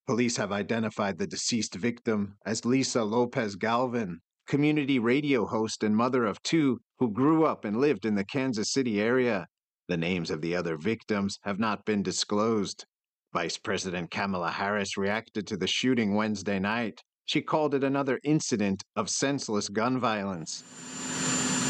Police 0.08 0.38
have 0.38 0.54
identified 0.54 1.18
the 1.18 1.28
deceased 1.28 1.76
victim 1.76 2.38
as 2.46 2.66
Lisa 2.66 3.04
Lopez 3.04 3.56
Galvin, 3.56 4.22
community 4.48 5.00
radio 5.00 5.46
host 5.46 5.84
and 5.84 5.96
mother 5.96 6.26
of 6.26 6.42
two 6.44 6.80
who 7.00 7.12
grew 7.12 7.46
up 7.46 7.66
and 7.66 7.82
lived 7.82 8.06
in 8.06 8.16
the 8.16 8.24
Kansas 8.24 8.72
City 8.72 9.02
area. 9.02 9.46
The 9.88 9.98
names 9.98 10.32
of 10.32 10.42
the 10.42 10.56
other 10.56 10.78
victims 10.78 11.38
have 11.44 11.60
not 11.60 11.86
been 11.86 12.02
disclosed. 12.02 12.86
Vice 13.34 13.58
President 13.58 14.10
Kamala 14.10 14.50
Harris 14.50 14.98
reacted 14.98 15.46
to 15.48 15.58
the 15.58 15.68
shooting 15.68 16.16
Wednesday 16.16 16.58
night. 16.58 17.04
She 17.26 17.42
called 17.42 17.76
it 17.76 17.84
another 17.84 18.20
incident 18.24 18.82
of 18.96 19.10
senseless 19.10 19.70
gun 19.70 20.00
violence. 20.00 20.64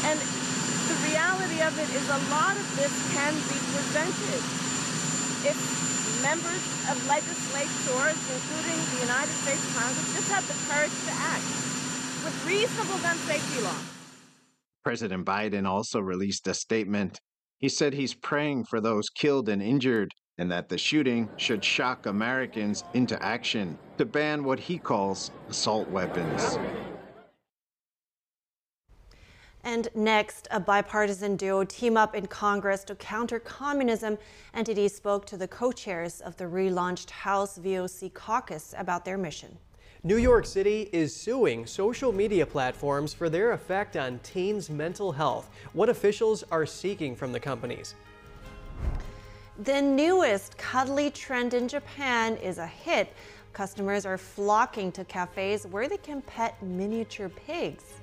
And 0.04 0.18
the 0.18 0.96
reality 1.12 1.60
of 1.60 1.76
it 1.76 1.90
is 1.92 2.08
a 2.08 2.20
lot 2.32 2.56
of 2.56 2.66
this 2.76 2.94
can 3.12 3.34
be 3.34 3.58
prevented 3.68 4.40
if 5.44 5.56
members 6.22 6.64
of 6.88 6.96
legislators, 7.08 8.16
including 8.32 8.80
the 8.96 9.00
United 9.04 9.36
States 9.44 9.64
Congress, 9.76 10.14
just 10.16 10.30
have 10.32 10.46
the 10.48 10.56
courage 10.72 10.96
to 11.04 11.12
act 11.12 11.44
with 12.24 12.34
reasonable 12.46 12.98
gun 13.04 13.16
safety 13.28 13.60
laws. 13.62 13.84
President 14.84 15.26
Biden 15.26 15.66
also 15.66 16.00
released 16.00 16.46
a 16.48 16.54
statement. 16.54 17.20
He 17.58 17.68
said 17.68 17.94
he's 17.94 18.14
praying 18.14 18.64
for 18.64 18.80
those 18.80 19.08
killed 19.08 19.48
and 19.48 19.62
injured 19.62 20.12
and 20.38 20.50
that 20.52 20.68
the 20.68 20.76
shooting 20.76 21.28
should 21.36 21.64
shock 21.64 22.06
Americans 22.06 22.84
into 22.92 23.20
action 23.22 23.78
to 23.96 24.04
ban 24.04 24.44
what 24.44 24.60
he 24.60 24.78
calls 24.78 25.30
assault 25.48 25.88
weapons. 25.88 26.58
And 29.64 29.88
next, 29.96 30.46
a 30.52 30.60
bipartisan 30.60 31.36
duo 31.36 31.64
team 31.64 31.96
up 31.96 32.14
in 32.14 32.26
Congress 32.26 32.84
to 32.84 32.94
counter 32.94 33.40
communism. 33.40 34.16
NTD's 34.54 34.94
spoke 34.94 35.26
to 35.26 35.36
the 35.36 35.48
co 35.48 35.72
chairs 35.72 36.20
of 36.20 36.36
the 36.36 36.44
relaunched 36.44 37.10
House 37.10 37.58
VOC 37.58 38.14
caucus 38.14 38.74
about 38.78 39.04
their 39.04 39.18
mission. 39.18 39.58
New 40.06 40.18
York 40.18 40.46
City 40.46 40.88
is 40.92 41.12
suing 41.12 41.66
social 41.66 42.12
media 42.12 42.46
platforms 42.46 43.12
for 43.12 43.28
their 43.28 43.50
effect 43.50 43.96
on 43.96 44.20
teens' 44.22 44.70
mental 44.70 45.10
health. 45.10 45.50
What 45.72 45.88
officials 45.88 46.44
are 46.52 46.64
seeking 46.64 47.16
from 47.16 47.32
the 47.32 47.40
companies? 47.40 47.96
The 49.64 49.82
newest 49.82 50.56
cuddly 50.58 51.10
trend 51.10 51.54
in 51.54 51.66
Japan 51.66 52.36
is 52.36 52.58
a 52.58 52.66
hit. 52.68 53.12
Customers 53.52 54.06
are 54.06 54.16
flocking 54.16 54.92
to 54.92 55.02
cafes 55.02 55.66
where 55.66 55.88
they 55.88 55.96
can 55.96 56.22
pet 56.22 56.62
miniature 56.62 57.28
pigs. 57.28 57.94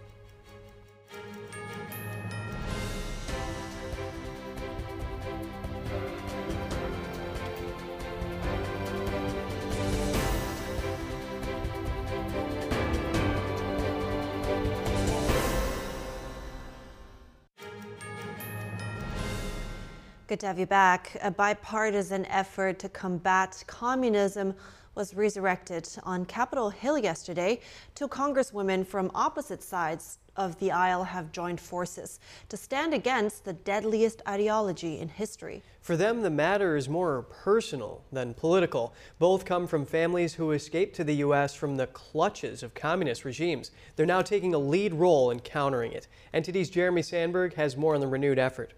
Good 20.34 20.40
to 20.40 20.48
have 20.48 20.58
you 20.58 20.66
back. 20.66 21.16
A 21.22 21.30
bipartisan 21.30 22.26
effort 22.26 22.80
to 22.80 22.90
combat 22.90 23.64
communism 23.68 24.56
was 24.96 25.14
resurrected 25.14 25.88
on 26.02 26.26
Capitol 26.26 26.72
Hill 26.72 26.98
yesterday. 26.98 27.60
Two 27.94 28.08
congresswomen 28.08 28.84
from 28.84 29.12
opposite 29.14 29.62
sides 29.62 30.18
of 30.36 30.58
the 30.58 30.72
aisle 30.72 31.04
have 31.04 31.32
joined 31.32 31.60
forces 31.62 32.20
to 32.50 32.58
stand 32.58 32.96
against 32.96 33.46
the 33.46 33.54
deadliest 33.54 34.24
ideology 34.28 34.98
in 34.98 35.08
history. 35.08 35.62
For 35.82 35.96
them, 35.96 36.24
the 36.24 36.32
matter 36.32 36.76
is 36.76 36.90
more 36.90 37.22
personal 37.22 38.04
than 38.12 38.34
political. 38.34 38.96
Both 39.20 39.46
come 39.46 39.68
from 39.68 39.86
families 39.86 40.34
who 40.34 40.50
escaped 40.50 40.96
to 40.96 41.04
the 41.04 41.18
U.S. 41.18 41.54
from 41.54 41.76
the 41.76 41.86
clutches 41.86 42.64
of 42.64 42.74
communist 42.74 43.24
regimes. 43.24 43.70
They're 43.96 44.08
now 44.08 44.24
taking 44.24 44.56
a 44.56 44.58
lead 44.58 44.96
role 44.96 45.30
in 45.30 45.42
countering 45.42 45.92
it. 45.92 46.08
NTD's 46.34 46.72
Jeremy 46.72 47.04
Sandberg 47.04 47.54
has 47.54 47.78
more 47.78 47.94
on 47.94 48.02
the 48.02 48.08
renewed 48.08 48.40
effort. 48.40 48.74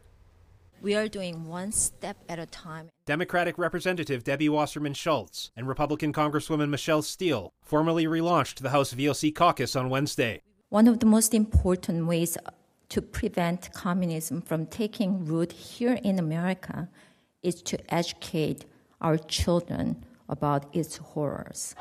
We 0.82 0.96
are 0.96 1.08
doing 1.08 1.46
one 1.46 1.72
step 1.72 2.18
at 2.30 2.38
a 2.38 2.46
time. 2.46 2.90
Democratic 3.06 3.58
Representative 3.58 4.24
Debbie 4.24 4.50
Wasserman 4.50 4.94
Schultz 4.94 5.52
and 5.56 5.68
Republican 5.68 6.14
Congresswoman 6.14 6.70
Michelle 6.70 7.02
Steel 7.02 7.54
formally 7.62 8.06
relaunched 8.06 8.60
the 8.62 8.70
House 8.70 8.94
VOC 8.94 9.34
caucus 9.34 9.76
on 9.76 9.90
Wednesday. 9.90 10.42
One 10.70 10.88
of 10.88 11.00
the 11.00 11.06
most 11.06 11.34
important 11.34 12.08
ways 12.08 12.38
to 12.90 13.02
prevent 13.02 13.74
communism 13.74 14.42
from 14.42 14.68
taking 14.68 15.26
root 15.26 15.52
here 15.52 16.00
in 16.04 16.20
America 16.20 16.90
is 17.42 17.62
to 17.64 17.94
educate 17.94 18.66
our 19.02 19.18
children 19.18 20.04
about 20.30 20.66
its 20.76 20.98
horrors. 20.98 21.76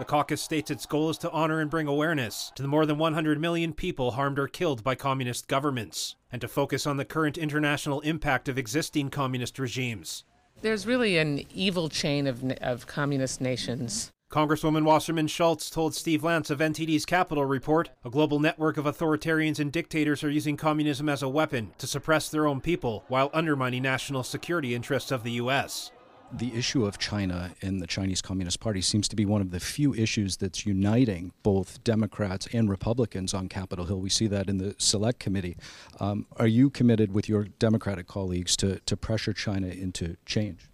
The 0.00 0.06
caucus 0.06 0.40
states 0.40 0.70
its 0.70 0.86
goal 0.86 1.10
is 1.10 1.18
to 1.18 1.30
honor 1.30 1.60
and 1.60 1.68
bring 1.68 1.86
awareness 1.86 2.52
to 2.54 2.62
the 2.62 2.68
more 2.68 2.86
than 2.86 2.96
100 2.96 3.38
million 3.38 3.74
people 3.74 4.12
harmed 4.12 4.38
or 4.38 4.48
killed 4.48 4.82
by 4.82 4.94
communist 4.94 5.46
governments, 5.46 6.16
and 6.32 6.40
to 6.40 6.48
focus 6.48 6.86
on 6.86 6.96
the 6.96 7.04
current 7.04 7.36
international 7.36 8.00
impact 8.00 8.48
of 8.48 8.56
existing 8.56 9.10
communist 9.10 9.58
regimes. 9.58 10.24
There's 10.62 10.86
really 10.86 11.18
an 11.18 11.44
evil 11.54 11.90
chain 11.90 12.26
of, 12.26 12.42
of 12.62 12.86
communist 12.86 13.42
nations. 13.42 14.10
Congresswoman 14.30 14.84
Wasserman 14.84 15.26
Schultz 15.26 15.68
told 15.68 15.94
Steve 15.94 16.24
Lance 16.24 16.48
of 16.48 16.60
NTD's 16.60 17.04
Capitol 17.04 17.44
Report 17.44 17.90
a 18.02 18.08
global 18.08 18.40
network 18.40 18.78
of 18.78 18.86
authoritarians 18.86 19.60
and 19.60 19.70
dictators 19.70 20.24
are 20.24 20.30
using 20.30 20.56
communism 20.56 21.10
as 21.10 21.22
a 21.22 21.28
weapon 21.28 21.72
to 21.76 21.86
suppress 21.86 22.30
their 22.30 22.46
own 22.46 22.62
people 22.62 23.04
while 23.08 23.28
undermining 23.34 23.82
national 23.82 24.22
security 24.22 24.74
interests 24.74 25.10
of 25.10 25.24
the 25.24 25.32
U.S 25.32 25.90
the 26.32 26.54
issue 26.54 26.84
of 26.84 26.98
China 26.98 27.52
and 27.62 27.80
the 27.80 27.86
Chinese 27.86 28.22
Communist 28.22 28.60
Party 28.60 28.80
seems 28.80 29.08
to 29.08 29.16
be 29.16 29.24
one 29.24 29.40
of 29.40 29.50
the 29.50 29.60
few 29.60 29.94
issues 29.94 30.36
that's 30.36 30.64
uniting 30.64 31.32
both 31.42 31.82
Democrats 31.84 32.46
and 32.52 32.68
Republicans 32.68 33.34
on 33.34 33.48
Capitol 33.48 33.86
Hill. 33.86 34.00
We 34.00 34.10
see 34.10 34.26
that 34.28 34.48
in 34.48 34.58
the 34.58 34.74
Select 34.78 35.18
Committee. 35.18 35.56
Um, 35.98 36.26
are 36.36 36.46
you 36.46 36.70
committed 36.70 37.12
with 37.12 37.28
your 37.28 37.44
Democratic 37.58 38.06
colleagues 38.06 38.56
to, 38.58 38.78
to 38.80 38.96
pressure 38.96 39.32
China 39.32 39.68
into 39.68 40.16
change? 40.26 40.68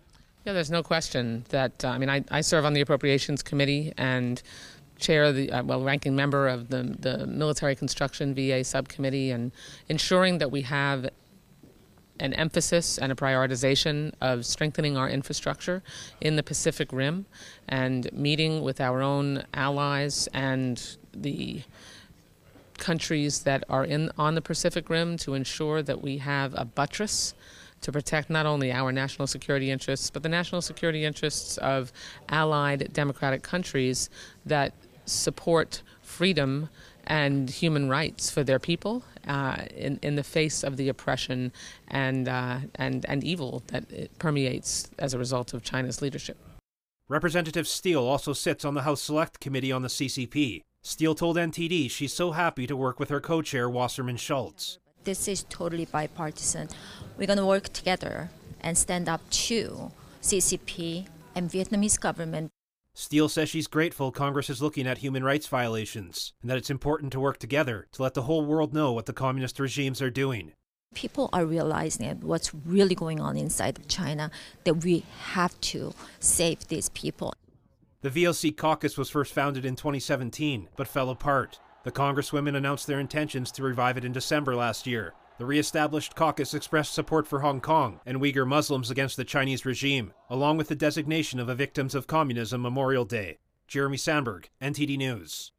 Yeah, 0.45 0.53
there's 0.53 0.71
no 0.71 0.83
question 0.83 1.45
that, 1.49 1.85
uh, 1.85 1.89
I 1.89 1.99
mean, 1.99 2.11
I, 2.11 2.25
I 2.31 2.41
serve 2.41 2.65
on 2.65 2.73
the 2.73 2.81
Appropriations 2.81 3.43
Committee 3.43 3.93
and 3.97 4.43
chair 4.99 5.33
the 5.33 5.51
uh, 5.53 5.63
well 5.63 5.83
ranking 5.83 6.17
member 6.17 6.49
of 6.49 6.69
the 6.71 6.83
the 6.99 7.27
military 7.27 7.77
construction 7.77 8.35
VA 8.35 8.65
subcommittee 8.65 9.31
and 9.31 9.53
ensuring 9.91 10.39
that 10.39 10.51
we 10.51 10.63
have 10.63 11.09
an 12.21 12.33
emphasis 12.35 12.99
and 12.99 13.13
a 13.13 13.15
prioritization 13.15 14.13
of 14.21 14.45
strengthening 14.47 14.97
our 14.97 15.09
infrastructure 15.09 15.83
in 16.21 16.37
the 16.37 16.43
Pacific 16.43 16.93
Rim 16.93 17.27
and 17.69 18.11
meeting 18.13 18.63
with 18.63 18.81
our 18.81 19.03
own 19.03 19.45
allies 19.55 20.29
and 20.33 20.97
the 21.13 21.63
countries 22.79 23.41
that 23.41 23.65
are 23.69 23.85
in 23.85 24.11
on 24.19 24.35
the 24.35 24.43
Pacific 24.43 24.91
Rim 24.91 25.17
to 25.19 25.35
ensure 25.35 25.83
that 25.83 26.03
we 26.03 26.19
have 26.19 26.55
a 26.57 26.65
buttress 26.65 27.35
to 27.83 27.93
protect 27.93 28.31
not 28.31 28.47
only 28.47 28.73
our 28.73 28.93
national 28.93 29.27
security 29.27 29.71
interests 29.71 30.11
but 30.11 30.23
the 30.23 30.29
national 30.29 30.63
security 30.63 31.05
interests 31.05 31.57
of 31.59 31.93
allied 32.29 32.93
democratic 32.93 33.43
countries 33.43 34.11
that 34.45 34.73
support 35.05 35.83
freedom 36.03 36.69
and 37.07 37.49
human 37.51 37.89
rights 37.89 38.31
for 38.31 38.43
their 38.43 38.59
people 38.59 39.05
uh, 39.27 39.57
in, 39.75 39.99
in 40.03 40.17
the 40.17 40.25
face 40.25 40.63
of 40.63 40.77
the 40.77 40.89
oppression 40.89 41.53
and, 41.89 42.29
uh, 42.29 42.59
and, 42.75 43.07
and 43.09 43.25
evil 43.25 43.63
that 43.69 44.19
permeates 44.19 44.91
as 44.99 45.15
a 45.15 45.19
result 45.19 45.55
of 45.55 45.63
China's 45.63 46.03
leadership. 46.03 46.39
Representative 47.09 47.69
Steel 47.69 48.03
also 48.03 48.33
sits 48.33 48.65
on 48.65 48.75
the 48.75 48.83
House 48.83 49.03
Select 49.03 49.39
Committee 49.39 49.71
on 49.71 49.83
the 49.83 49.89
CCP. 49.89 50.63
Steel 50.83 51.15
told 51.15 51.37
NTD 51.37 51.91
she's 51.91 52.13
so 52.13 52.33
happy 52.33 52.67
to 52.67 52.77
work 52.77 52.99
with 52.99 53.11
her 53.11 53.21
co 53.21 53.43
chair, 53.43 53.69
Wasserman 53.69 54.17
Schultz. 54.17 54.79
This 55.05 55.29
is 55.29 55.45
totally 55.49 55.85
bipartisan. 55.85 56.69
We're 57.17 57.29
going 57.29 57.39
to 57.39 57.47
work 57.47 57.73
together 57.73 58.31
and 58.61 58.77
stand 58.77 59.09
up 59.09 59.21
to 59.31 59.93
CCP 60.21 61.07
and 61.37 61.49
Vietnamese 61.49 62.01
government. 62.01 62.51
Steel 62.99 63.29
says 63.29 63.51
she's 63.51 63.67
grateful 63.67 64.11
Congress 64.11 64.49
is 64.49 64.63
looking 64.63 64.87
at 64.87 64.97
human 64.97 65.23
rights 65.23 65.47
violations 65.47 66.33
and 66.41 66.51
that 66.51 66.57
it's 66.57 66.71
important 66.71 67.13
to 67.13 67.21
work 67.21 67.37
together 67.37 67.87
to 67.93 68.03
let 68.03 68.15
the 68.15 68.23
whole 68.23 68.47
world 68.47 68.73
know 68.73 68.91
what 68.91 69.05
the 69.05 69.13
communist 69.13 69.61
regimes 69.61 70.01
are 70.01 70.09
doing. 70.09 70.53
People 70.95 71.29
are 71.31 71.45
realizing 71.45 72.09
what's 72.23 72.55
really 72.55 72.95
going 72.95 73.21
on 73.21 73.37
inside 73.37 73.87
China, 73.87 74.31
that 74.65 74.83
we 74.83 75.05
have 75.35 75.61
to 75.61 75.93
save 76.21 76.69
these 76.69 76.89
people. 76.89 77.35
The 78.01 78.09
VOC 78.09 78.57
caucus 78.57 78.97
was 78.97 79.11
first 79.11 79.35
founded 79.35 79.67
in 79.67 79.77
2017, 79.77 80.71
but 80.75 80.89
fell 80.89 81.11
apart. 81.11 81.61
The 81.85 81.93
Congresswomen 81.93 82.57
announced 82.57 82.87
their 82.87 82.99
intentions 82.99 83.53
to 83.53 83.63
revive 83.63 83.99
it 83.99 84.07
in 84.07 84.13
December 84.13 84.57
last 84.57 84.87
year. 84.87 85.13
The 85.39 85.45
re-established 85.45 86.17
caucus 86.17 86.55
expressed 86.55 86.95
support 86.95 87.27
for 87.27 87.41
Hong 87.41 87.61
Kong 87.61 88.01
and 88.07 88.19
Uyghur 88.23 88.47
Muslims 88.47 88.91
against 88.91 89.19
the 89.19 89.25
Chinese 89.25 89.67
regime, 89.67 90.15
along 90.31 90.57
with 90.57 90.69
the 90.69 90.75
designation 90.75 91.39
of 91.39 91.51
a 91.51 91.55
Victims 91.55 91.95
of 91.95 92.07
Communism 92.07 92.63
Memorial 92.63 93.05
Day. 93.05 93.37
Jeremy 93.69 93.99
Sandberg, 93.99 94.49
NTD 94.63 94.97
News. 94.97 95.53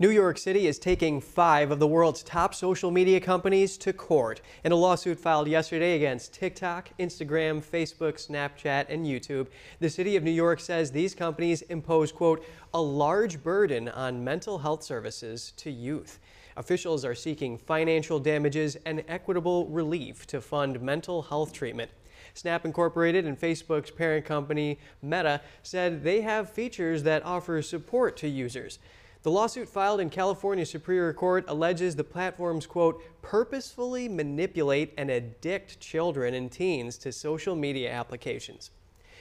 New 0.00 0.10
York 0.10 0.38
City 0.38 0.66
is 0.66 0.78
taking 0.80 1.20
five 1.20 1.70
of 1.70 1.78
the 1.78 1.86
world's 1.86 2.24
top 2.24 2.52
social 2.52 2.90
media 2.90 3.20
companies 3.20 3.76
to 3.78 3.92
court 3.92 4.40
in 4.64 4.72
a 4.72 4.76
lawsuit 4.76 5.20
filed 5.20 5.46
yesterday 5.46 5.94
against 5.94 6.32
TikTok, 6.32 6.90
Instagram, 6.98 7.64
Facebook, 7.64 8.14
Snapchat, 8.14 8.86
and 8.88 9.06
YouTube. 9.06 9.46
The 9.78 9.90
city 9.90 10.16
of 10.16 10.24
New 10.24 10.32
York 10.32 10.58
says 10.58 10.90
these 10.90 11.14
companies 11.14 11.62
impose, 11.62 12.10
quote, 12.10 12.44
a 12.74 12.80
large 12.80 13.40
burden 13.42 13.88
on 13.88 14.24
mental 14.24 14.58
health 14.58 14.82
services 14.82 15.52
to 15.58 15.70
youth. 15.70 16.18
Officials 16.58 17.04
are 17.04 17.14
seeking 17.14 17.56
financial 17.56 18.18
damages 18.18 18.76
and 18.84 19.04
equitable 19.06 19.68
relief 19.68 20.26
to 20.26 20.40
fund 20.40 20.80
mental 20.80 21.22
health 21.22 21.52
treatment. 21.52 21.88
Snap 22.34 22.64
Incorporated 22.64 23.26
and 23.26 23.40
Facebook's 23.40 23.92
parent 23.92 24.24
company, 24.24 24.80
Meta, 25.00 25.40
said 25.62 26.02
they 26.02 26.20
have 26.22 26.50
features 26.50 27.04
that 27.04 27.24
offer 27.24 27.62
support 27.62 28.16
to 28.16 28.28
users. 28.28 28.80
The 29.22 29.30
lawsuit 29.30 29.68
filed 29.68 30.00
in 30.00 30.10
California 30.10 30.66
Superior 30.66 31.12
Court 31.12 31.44
alleges 31.46 31.94
the 31.94 32.02
platforms, 32.02 32.66
quote, 32.66 33.04
purposefully 33.22 34.08
manipulate 34.08 34.94
and 34.98 35.12
addict 35.12 35.78
children 35.78 36.34
and 36.34 36.50
teens 36.50 36.98
to 36.98 37.12
social 37.12 37.54
media 37.54 37.92
applications. 37.92 38.72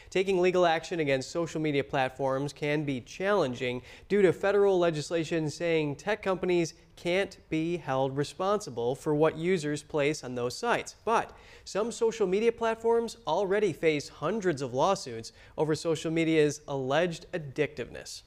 Taking 0.10 0.42
legal 0.42 0.66
action 0.66 1.00
against 1.00 1.32
social 1.32 1.60
media 1.60 1.84
platforms 1.84 2.54
can 2.54 2.84
be 2.84 3.02
challenging 3.02 3.82
due 4.08 4.22
to 4.22 4.32
federal 4.32 4.80
legislation 4.80 5.50
saying 5.50 5.98
tech 5.98 6.24
companies 6.24 6.74
can't 6.96 7.38
be 7.50 7.78
held 7.78 8.18
responsible 8.18 8.96
for 8.96 9.14
what 9.14 9.38
users 9.38 9.84
place 9.84 10.24
on 10.24 10.36
those 10.36 10.58
sites. 10.58 10.96
But 11.06 11.36
some 11.66 11.92
social 11.92 12.28
media 12.28 12.52
platforms 12.52 13.18
already 13.28 13.74
face 13.74 14.10
hundreds 14.10 14.62
of 14.62 14.74
lawsuits 14.74 15.32
over 15.58 15.76
social 15.76 16.12
media's 16.12 16.62
alleged 16.68 17.26
addictiveness. 17.34 18.24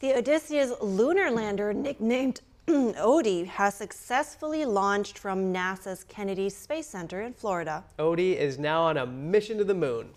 The 0.00 0.14
Odysseus 0.18 0.72
lunar 0.82 1.30
lander, 1.30 1.72
nicknamed 1.72 2.42
Odie, 2.68 3.46
has 3.46 3.76
successfully 3.76 4.64
launched 4.64 5.18
from 5.18 5.54
NASA's 5.54 6.02
Kennedy 6.02 6.50
Space 6.50 6.88
Center 6.88 7.22
in 7.22 7.32
Florida. 7.32 7.84
Odie 8.00 8.36
is 8.36 8.58
now 8.58 8.82
on 8.82 8.96
a 8.96 9.06
mission 9.06 9.56
to 9.58 9.62
the 9.62 9.74
moon. 9.74 10.08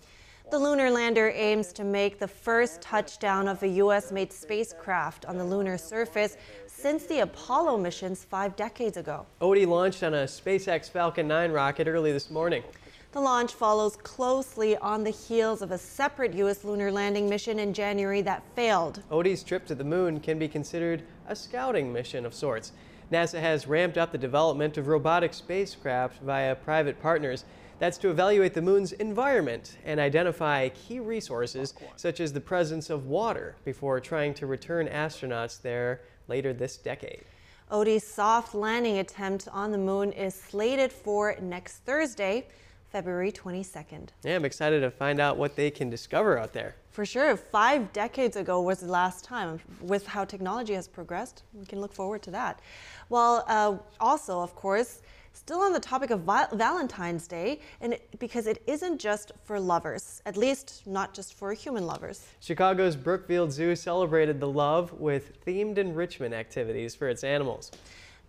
The 0.50 0.58
lunar 0.58 0.90
lander 0.90 1.30
aims 1.30 1.72
to 1.74 1.84
make 1.84 2.18
the 2.18 2.26
first 2.26 2.80
touchdown 2.80 3.46
of 3.46 3.62
a 3.62 3.68
U.S. 3.68 4.10
made 4.10 4.32
spacecraft 4.32 5.26
on 5.26 5.38
the 5.38 5.44
lunar 5.44 5.78
surface 5.78 6.36
since 6.66 7.06
the 7.06 7.20
Apollo 7.20 7.76
missions 7.76 8.24
five 8.24 8.56
decades 8.56 8.96
ago. 8.96 9.26
Odie 9.40 9.64
launched 9.64 10.02
on 10.02 10.14
a 10.14 10.24
SpaceX 10.24 10.90
Falcon 10.90 11.28
9 11.28 11.52
rocket 11.52 11.86
early 11.86 12.10
this 12.10 12.30
morning. 12.30 12.64
The 13.12 13.20
launch 13.20 13.54
follows 13.54 13.96
closely 13.96 14.76
on 14.76 15.02
the 15.02 15.10
heels 15.10 15.62
of 15.62 15.72
a 15.72 15.78
separate 15.78 16.32
U.S. 16.34 16.62
lunar 16.62 16.92
landing 16.92 17.28
mission 17.28 17.58
in 17.58 17.74
January 17.74 18.22
that 18.22 18.44
failed. 18.54 19.02
Odie's 19.10 19.42
trip 19.42 19.66
to 19.66 19.74
the 19.74 19.82
moon 19.82 20.20
can 20.20 20.38
be 20.38 20.46
considered 20.46 21.02
a 21.26 21.34
scouting 21.34 21.92
mission 21.92 22.24
of 22.24 22.32
sorts. 22.32 22.70
NASA 23.10 23.40
has 23.40 23.66
ramped 23.66 23.98
up 23.98 24.12
the 24.12 24.18
development 24.18 24.78
of 24.78 24.86
robotic 24.86 25.34
spacecraft 25.34 26.22
via 26.22 26.54
private 26.54 27.02
partners. 27.02 27.44
That's 27.80 27.98
to 27.98 28.10
evaluate 28.10 28.54
the 28.54 28.62
moon's 28.62 28.92
environment 28.92 29.76
and 29.84 29.98
identify 29.98 30.68
key 30.68 31.00
resources 31.00 31.74
such 31.96 32.20
as 32.20 32.32
the 32.32 32.40
presence 32.40 32.90
of 32.90 33.06
water 33.06 33.56
before 33.64 33.98
trying 33.98 34.34
to 34.34 34.46
return 34.46 34.86
astronauts 34.86 35.60
there 35.60 36.02
later 36.28 36.52
this 36.52 36.76
decade. 36.76 37.24
Odie's 37.72 38.06
soft 38.06 38.54
landing 38.54 38.98
attempt 38.98 39.48
on 39.50 39.72
the 39.72 39.78
moon 39.78 40.12
is 40.12 40.32
slated 40.32 40.92
for 40.92 41.36
next 41.40 41.78
Thursday. 41.78 42.46
February 42.90 43.30
22nd. 43.30 44.08
Yeah, 44.24 44.34
I'm 44.34 44.44
excited 44.44 44.80
to 44.80 44.90
find 44.90 45.20
out 45.20 45.36
what 45.36 45.54
they 45.54 45.70
can 45.70 45.90
discover 45.90 46.36
out 46.36 46.52
there. 46.52 46.74
For 46.90 47.06
sure. 47.06 47.36
Five 47.36 47.92
decades 47.92 48.36
ago 48.36 48.60
was 48.60 48.80
the 48.80 48.88
last 48.88 49.24
time. 49.24 49.60
With 49.80 50.06
how 50.06 50.24
technology 50.24 50.74
has 50.74 50.88
progressed, 50.88 51.44
we 51.54 51.64
can 51.64 51.80
look 51.80 51.92
forward 51.92 52.22
to 52.22 52.32
that. 52.32 52.60
Well, 53.08 53.44
uh, 53.46 53.76
also, 54.00 54.40
of 54.40 54.56
course, 54.56 55.02
still 55.32 55.60
on 55.60 55.72
the 55.72 55.80
topic 55.80 56.10
of 56.10 56.22
Valentine's 56.22 57.28
Day, 57.28 57.60
and 57.80 57.92
it, 57.92 58.18
because 58.18 58.48
it 58.48 58.62
isn't 58.66 58.98
just 59.00 59.30
for 59.44 59.60
lovers, 59.60 60.20
at 60.26 60.36
least 60.36 60.82
not 60.84 61.14
just 61.14 61.34
for 61.34 61.52
human 61.52 61.86
lovers. 61.86 62.26
Chicago's 62.40 62.96
Brookfield 62.96 63.52
Zoo 63.52 63.76
celebrated 63.76 64.40
the 64.40 64.48
love 64.48 64.92
with 64.94 65.44
themed 65.44 65.78
enrichment 65.78 66.34
activities 66.34 66.96
for 66.96 67.08
its 67.08 67.22
animals. 67.22 67.70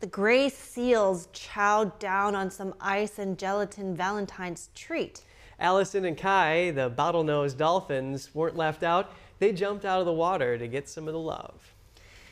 The 0.01 0.07
gray 0.07 0.49
seals 0.49 1.27
chowed 1.27 1.99
down 1.99 2.33
on 2.33 2.49
some 2.49 2.73
ice 2.81 3.19
and 3.19 3.37
gelatin 3.37 3.95
Valentine's 3.95 4.71
treat. 4.73 5.21
Allison 5.59 6.05
and 6.05 6.17
Kai, 6.17 6.71
the 6.71 6.89
bottlenose 6.89 7.55
dolphins, 7.55 8.33
weren't 8.33 8.55
left 8.55 8.81
out. 8.81 9.13
They 9.37 9.51
jumped 9.51 9.85
out 9.85 9.99
of 9.99 10.07
the 10.07 10.13
water 10.13 10.57
to 10.57 10.67
get 10.67 10.89
some 10.89 11.07
of 11.07 11.13
the 11.13 11.19
love. 11.19 11.75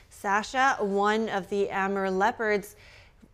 Sasha, 0.09 0.77
one 0.79 1.29
of 1.29 1.47
the 1.51 1.69
Amur 1.69 2.09
leopards, 2.09 2.75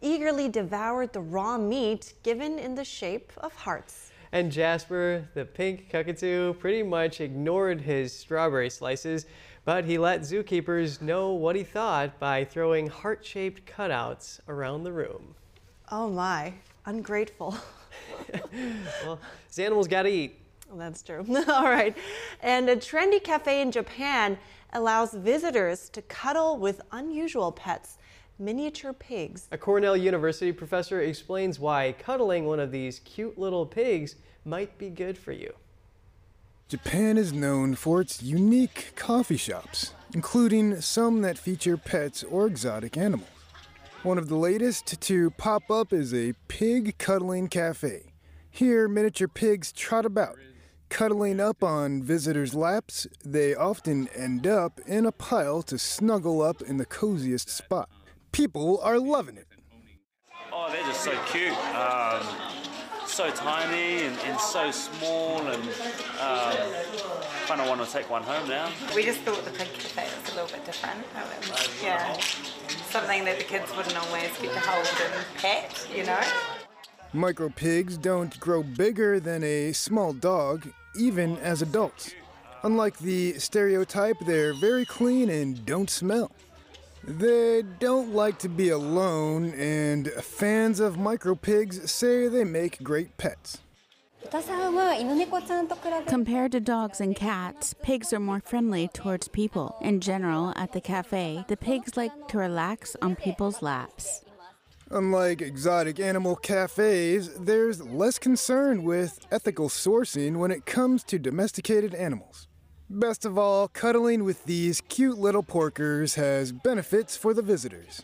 eagerly 0.01 0.49
devoured 0.49 1.13
the 1.13 1.21
raw 1.21 1.57
meat 1.57 2.13
given 2.21 2.59
in 2.59 2.75
the 2.75 2.83
shape 2.83 3.31
of 3.37 3.55
hearts. 3.55 4.11
And 4.33 4.51
Jasper, 4.51 5.29
the 5.33 5.45
pink 5.45 5.89
cockatoo, 5.89 6.55
pretty 6.55 6.83
much 6.83 7.21
ignored 7.21 7.79
his 7.79 8.11
strawberry 8.11 8.69
slices 8.69 9.27
but 9.65 9.83
he 9.85 9.97
let 9.97 10.21
zookeepers 10.21 11.01
know 11.01 11.33
what 11.33 11.55
he 11.55 11.63
thought 11.63 12.19
by 12.19 12.45
throwing 12.45 12.87
heart-shaped 12.87 13.65
cutouts 13.65 14.39
around 14.47 14.83
the 14.83 14.91
room. 14.91 15.35
Oh 15.91 16.09
my, 16.09 16.53
ungrateful. 16.85 17.57
well, 19.03 19.19
these 19.47 19.59
animals 19.59 19.87
gotta 19.87 20.09
eat. 20.09 20.39
Well, 20.69 20.77
that's 20.77 21.01
true. 21.03 21.25
All 21.47 21.65
right. 21.65 21.95
And 22.41 22.69
a 22.69 22.75
trendy 22.75 23.23
cafe 23.23 23.61
in 23.61 23.71
Japan 23.71 24.37
allows 24.73 25.13
visitors 25.13 25.89
to 25.89 26.01
cuddle 26.03 26.57
with 26.57 26.81
unusual 26.91 27.51
pets, 27.51 27.97
miniature 28.39 28.93
pigs. 28.93 29.47
A 29.51 29.57
Cornell 29.57 29.95
University 29.95 30.51
professor 30.51 31.01
explains 31.01 31.59
why 31.59 31.95
cuddling 31.97 32.45
one 32.45 32.59
of 32.59 32.71
these 32.71 32.99
cute 32.99 33.37
little 33.37 33.65
pigs 33.65 34.15
might 34.43 34.77
be 34.77 34.89
good 34.89 35.17
for 35.17 35.31
you. 35.31 35.53
Japan 36.67 37.15
is 37.15 37.31
known 37.31 37.75
for 37.75 38.01
its 38.01 38.23
unique 38.23 38.93
coffee 38.95 39.37
shops, 39.37 39.93
including 40.15 40.81
some 40.81 41.21
that 41.21 41.37
feature 41.37 41.77
pets 41.77 42.23
or 42.23 42.47
exotic 42.47 42.97
animals. 42.97 43.29
One 44.01 44.17
of 44.17 44.29
the 44.29 44.35
latest 44.35 44.99
to 44.99 45.29
pop 45.29 45.69
up 45.69 45.93
is 45.93 46.11
a 46.11 46.33
pig 46.47 46.97
cuddling 46.97 47.49
cafe. 47.49 48.13
Here, 48.49 48.87
miniature 48.87 49.27
pigs 49.27 49.71
trot 49.71 50.07
about, 50.07 50.39
cuddling 50.89 51.39
up 51.39 51.63
on 51.63 52.01
visitors' 52.01 52.55
laps. 52.55 53.05
They 53.23 53.53
often 53.53 54.07
end 54.15 54.47
up 54.47 54.79
in 54.87 55.05
a 55.05 55.11
pile 55.11 55.61
to 55.63 55.77
snuggle 55.77 56.41
up 56.41 56.63
in 56.63 56.77
the 56.77 56.85
coziest 56.87 57.47
spot. 57.47 57.89
People 58.31 58.79
are 58.81 58.97
loving 58.97 59.37
it. 59.37 59.47
Oh, 60.51 60.71
they're 60.71 60.81
just 60.81 61.03
so 61.03 61.15
cute. 61.27 61.51
Um, 61.75 62.54
so 63.15 63.31
tiny 63.31 64.03
and, 64.03 64.17
and 64.25 64.37
so 64.37 64.69
small, 64.71 65.39
and 65.47 65.63
um, 66.19 66.57
kind 67.47 67.61
of 67.61 67.69
want 67.69 67.81
to 67.81 67.89
take 67.89 68.09
one 68.09 68.21
home 68.21 68.45
now. 68.49 68.69
We 68.93 69.05
just 69.05 69.21
thought 69.21 69.45
the 69.45 69.51
pig 69.51 69.69
cafe 69.71 70.03
was 70.03 70.33
a 70.33 70.35
little 70.35 70.49
bit 70.49 70.65
different. 70.65 70.99
Was, 71.49 71.69
yeah, 71.81 72.11
something 72.89 73.23
that 73.23 73.37
the 73.37 73.45
kids 73.45 73.73
wouldn't 73.77 73.95
always 73.95 74.37
get 74.41 74.51
to 74.51 74.59
hold 74.59 74.85
and 74.85 75.25
pet, 75.37 75.87
you 75.95 76.03
know. 76.03 76.19
Micro 77.13 77.47
pigs 77.47 77.97
don't 77.97 78.37
grow 78.41 78.61
bigger 78.61 79.21
than 79.21 79.45
a 79.45 79.71
small 79.71 80.11
dog, 80.11 80.67
even 80.99 81.37
as 81.37 81.61
adults. 81.61 82.13
Unlike 82.63 82.97
the 82.97 83.39
stereotype, 83.39 84.17
they're 84.25 84.53
very 84.53 84.83
clean 84.83 85.29
and 85.29 85.65
don't 85.65 85.89
smell. 85.89 86.33
They 87.07 87.61
don't 87.79 88.13
like 88.13 88.39
to 88.39 88.49
be 88.49 88.69
alone, 88.69 89.53
and 89.53 90.09
fans 90.09 90.79
of 90.79 90.97
micro 90.97 91.35
pigs 91.35 91.91
say 91.91 92.27
they 92.27 92.43
make 92.43 92.81
great 92.81 93.15
pets. 93.17 93.59
Compared 96.07 96.51
to 96.51 96.59
dogs 96.59 96.99
and 96.99 97.15
cats, 97.15 97.75
pigs 97.83 98.11
are 98.11 98.19
more 98.19 98.39
friendly 98.39 98.87
towards 98.87 99.27
people. 99.27 99.77
In 99.81 100.01
general, 100.01 100.51
at 100.55 100.71
the 100.71 100.81
cafe, 100.81 101.45
the 101.47 101.55
pigs 101.55 101.95
like 101.95 102.27
to 102.29 102.39
relax 102.39 102.95
on 103.03 103.15
people's 103.15 103.61
laps. 103.61 104.25
Unlike 104.89 105.41
exotic 105.41 105.99
animal 105.99 106.35
cafes, 106.35 107.33
there's 107.35 107.83
less 107.83 108.17
concern 108.17 108.83
with 108.83 109.19
ethical 109.31 109.69
sourcing 109.69 110.37
when 110.37 110.49
it 110.49 110.65
comes 110.65 111.03
to 111.03 111.19
domesticated 111.19 111.93
animals. 111.93 112.47
Best 112.89 113.25
of 113.25 113.35
all, 113.35 113.67
cuddling 113.67 114.23
with 114.23 114.45
these 114.45 114.79
cute 114.81 115.17
little 115.17 115.41
porkers 115.41 116.15
has 116.15 116.51
benefits 116.51 117.17
for 117.17 117.33
the 117.33 117.41
visitors. 117.41 118.03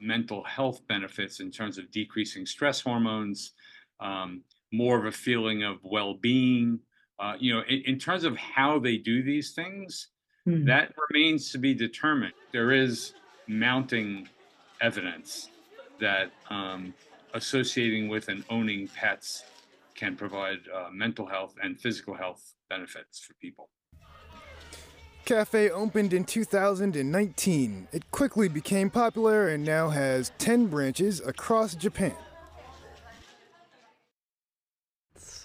mental 0.00 0.42
health 0.44 0.80
benefits 0.88 1.40
in 1.40 1.50
terms 1.50 1.78
of 1.78 1.90
decreasing 1.90 2.46
stress 2.46 2.80
hormones, 2.80 3.52
um, 4.00 4.42
more 4.72 4.98
of 4.98 5.04
a 5.04 5.12
feeling 5.12 5.62
of 5.62 5.78
well-being. 5.82 6.78
Uh, 7.18 7.34
you 7.38 7.52
know, 7.52 7.62
in, 7.68 7.82
in, 7.86 7.98
terms 7.98 8.24
of 8.24 8.36
how 8.36 8.78
they 8.78 8.96
do 8.96 9.22
these 9.22 9.52
things, 9.52 10.08
mm-hmm. 10.48 10.64
that 10.64 10.92
remains 11.10 11.52
to 11.52 11.58
be 11.58 11.74
determined. 11.74 12.32
There 12.50 12.72
is 12.72 13.12
mounting 13.46 14.28
evidence 14.80 15.50
that 16.00 16.32
um, 16.50 16.94
associating 17.34 18.08
with 18.08 18.28
and 18.28 18.42
owning 18.50 18.88
pets 18.88 19.44
can 19.94 20.16
provide 20.16 20.60
uh, 20.74 20.88
mental 20.92 21.26
health 21.26 21.54
and 21.62 21.78
physical 21.78 22.14
health 22.14 22.54
benefits 22.68 23.20
for 23.20 23.34
people. 23.34 23.68
Cafe 25.24 25.70
opened 25.70 26.12
in 26.12 26.24
2019. 26.24 27.88
It 27.92 28.10
quickly 28.10 28.46
became 28.46 28.90
popular 28.90 29.48
and 29.48 29.64
now 29.64 29.88
has 29.88 30.32
10 30.36 30.66
branches 30.66 31.20
across 31.20 31.74
Japan. 31.74 32.14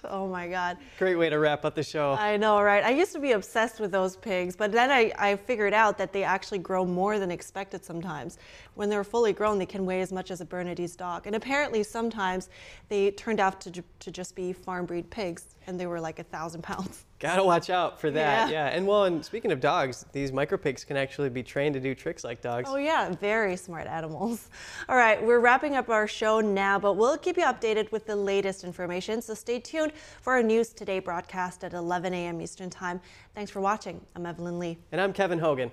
Oh 0.04 0.28
my 0.28 0.48
God. 0.48 0.78
Great 0.98 1.16
way 1.16 1.30
to 1.30 1.40
wrap 1.40 1.64
up 1.64 1.76
the 1.76 1.84
show. 1.84 2.14
I 2.14 2.36
know, 2.38 2.62
right? 2.62 2.84
I 2.84 2.90
used 2.90 3.14
to 3.14 3.20
be 3.20 3.34
obsessed 3.34 3.80
with 3.80 3.92
those 3.92 4.16
pigs, 4.16 4.56
but 4.56 4.72
then 4.72 4.92
I, 4.92 5.12
I 5.18 5.36
figured 5.36 5.74
out 5.74 5.98
that 5.98 6.14
they 6.14 6.24
actually 6.24 6.60
grow 6.60 6.86
more 6.86 7.20
than 7.20 7.32
expected 7.32 7.84
sometimes. 7.86 8.38
When 8.76 8.90
they're 8.90 9.04
fully 9.04 9.34
grown, 9.34 9.60
they 9.60 9.66
can 9.66 9.86
weigh 9.86 10.02
as 10.02 10.12
much 10.12 10.32
as 10.32 10.42
a 10.42 10.46
Bernese 10.46 10.96
dog. 10.98 11.28
And 11.28 11.36
apparently, 11.36 11.84
sometimes 11.84 12.50
they 12.88 13.12
turned 13.12 13.40
out 13.40 13.62
to, 13.62 13.84
to 14.00 14.12
just 14.12 14.36
be 14.36 14.54
farm 14.54 14.86
breed 14.86 15.10
pigs, 15.10 15.56
and 15.68 15.80
they 15.80 15.86
were 15.86 16.00
like 16.00 16.20
a 16.20 16.24
thousand 16.24 16.64
pounds. 16.64 17.06
Gotta 17.20 17.44
watch 17.44 17.70
out 17.70 18.00
for 18.00 18.10
that. 18.12 18.50
Yeah. 18.50 18.70
yeah. 18.70 18.76
And 18.76 18.88
well, 18.88 19.04
and 19.04 19.24
speaking 19.24 19.52
of 19.52 19.60
dogs, 19.60 20.06
these 20.14 20.32
micro 20.32 20.58
pigs 20.58 20.86
can 20.86 20.96
actually 20.96 21.30
be 21.30 21.44
trained 21.44 21.74
to 21.74 21.82
do 21.82 21.94
tricks 21.94 22.24
like 22.24 22.42
dogs. 22.42 22.70
Oh 22.72 22.78
yeah, 22.78 23.14
very 23.16 23.58
smart 23.58 23.88
animals. 23.88 24.50
All 24.88 24.96
right, 24.96 25.22
we're 25.22 25.40
wrapping 25.40 25.76
up 25.76 25.90
our 25.90 26.08
show 26.08 26.40
now, 26.40 26.80
but 26.80 26.94
we'll 26.94 27.18
keep 27.18 27.36
you 27.36 27.44
updated 27.44 27.92
with 27.92 28.06
the 28.06 28.16
latest 28.16 28.64
information. 28.64 29.22
So 29.22 29.34
stay 29.34 29.60
tuned 29.60 29.92
for 30.22 30.34
our 30.34 30.44
News 30.44 30.70
Today 30.70 31.00
broadcast 31.00 31.66
at 31.66 31.74
11 31.74 32.14
a.m. 32.14 32.42
Eastern 32.42 32.70
Time. 32.70 33.02
Thanks 33.36 33.52
for 33.52 33.60
watching. 33.60 34.00
I'm 34.16 34.26
Evelyn 34.26 34.58
Lee. 34.58 34.78
And 34.94 35.02
I'm 35.02 35.12
Kevin 35.12 35.40
Hogan. 35.40 35.72